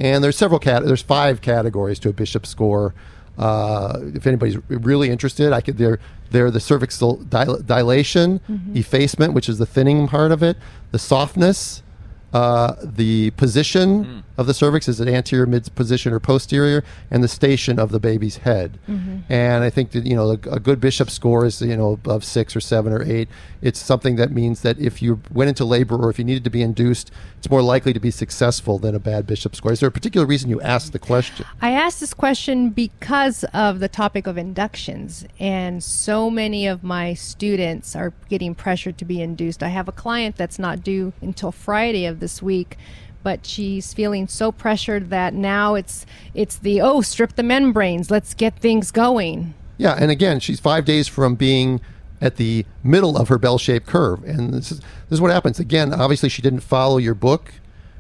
And 0.01 0.23
there's 0.23 0.37
several 0.37 0.61
cat. 0.61 0.85
There's 0.85 1.03
five 1.03 1.41
categories 1.41 1.99
to 2.01 2.09
a 2.09 2.13
bishop 2.13 2.47
score. 2.47 2.95
Uh, 3.37 3.99
if 4.15 4.27
anybody's 4.27 4.57
really 4.69 5.11
interested, 5.11 5.53
I 5.53 5.61
could. 5.61 5.79
They're 5.79 5.99
they're 6.31 6.51
the 6.51 6.61
cervix 6.61 6.99
dil- 6.99 7.17
dilation, 7.65 8.41
effacement, 8.75 9.33
which 9.33 9.49
is 9.49 9.59
the 9.59 9.67
thinning 9.67 10.07
part 10.09 10.31
of 10.33 10.43
it, 10.43 10.57
the 10.93 10.99
softness, 10.99 11.83
uh, 12.33 12.75
the 12.83 13.31
position 13.33 14.25
of 14.39 14.47
the 14.47 14.55
cervix 14.55 14.87
is 14.87 15.01
it 15.01 15.09
anterior, 15.09 15.47
mid 15.47 15.75
position, 15.75 16.13
or 16.13 16.21
posterior, 16.21 16.85
and 17.11 17.25
the 17.25 17.29
station 17.29 17.81
of 17.81 17.91
the 17.91 17.99
baby's 17.99 18.39
head. 18.39 18.79
Mm-hmm. 18.89 19.31
And 19.31 19.65
I 19.65 19.69
think 19.69 19.91
that 19.91 20.07
you 20.07 20.15
know 20.15 20.31
a, 20.31 20.39
a 20.55 20.61
good 20.61 20.81
bishop 20.81 21.11
score 21.11 21.45
is 21.45 21.61
you 21.61 21.77
know 21.77 21.93
above 21.93 22.25
six 22.25 22.55
or 22.55 22.61
seven 22.61 22.93
or 22.93 23.03
eight. 23.03 23.29
It's 23.61 23.81
something 23.81 24.15
that 24.17 24.31
means 24.31 24.63
that 24.63 24.79
if 24.79 25.03
you 25.03 25.21
went 25.33 25.49
into 25.49 25.65
labor 25.65 25.97
or 25.97 26.09
if 26.09 26.21
you 26.21 26.25
needed 26.25 26.45
to 26.45 26.51
be 26.51 26.63
induced, 26.63 27.11
it's 27.37 27.51
more 27.51 27.63
likely 27.63 27.93
to 27.93 27.99
be 27.99 28.13
successful 28.13 28.79
than 28.79 28.95
a 28.95 29.01
bad 29.01 29.27
bishop 29.27 29.57
score. 29.57 29.73
Is 29.73 29.81
there 29.81 29.89
a 29.89 29.93
particular 29.93 30.25
reason 30.25 30.49
you 30.49 30.61
asked 30.61 30.93
the 30.93 31.01
question? 31.01 31.45
I 31.61 31.73
asked 31.73 31.99
this 31.99 32.15
question 32.15 32.71
because 32.71 33.43
of 33.53 33.81
the 33.81 33.89
topic 33.89 34.29
of 34.29 34.39
inductions, 34.39 35.27
and 35.41 35.83
so 35.83 36.31
many 36.31 36.69
of 36.69 36.85
my 36.85 37.15
students 37.15 37.97
are 37.97 38.13
getting 38.29 38.55
pressured 38.55 38.99
to 38.99 39.05
be 39.05 39.21
induced. 39.21 39.65
I 39.65 39.69
have 39.69 39.89
a 39.89 39.93
client 39.93 40.37
that's 40.37 40.61
not 40.61 40.85
due 40.85 41.13
until 41.21 41.51
Friday 41.51 42.07
of 42.07 42.21
this 42.21 42.41
week, 42.41 42.79
but 43.23 43.45
she's 43.47 43.93
feeling 43.95 44.27
so 44.29 44.53
pressured 44.53 45.11
that 45.11 45.35
now 45.35 45.75
it's 45.75 46.07
it's 46.35 46.57
the 46.57 46.81
oh 46.81 47.01
strip 47.01 47.35
the 47.37 47.43
membranes, 47.43 48.11
let's 48.11 48.35
get 48.35 48.59
things 48.59 48.91
going. 48.91 49.55
Yeah, 49.77 49.95
and 49.99 50.11
again, 50.11 50.41
she's 50.41 50.59
five 50.61 50.85
days 50.85 51.07
from 51.09 51.35
being 51.37 51.81
at 52.21 52.35
the 52.37 52.67
middle 52.83 53.17
of 53.17 53.29
her 53.29 53.39
bell-shaped 53.39 53.87
curve, 53.87 54.25
and 54.25 54.53
this 54.53 54.73
is 54.73 54.79
this 54.81 54.87
is 55.13 55.21
what 55.21 55.31
happens. 55.31 55.61
Again, 55.61 55.95
obviously, 55.95 56.29
she 56.29 56.43
didn't 56.43 56.61
follow 56.61 56.97
your 56.99 57.15
book 57.15 57.53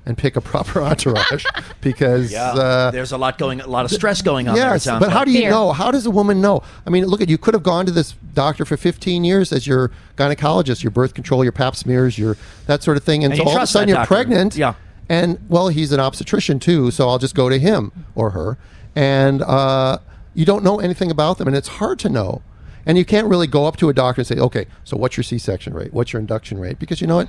and 0.07 0.17
pick 0.17 0.37
a 0.37 0.41
proper 0.41 0.81
entourage 0.91 1.45
because 1.83 2.33
Yeah. 2.33 2.53
uh, 2.53 2.91
There's 2.91 3.13
a 3.13 3.19
lot 3.19 3.37
going, 3.37 3.61
a 3.61 3.67
lot 3.67 3.85
of 3.85 3.91
stress 3.91 4.23
going 4.23 4.49
on. 4.49 4.55
there, 4.55 4.71
Yes, 4.71 4.85
sounds 4.85 5.01
but 5.05 5.11
how 5.13 5.19
like. 5.19 5.27
do 5.27 5.33
you 5.33 5.41
Fear. 5.41 5.51
know? 5.51 5.73
How 5.73 5.91
does 5.91 6.07
a 6.07 6.11
woman 6.11 6.41
know? 6.41 6.63
I 6.87 6.91
mean, 6.91 7.05
look 7.05 7.21
at 7.21 7.29
you. 7.29 7.37
Could 7.37 7.53
have 7.55 7.63
gone 7.63 7.85
to 7.87 7.93
this 7.93 8.15
doctor 8.33 8.65
for 8.65 8.77
15 8.79 9.23
years 9.23 9.53
as 9.53 9.67
your 9.67 9.91
gynecologist, 10.17 10.83
your 10.83 10.91
birth 10.93 11.13
control, 11.15 11.45
your 11.45 11.53
Pap 11.53 11.77
smears, 11.77 12.19
your 12.19 12.37
that 12.67 12.83
sort 12.83 12.97
of 12.97 13.05
thing, 13.05 13.23
and, 13.23 13.35
And 13.35 13.43
so 13.43 13.49
all 13.49 13.57
of 13.57 13.63
a 13.63 13.67
sudden 13.67 13.89
you're 13.91 13.97
doctor. 13.99 14.15
pregnant. 14.15 14.57
Yeah. 14.57 14.75
And 15.09 15.39
well, 15.49 15.69
he's 15.69 15.93
an 15.93 16.01
obstetrician 16.01 16.59
too, 16.61 16.91
so 16.91 17.09
I'll 17.09 17.19
just 17.19 17.35
go 17.35 17.49
to 17.49 17.59
him 17.59 17.93
or 18.15 18.31
her, 18.31 18.59
and 18.95 19.41
uh, 19.43 19.99
you 20.35 20.45
don't 20.45 20.63
know 20.63 20.81
anything 20.81 21.11
about 21.11 21.39
them, 21.39 21.49
and 21.49 21.57
it's 21.57 21.69
hard 21.69 21.99
to 22.01 22.09
know. 22.09 22.43
And 22.85 22.97
you 22.97 23.05
can't 23.05 23.27
really 23.27 23.47
go 23.47 23.67
up 23.67 23.77
to 23.79 23.89
a 23.89 23.95
doctor 23.95 24.21
and 24.21 24.27
say, 24.27 24.37
"Okay, 24.39 24.67
so 24.85 24.97
what's 24.97 25.17
your 25.17 25.25
C-section 25.25 25.73
rate? 25.75 25.93
What's 25.93 26.13
your 26.13 26.21
induction 26.21 26.59
rate?" 26.59 26.79
Because 26.79 27.01
you 27.01 27.07
know 27.07 27.17
what. 27.17 27.29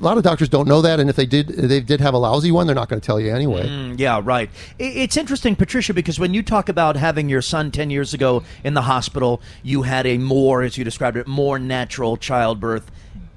A 0.00 0.02
lot 0.02 0.16
of 0.16 0.24
doctors 0.24 0.48
don't 0.48 0.66
know 0.66 0.80
that, 0.82 0.98
and 0.98 1.08
if 1.08 1.14
they 1.14 1.26
did, 1.26 1.46
they 1.48 1.78
did 1.80 2.00
have 2.00 2.12
a 2.12 2.18
lousy 2.18 2.50
one. 2.50 2.66
They're 2.66 2.74
not 2.74 2.88
going 2.88 3.00
to 3.00 3.06
tell 3.06 3.20
you 3.20 3.32
anyway. 3.32 3.68
Mm, 3.68 4.00
Yeah, 4.00 4.20
right. 4.24 4.50
It's 4.78 5.16
interesting, 5.16 5.54
Patricia, 5.54 5.94
because 5.94 6.18
when 6.18 6.34
you 6.34 6.42
talk 6.42 6.68
about 6.68 6.96
having 6.96 7.28
your 7.28 7.42
son 7.42 7.70
10 7.70 7.90
years 7.90 8.12
ago 8.12 8.42
in 8.64 8.74
the 8.74 8.82
hospital, 8.82 9.40
you 9.62 9.82
had 9.82 10.04
a 10.06 10.18
more, 10.18 10.62
as 10.62 10.76
you 10.76 10.82
described 10.82 11.18
it, 11.18 11.28
more 11.28 11.56
natural 11.58 12.16
childbirth 12.16 12.90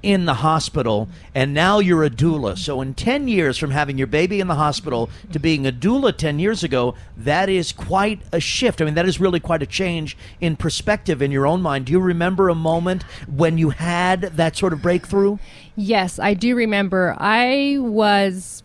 in 0.06 0.24
the 0.24 0.34
hospital, 0.34 1.08
and 1.34 1.52
now 1.52 1.80
you're 1.80 2.04
a 2.04 2.08
doula. 2.08 2.56
So, 2.56 2.80
in 2.80 2.94
10 2.94 3.26
years 3.26 3.58
from 3.58 3.72
having 3.72 3.98
your 3.98 4.06
baby 4.06 4.38
in 4.38 4.46
the 4.46 4.54
hospital 4.54 5.10
to 5.32 5.40
being 5.40 5.66
a 5.66 5.72
doula 5.72 6.16
10 6.16 6.38
years 6.38 6.62
ago, 6.62 6.94
that 7.16 7.48
is 7.48 7.72
quite 7.72 8.20
a 8.32 8.38
shift. 8.38 8.80
I 8.80 8.84
mean, 8.84 8.94
that 8.94 9.08
is 9.08 9.18
really 9.18 9.40
quite 9.40 9.64
a 9.64 9.66
change 9.66 10.16
in 10.40 10.54
perspective 10.54 11.20
in 11.20 11.32
your 11.32 11.44
own 11.44 11.60
mind. 11.60 11.86
Do 11.86 11.92
you 11.92 11.98
remember 11.98 12.48
a 12.48 12.54
moment 12.54 13.02
when 13.26 13.58
you 13.58 13.70
had 13.70 14.20
that 14.20 14.56
sort 14.56 14.72
of 14.72 14.80
breakthrough? 14.80 15.38
Yes, 15.74 16.20
I 16.20 16.34
do 16.34 16.54
remember. 16.54 17.16
I 17.18 17.78
was 17.80 18.62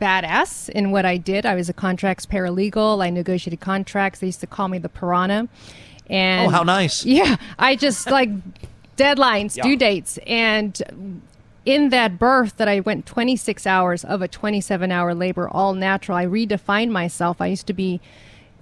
badass 0.00 0.70
in 0.70 0.90
what 0.90 1.04
I 1.04 1.18
did. 1.18 1.44
I 1.44 1.54
was 1.54 1.68
a 1.68 1.74
contracts 1.74 2.24
paralegal. 2.24 3.04
I 3.04 3.10
negotiated 3.10 3.60
contracts. 3.60 4.20
They 4.20 4.28
used 4.28 4.40
to 4.40 4.46
call 4.46 4.68
me 4.68 4.78
the 4.78 4.88
piranha. 4.88 5.48
And 6.08 6.46
Oh, 6.46 6.50
how 6.50 6.62
nice. 6.62 7.04
Yeah, 7.04 7.36
I 7.58 7.76
just 7.76 8.10
like 8.10 8.30
deadlines, 8.98 9.56
Yeah. 9.56 9.62
due 9.62 9.76
dates, 9.76 10.18
and 10.26 11.22
in 11.64 11.88
that 11.90 12.18
birth 12.18 12.56
that 12.56 12.68
I 12.68 12.80
went 12.80 13.04
26 13.06 13.66
hours 13.66 14.04
of 14.04 14.22
a 14.22 14.28
27 14.28 14.90
hour 14.92 15.14
labor, 15.14 15.48
all 15.48 15.74
natural. 15.74 16.16
I 16.18 16.26
redefined 16.26 16.90
myself. 16.90 17.40
I 17.40 17.46
used 17.46 17.66
to 17.68 17.72
be. 17.74 18.00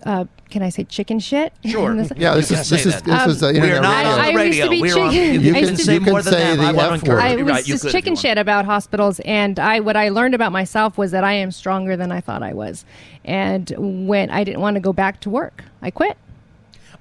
Uh, 0.05 0.27
can 0.51 0.63
I 0.63 0.69
say 0.69 0.85
chicken 0.85 1.19
shit? 1.19 1.53
Sure. 1.65 1.93
This- 1.97 2.13
Yeah, 2.17 2.35
this 2.35 2.51
is 2.51 2.69
this 2.69 2.87
is 2.87 2.95
that. 2.95 3.05
this 3.05 3.21
Um, 3.23 3.31
is 3.31 3.43
uh, 3.43 3.47
We're 3.47 3.55
internet 3.55 3.83
not 3.83 3.97
radio. 3.97 4.11
on 4.13 4.17
the 4.35 4.41
I 4.41 4.45
used 4.45 4.63
to 4.63 4.71
be 4.71 4.81
we're 4.83 4.99
on, 5.01 5.11
chicken- 5.11 5.35
you, 5.35 5.41
You 5.41 5.53
can, 5.55 5.65
can- 5.67 5.77
say 5.77 5.95
you 5.95 6.01
can 6.01 6.11
more 6.13 6.23
than 6.23 6.33
say 6.33 6.39
that. 6.45 6.57
the 6.57 6.63
I 6.63 6.73
want 6.73 6.77
to 6.79 6.83
F 6.83 6.93
encourage 7.03 7.23
word. 7.25 7.41
I 7.41 7.43
was 7.43 7.53
right, 7.53 7.65
just 7.65 7.91
chicken 7.91 8.15
shit 8.15 8.39
about 8.39 8.65
hospitals, 8.67 9.21
and 9.21 9.59
I 9.59 9.81
what 9.81 9.97
I 9.97 10.11
learned 10.11 10.35
about 10.35 10.53
myself 10.53 10.97
was 10.99 11.11
that 11.13 11.25
I 11.25 11.33
am 11.33 11.51
stronger 11.51 11.97
than 11.97 12.13
I 12.13 12.21
thought 12.21 12.43
I 12.43 12.53
was, 12.53 12.85
and 13.25 13.73
when 14.07 14.31
I 14.31 14.45
didn't 14.45 14.61
want 14.61 14.75
to 14.75 14.81
go 14.81 14.93
back 14.93 15.19
to 15.21 15.31
work, 15.31 15.65
I 15.83 15.91
quit. 15.91 16.17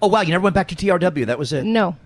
Oh 0.02 0.08
wow, 0.08 0.22
you 0.22 0.30
never 0.32 0.44
went 0.44 0.56
back 0.56 0.68
to 0.70 0.76
TRW. 0.76 1.26
That 1.28 1.38
was 1.38 1.52
it. 1.54 1.64
No, 1.66 1.98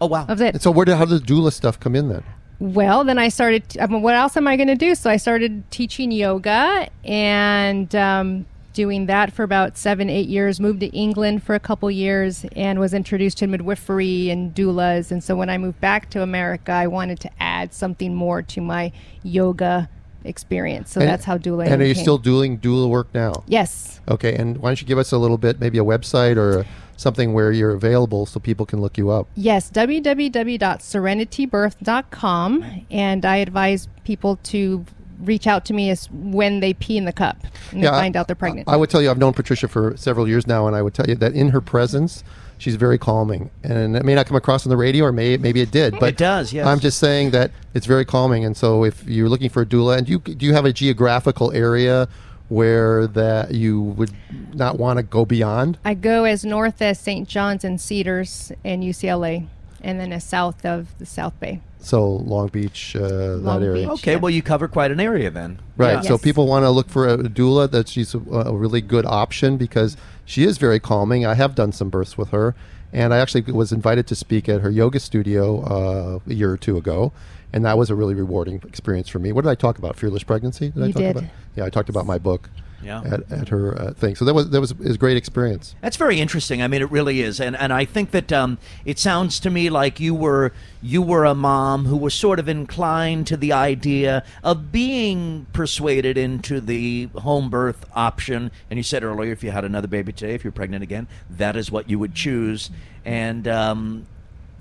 Oh 0.00 0.06
wow. 0.06 0.24
that 0.24 0.32
was 0.34 0.40
it. 0.40 0.54
And 0.54 0.62
so 0.62 0.70
where 0.70 0.84
did 0.84 0.96
how 0.96 1.04
did 1.04 1.22
the 1.22 1.26
doula 1.34 1.52
stuff 1.52 1.78
come 1.80 1.94
in 1.96 2.08
then? 2.08 2.22
Well, 2.58 3.04
then 3.04 3.18
I 3.18 3.28
started. 3.28 3.64
I 3.80 3.86
mean, 3.86 4.00
what 4.02 4.14
else 4.14 4.36
am 4.36 4.46
I 4.48 4.56
going 4.56 4.68
to 4.68 4.76
do? 4.76 4.94
So 4.94 5.10
I 5.10 5.16
started 5.18 5.70
teaching 5.70 6.10
yoga 6.10 6.88
and 7.04 7.94
um, 7.94 8.46
doing 8.72 9.06
that 9.06 9.30
for 9.32 9.42
about 9.42 9.76
seven, 9.76 10.08
eight 10.08 10.28
years. 10.28 10.58
Moved 10.58 10.80
to 10.80 10.86
England 10.86 11.42
for 11.42 11.54
a 11.54 11.60
couple 11.60 11.90
years 11.90 12.46
and 12.56 12.80
was 12.80 12.94
introduced 12.94 13.36
to 13.38 13.46
midwifery 13.46 14.30
and 14.30 14.54
doulas. 14.54 15.10
And 15.10 15.22
so 15.22 15.36
when 15.36 15.50
I 15.50 15.58
moved 15.58 15.80
back 15.82 16.08
to 16.10 16.22
America, 16.22 16.72
I 16.72 16.86
wanted 16.86 17.20
to 17.20 17.30
add 17.40 17.74
something 17.74 18.14
more 18.14 18.40
to 18.42 18.60
my 18.62 18.90
yoga 19.22 19.90
experience. 20.24 20.90
So 20.92 21.00
And- 21.00 21.10
that's 21.10 21.24
how 21.26 21.36
doula. 21.38 21.66
And 21.68 21.82
are 21.82 21.86
you 21.86 21.94
came. 21.94 22.02
still 22.02 22.18
doing 22.18 22.58
doula 22.58 22.88
work 22.88 23.08
now? 23.14 23.44
Yes. 23.46 24.00
Okay, 24.08 24.34
and 24.34 24.56
why 24.58 24.70
don't 24.70 24.80
you 24.80 24.86
give 24.86 24.98
us 24.98 25.12
a 25.12 25.18
little 25.18 25.38
bit, 25.38 25.60
maybe 25.60 25.76
a 25.78 25.84
website 25.84 26.36
or 26.36 26.64
something 26.96 27.32
where 27.32 27.52
you're 27.52 27.70
available 27.72 28.26
so 28.26 28.40
people 28.40 28.66
can 28.66 28.80
look 28.80 28.98
you 28.98 29.10
up? 29.10 29.28
Yes, 29.34 29.70
www.serenitybirth.com. 29.70 32.64
And 32.90 33.24
I 33.24 33.36
advise 33.36 33.88
people 34.04 34.36
to 34.44 34.84
reach 35.20 35.46
out 35.46 35.64
to 35.64 35.72
me 35.72 35.88
as 35.90 36.10
when 36.10 36.60
they 36.60 36.74
pee 36.74 36.98
in 36.98 37.04
the 37.06 37.12
cup 37.12 37.38
and 37.70 37.82
they 37.82 37.86
I- 37.88 38.00
find 38.02 38.16
out 38.16 38.26
they're 38.26 38.36
pregnant. 38.36 38.68
I, 38.68 38.74
I 38.74 38.76
would 38.76 38.90
tell 38.90 39.00
you, 39.00 39.10
I've 39.10 39.16
known 39.18 39.32
Patricia 39.32 39.66
for 39.68 39.96
several 39.96 40.28
years 40.28 40.46
now, 40.46 40.66
and 40.66 40.76
I 40.76 40.82
would 40.82 40.92
tell 40.94 41.06
you 41.08 41.14
that 41.16 41.32
in 41.32 41.48
her 41.50 41.60
presence, 41.62 42.22
she's 42.58 42.76
very 42.76 42.98
calming. 42.98 43.48
And 43.62 43.96
it 43.96 44.04
may 44.04 44.14
not 44.14 44.26
come 44.26 44.36
across 44.36 44.66
on 44.66 44.70
the 44.70 44.76
radio, 44.76 45.06
or 45.06 45.12
may, 45.12 45.36
maybe 45.38 45.60
it 45.62 45.70
did, 45.70 45.98
but 45.98 46.10
It 46.10 46.16
does, 46.18 46.52
yes. 46.52 46.66
I'm 46.66 46.80
just 46.80 46.98
saying 46.98 47.30
that 47.30 47.50
it's 47.74 47.86
very 47.86 48.04
calming. 48.04 48.44
And 48.44 48.54
so, 48.56 48.84
if 48.84 49.06
you're 49.08 49.28
looking 49.30 49.48
for 49.48 49.62
a 49.62 49.66
doula, 49.66 49.96
and 49.98 50.06
you 50.08 50.18
do 50.18 50.44
you 50.44 50.52
have 50.52 50.64
a 50.66 50.72
geographical 50.72 51.50
area 51.52 52.08
where 52.48 53.06
that 53.06 53.52
you 53.54 53.80
would 53.80 54.10
not 54.54 54.78
want 54.78 54.98
to 54.98 55.02
go 55.02 55.24
beyond? 55.24 55.78
I 55.84 55.94
go 55.94 56.24
as 56.24 56.44
north 56.44 56.80
as 56.80 56.98
St. 57.00 57.28
John's 57.28 57.64
and 57.64 57.80
Cedars 57.80 58.52
and 58.64 58.82
UCLA, 58.82 59.46
and 59.82 59.98
then 60.00 60.12
as 60.12 60.24
south 60.24 60.64
of 60.64 60.96
the 60.98 61.06
South 61.06 61.38
Bay. 61.40 61.60
So 61.78 62.04
Long 62.08 62.48
Beach, 62.48 62.96
uh, 62.96 63.36
that 63.38 63.60
area. 63.62 63.82
Beach. 63.88 63.98
Okay, 64.00 64.12
Yeah. 64.12 64.18
well 64.18 64.30
you 64.30 64.42
cover 64.42 64.66
quite 64.66 64.90
an 64.90 64.98
area 65.00 65.30
then. 65.30 65.58
Right. 65.76 65.94
Yeah. 65.94 66.00
So 66.00 66.14
Yes. 66.14 66.22
people 66.22 66.46
want 66.48 66.64
to 66.64 66.70
look 66.70 66.88
for 66.88 67.06
a 67.06 67.18
doula. 67.18 67.70
That 67.70 67.88
she's 67.88 68.14
a, 68.14 68.18
a 68.18 68.56
really 68.56 68.80
good 68.80 69.06
option 69.06 69.56
because 69.56 69.96
she 70.24 70.42
is 70.44 70.58
very 70.58 70.80
calming. 70.80 71.24
I 71.24 71.34
have 71.34 71.54
done 71.54 71.70
some 71.72 71.88
births 71.90 72.18
with 72.18 72.30
her, 72.30 72.56
and 72.92 73.14
I 73.14 73.18
actually 73.18 73.42
was 73.52 73.70
invited 73.72 74.06
to 74.08 74.14
speak 74.16 74.48
at 74.48 74.62
her 74.62 74.70
yoga 74.70 74.98
studio 74.98 75.60
uh, 75.62 76.18
a 76.28 76.34
year 76.34 76.50
or 76.50 76.56
two 76.56 76.76
ago, 76.76 77.12
and 77.56 77.64
that 77.64 77.78
was 77.78 77.88
a 77.88 77.94
really 77.94 78.14
rewarding 78.14 78.60
experience 78.68 79.08
for 79.08 79.18
me. 79.18 79.32
What 79.32 79.44
did 79.44 79.50
I 79.50 79.54
talk 79.54 79.78
about? 79.78 79.96
Fearless 79.96 80.22
pregnancy. 80.22 80.68
Did 80.68 80.82
I 80.82 80.86
You 80.88 80.92
talk 80.92 81.00
did. 81.00 81.16
about? 81.16 81.30
Yeah, 81.56 81.64
I 81.64 81.70
talked 81.70 81.88
about 81.88 82.04
my 82.04 82.18
book. 82.18 82.50
Yeah. 82.82 83.00
At, 83.02 83.32
at 83.32 83.48
her 83.48 83.74
uh, 83.80 83.92
thing. 83.94 84.14
So 84.14 84.26
that 84.26 84.34
was 84.34 84.50
that 84.50 84.60
was 84.60 84.72
is 84.80 84.96
a 84.96 84.98
great 84.98 85.16
experience. 85.16 85.74
That's 85.80 85.96
very 85.96 86.20
interesting. 86.20 86.62
I 86.62 86.68
mean, 86.68 86.82
it 86.82 86.90
really 86.90 87.22
is, 87.22 87.40
and 87.40 87.56
and 87.56 87.72
I 87.72 87.86
think 87.86 88.10
that 88.10 88.30
um, 88.32 88.58
it 88.84 88.98
sounds 88.98 89.40
to 89.40 89.50
me 89.50 89.70
like 89.70 89.98
you 89.98 90.14
were 90.14 90.52
you 90.82 91.00
were 91.00 91.24
a 91.24 91.34
mom 91.34 91.86
who 91.86 91.96
was 91.96 92.12
sort 92.12 92.38
of 92.38 92.48
inclined 92.48 93.26
to 93.28 93.36
the 93.38 93.50
idea 93.50 94.22
of 94.44 94.70
being 94.70 95.46
persuaded 95.54 96.18
into 96.18 96.60
the 96.60 97.08
home 97.16 97.48
birth 97.48 97.86
option. 97.94 98.50
And 98.70 98.76
you 98.78 98.84
said 98.84 99.02
earlier, 99.02 99.32
if 99.32 99.42
you 99.42 99.50
had 99.50 99.64
another 99.64 99.88
baby 99.88 100.12
today, 100.12 100.34
if 100.34 100.44
you're 100.44 100.52
pregnant 100.52 100.82
again, 100.82 101.08
that 101.30 101.56
is 101.56 101.72
what 101.72 101.88
you 101.88 101.98
would 101.98 102.14
choose. 102.14 102.70
And 103.06 103.48
um, 103.48 104.06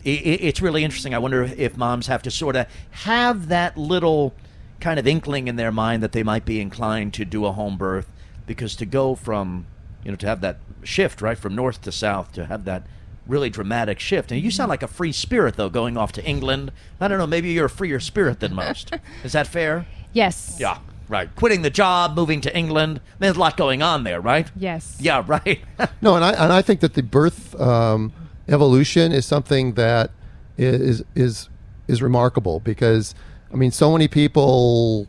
i 0.05 0.09
i- 0.09 0.39
it's 0.41 0.61
really 0.61 0.83
interesting. 0.83 1.13
I 1.13 1.17
wonder 1.19 1.43
if 1.43 1.77
moms 1.77 2.07
have 2.07 2.21
to 2.23 2.31
sort 2.31 2.55
of 2.55 2.67
have 2.91 3.47
that 3.49 3.77
little 3.77 4.33
kind 4.79 4.99
of 4.99 5.07
inkling 5.07 5.47
in 5.47 5.55
their 5.55 5.71
mind 5.71 6.03
that 6.03 6.11
they 6.11 6.23
might 6.23 6.45
be 6.45 6.59
inclined 6.61 7.13
to 7.15 7.25
do 7.25 7.45
a 7.45 7.51
home 7.51 7.77
birth 7.77 8.11
because 8.45 8.75
to 8.75 8.85
go 8.85 9.15
from 9.15 9.65
you 10.03 10.11
know 10.11 10.17
to 10.17 10.27
have 10.27 10.41
that 10.41 10.57
shift 10.83 11.21
right 11.21 11.37
from 11.37 11.55
north 11.55 11.81
to 11.81 11.91
south 11.91 12.31
to 12.33 12.45
have 12.45 12.65
that 12.65 12.83
really 13.25 13.49
dramatic 13.49 13.99
shift. 13.99 14.31
And 14.31 14.39
you 14.41 14.51
sound 14.51 14.69
like 14.69 14.83
a 14.83 14.87
free 14.87 15.11
spirit 15.11 15.55
though 15.55 15.69
going 15.69 15.97
off 15.97 16.11
to 16.13 16.23
england. 16.25 16.71
I 17.01 17.07
don't 17.07 17.17
know 17.17 17.25
maybe 17.27 17.49
you're 17.51 17.65
a 17.65 17.69
freer 17.69 17.99
spirit 17.99 18.39
than 18.39 18.53
most. 18.53 18.93
Is 19.23 19.31
that 19.31 19.47
fair? 19.47 19.87
Yes. 20.13 20.57
yeah 20.59 20.77
right. 21.09 21.33
Quitting 21.35 21.61
the 21.63 21.69
job 21.71 22.15
moving 22.15 22.41
to 22.41 22.55
england. 22.55 22.99
There's 23.19 23.35
a 23.37 23.39
lot 23.39 23.57
going 23.57 23.81
on 23.81 24.03
there 24.03 24.21
right? 24.21 24.51
Yes. 24.55 24.97
yeah 24.99 25.23
right. 25.27 25.59
No, 26.01 26.15
and 26.15 26.23
I 26.23 26.31
and 26.33 26.53
I 26.53 26.61
think 26.61 26.81
that 26.81 26.93
the 26.93 27.01
birth 27.01 27.59
um, 27.59 28.11
evolution 28.47 29.12
is 29.12 29.25
something 29.25 29.73
that 29.73 30.12
is 30.58 31.03
is 31.15 31.49
is 31.88 32.01
remarkable 32.01 32.60
because 32.60 33.15
I 33.51 33.58
mean, 33.58 33.71
so 33.71 33.91
many 33.91 34.08
people 34.08 35.08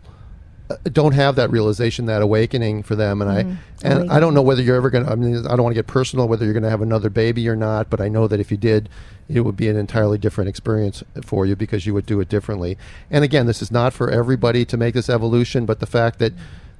uh, 0.70 0.76
don't 0.84 1.14
have 1.14 1.36
that 1.36 1.50
realization, 1.50 2.06
that 2.06 2.22
awakening 2.22 2.82
for 2.82 2.94
them, 2.94 3.22
and 3.22 3.30
I 3.30 3.56
and 3.82 4.10
I 4.10 4.20
don't 4.20 4.34
know 4.34 4.42
whether 4.42 4.62
you're 4.62 4.76
ever 4.76 4.90
going 4.90 5.04
to. 5.04 5.10
I 5.10 5.14
mean, 5.14 5.46
I 5.46 5.50
don't 5.50 5.62
want 5.62 5.74
to 5.74 5.78
get 5.78 5.86
personal 5.86 6.28
whether 6.28 6.44
you're 6.44 6.54
going 6.54 6.62
to 6.62 6.70
have 6.70 6.82
another 6.82 7.10
baby 7.10 7.48
or 7.48 7.56
not, 7.56 7.90
but 7.90 8.00
I 8.00 8.08
know 8.08 8.28
that 8.28 8.40
if 8.40 8.50
you 8.50 8.56
did, 8.56 8.88
it 9.28 9.40
would 9.40 9.56
be 9.56 9.68
an 9.68 9.76
entirely 9.76 10.18
different 10.18 10.48
experience 10.48 11.02
for 11.22 11.46
you 11.46 11.56
because 11.56 11.86
you 11.86 11.94
would 11.94 12.06
do 12.06 12.20
it 12.20 12.28
differently. 12.28 12.78
And 13.10 13.24
again, 13.24 13.46
this 13.46 13.62
is 13.62 13.70
not 13.70 13.92
for 13.92 14.10
everybody 14.10 14.64
to 14.66 14.76
make 14.76 14.94
this 14.94 15.08
evolution, 15.08 15.66
but 15.66 15.80
the 15.80 15.86
fact 15.86 16.18
that 16.18 16.32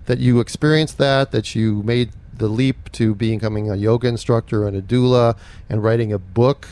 that 0.06 0.18
you 0.18 0.38
experienced 0.38 0.98
that, 0.98 1.32
that 1.32 1.54
you 1.54 1.82
made 1.82 2.10
the 2.38 2.48
leap 2.48 2.90
to 2.92 3.14
becoming 3.14 3.70
a 3.70 3.76
yoga 3.76 4.08
instructor 4.08 4.66
and 4.66 4.76
a 4.76 4.82
doula 4.82 5.36
and 5.68 5.82
writing 5.82 6.12
a 6.12 6.18
book 6.18 6.68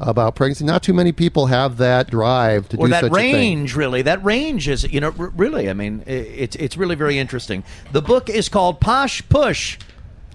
about 0.00 0.34
pregnancy. 0.36 0.64
Not 0.64 0.82
too 0.82 0.92
many 0.94 1.12
people 1.12 1.46
have 1.46 1.78
that 1.78 2.10
drive 2.10 2.68
to 2.70 2.76
or 2.76 2.86
do 2.86 2.90
that 2.92 3.00
such 3.02 3.10
a 3.10 3.14
thing. 3.14 3.34
range 3.34 3.74
really 3.74 4.02
that 4.02 4.22
range 4.24 4.68
is 4.68 4.84
you 4.84 5.00
know 5.00 5.12
r- 5.18 5.32
really 5.36 5.68
i 5.68 5.72
mean 5.72 6.04
it's 6.06 6.54
it's 6.56 6.76
really 6.76 6.94
very 6.94 7.18
interesting 7.18 7.64
the 7.92 8.00
book 8.02 8.30
is 8.30 8.48
called 8.48 8.80
posh 8.80 9.28
push 9.28 9.76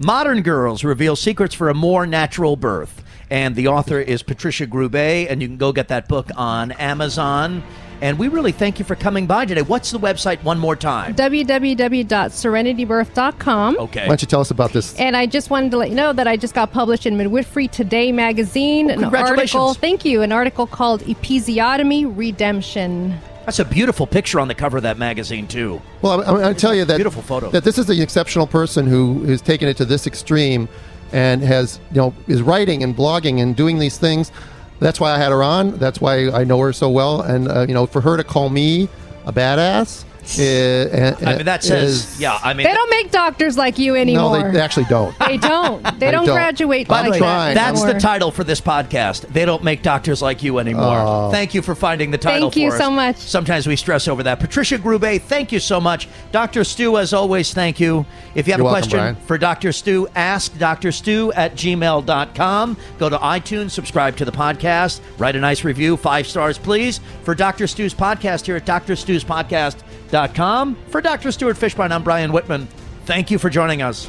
modern 0.02 0.42
girls 0.42 0.84
reveal 0.84 1.16
secrets 1.16 1.54
for 1.54 1.70
a 1.70 1.74
more 1.74 2.06
natural 2.06 2.56
birth 2.56 3.02
and 3.30 3.56
the 3.56 3.66
author 3.66 3.98
is 3.98 4.22
patricia 4.22 4.66
grube 4.66 4.94
and 5.30 5.40
you 5.40 5.48
can 5.48 5.56
go 5.56 5.72
get 5.72 5.88
that 5.88 6.08
book 6.08 6.28
on 6.36 6.72
amazon 6.72 7.62
and 8.04 8.18
we 8.18 8.28
really 8.28 8.52
thank 8.52 8.78
you 8.78 8.84
for 8.84 8.94
coming 8.94 9.26
by 9.26 9.46
today 9.46 9.62
what's 9.62 9.90
the 9.90 9.98
website 9.98 10.42
one 10.44 10.58
more 10.58 10.76
time 10.76 11.14
www.serenitybirth.com. 11.14 13.76
okay 13.78 14.00
Why 14.02 14.08
don't 14.08 14.20
you 14.22 14.28
tell 14.28 14.40
us 14.40 14.50
about 14.50 14.72
this? 14.72 14.94
And 14.98 15.16
I 15.16 15.26
just 15.26 15.50
wanted 15.50 15.70
to 15.72 15.76
let 15.78 15.88
you 15.88 15.94
know 15.96 16.12
that 16.12 16.28
I 16.28 16.36
just 16.36 16.54
got 16.54 16.70
published 16.70 17.06
in 17.06 17.16
Midwifery 17.16 17.66
Today 17.68 18.12
magazine 18.12 18.90
an 18.90 18.98
Oh, 18.98 19.02
congratulations. 19.02 19.54
article. 19.54 19.74
Thank 19.74 20.04
you. 20.04 20.22
An 20.22 20.32
article 20.32 20.66
called 20.66 21.00
Episiotomy 21.02 22.12
Redemption. 22.16 23.18
that's 23.46 23.58
a 23.58 23.64
beautiful 23.64 24.06
picture 24.06 24.38
on 24.40 24.48
the 24.48 24.54
cover 24.54 24.76
of 24.76 24.82
that 24.82 24.98
magazine 24.98 25.46
too 25.48 25.80
Well, 26.02 26.22
I, 26.22 26.24
I, 26.24 26.50
I 26.50 26.52
tell 26.52 26.74
you 26.74 26.84
that 26.84 26.96
Beautiful 26.96 27.22
photo. 27.22 27.50
That 27.50 27.64
this 27.64 27.78
is 27.78 27.88
an 27.88 28.00
exceptional 28.00 28.46
person 28.46 28.86
who 28.86 29.24
has 29.24 29.40
taken 29.40 29.66
it 29.68 29.76
to 29.78 29.84
this 29.86 30.06
extreme, 30.06 30.68
and 31.12 31.42
has 31.42 31.78
you 31.90 31.96
know 31.96 32.14
is 32.26 32.42
writing 32.42 32.82
and 32.82 32.94
blogging 32.96 33.40
and 33.40 33.56
doing 33.56 33.78
these 33.78 33.96
things. 33.98 34.30
That's 34.80 35.00
why 35.00 35.12
I 35.12 35.18
had 35.18 35.30
her 35.32 35.42
on. 35.42 35.78
That's 35.78 36.00
why 36.00 36.30
I 36.30 36.44
know 36.44 36.58
her 36.60 36.72
so 36.72 36.90
well. 36.90 37.22
And 37.22 37.48
uh, 37.48 37.66
you 37.68 37.74
know, 37.74 37.86
for 37.86 38.00
her 38.00 38.16
to 38.16 38.24
call 38.24 38.48
me 38.50 38.88
a 39.26 39.32
badass, 39.32 40.04
uh, 40.38 41.16
i 41.26 41.36
mean 41.36 41.44
that 41.44 41.62
says 41.62 41.90
is- 42.14 42.20
yeah 42.20 42.38
i 42.42 42.52
mean 42.54 42.66
They 42.66 42.72
don't 42.72 42.90
make 42.90 43.10
doctors 43.10 43.56
like 43.56 43.78
you 43.78 43.94
anymore. 43.96 44.38
No, 44.38 44.44
they, 44.46 44.52
they 44.52 44.60
actually 44.60 44.86
don't. 44.86 45.16
They 45.18 45.36
don't. 45.52 45.82
They, 45.82 45.90
They 46.06 46.10
don't, 46.10 46.26
don't. 46.26 46.34
graduate 46.34 46.88
By 46.88 47.06
like 47.08 47.18
trying. 47.18 47.54
that 47.54 47.72
that's 47.74 47.84
the 47.84 47.98
title 48.00 48.30
for 48.30 48.42
this 48.44 48.60
podcast. 48.60 49.28
They 49.28 49.44
don't 49.44 49.62
make 49.62 49.82
doctors 49.82 50.20
like 50.22 50.42
you 50.42 50.58
anymore. 50.58 50.98
Oh. 50.98 51.30
Thank 51.30 51.54
you 51.54 51.62
for 51.62 51.74
finding 51.74 52.10
the 52.10 52.18
title 52.18 52.50
Thank 52.50 52.56
you 52.62 52.70
for 52.70 52.76
us. 52.76 52.80
so 52.82 52.90
much. 52.90 53.16
Sometimes 53.16 53.66
we 53.66 53.76
stress 53.76 54.08
over 54.08 54.22
that. 54.24 54.40
Patricia 54.40 54.78
Grube, 54.78 55.20
thank 55.22 55.52
you 55.52 55.60
so 55.60 55.80
much. 55.80 56.08
Dr. 56.32 56.64
Stu, 56.64 56.96
as 56.98 57.12
always, 57.12 57.52
thank 57.54 57.78
you. 57.80 58.04
If 58.34 58.46
you 58.46 58.52
have 58.52 58.58
You're 58.60 58.68
a 58.68 58.72
welcome, 58.72 58.80
question 58.90 58.98
Brian. 58.98 59.16
for 59.16 59.38
Dr. 59.38 59.72
Stu, 59.72 60.08
ask 60.14 60.56
Dr. 60.58 60.90
Stu 60.92 61.32
at 61.34 61.54
gmail.com. 61.54 62.76
Go 62.98 63.08
to 63.08 63.18
iTunes, 63.18 63.70
subscribe 63.70 64.16
to 64.16 64.24
the 64.24 64.32
podcast, 64.32 65.00
write 65.18 65.36
a 65.36 65.40
nice 65.40 65.64
review, 65.64 65.96
five 65.96 66.26
stars, 66.26 66.58
please, 66.58 67.00
for 67.22 67.34
Dr. 67.34 67.66
Stu's 67.66 67.94
podcast 67.94 68.46
here 68.46 68.56
at 68.56 68.64
drstuspodcast.com. 70.10 70.76
For 70.88 71.00
Dr. 71.00 71.32
Stuart 71.32 71.56
Fischbein, 71.56 71.90
I'm 71.90 72.02
Brian 72.02 72.32
Whitman. 72.32 72.68
Thank 73.04 73.30
you 73.30 73.38
for 73.38 73.50
joining 73.50 73.82
us. 73.82 74.08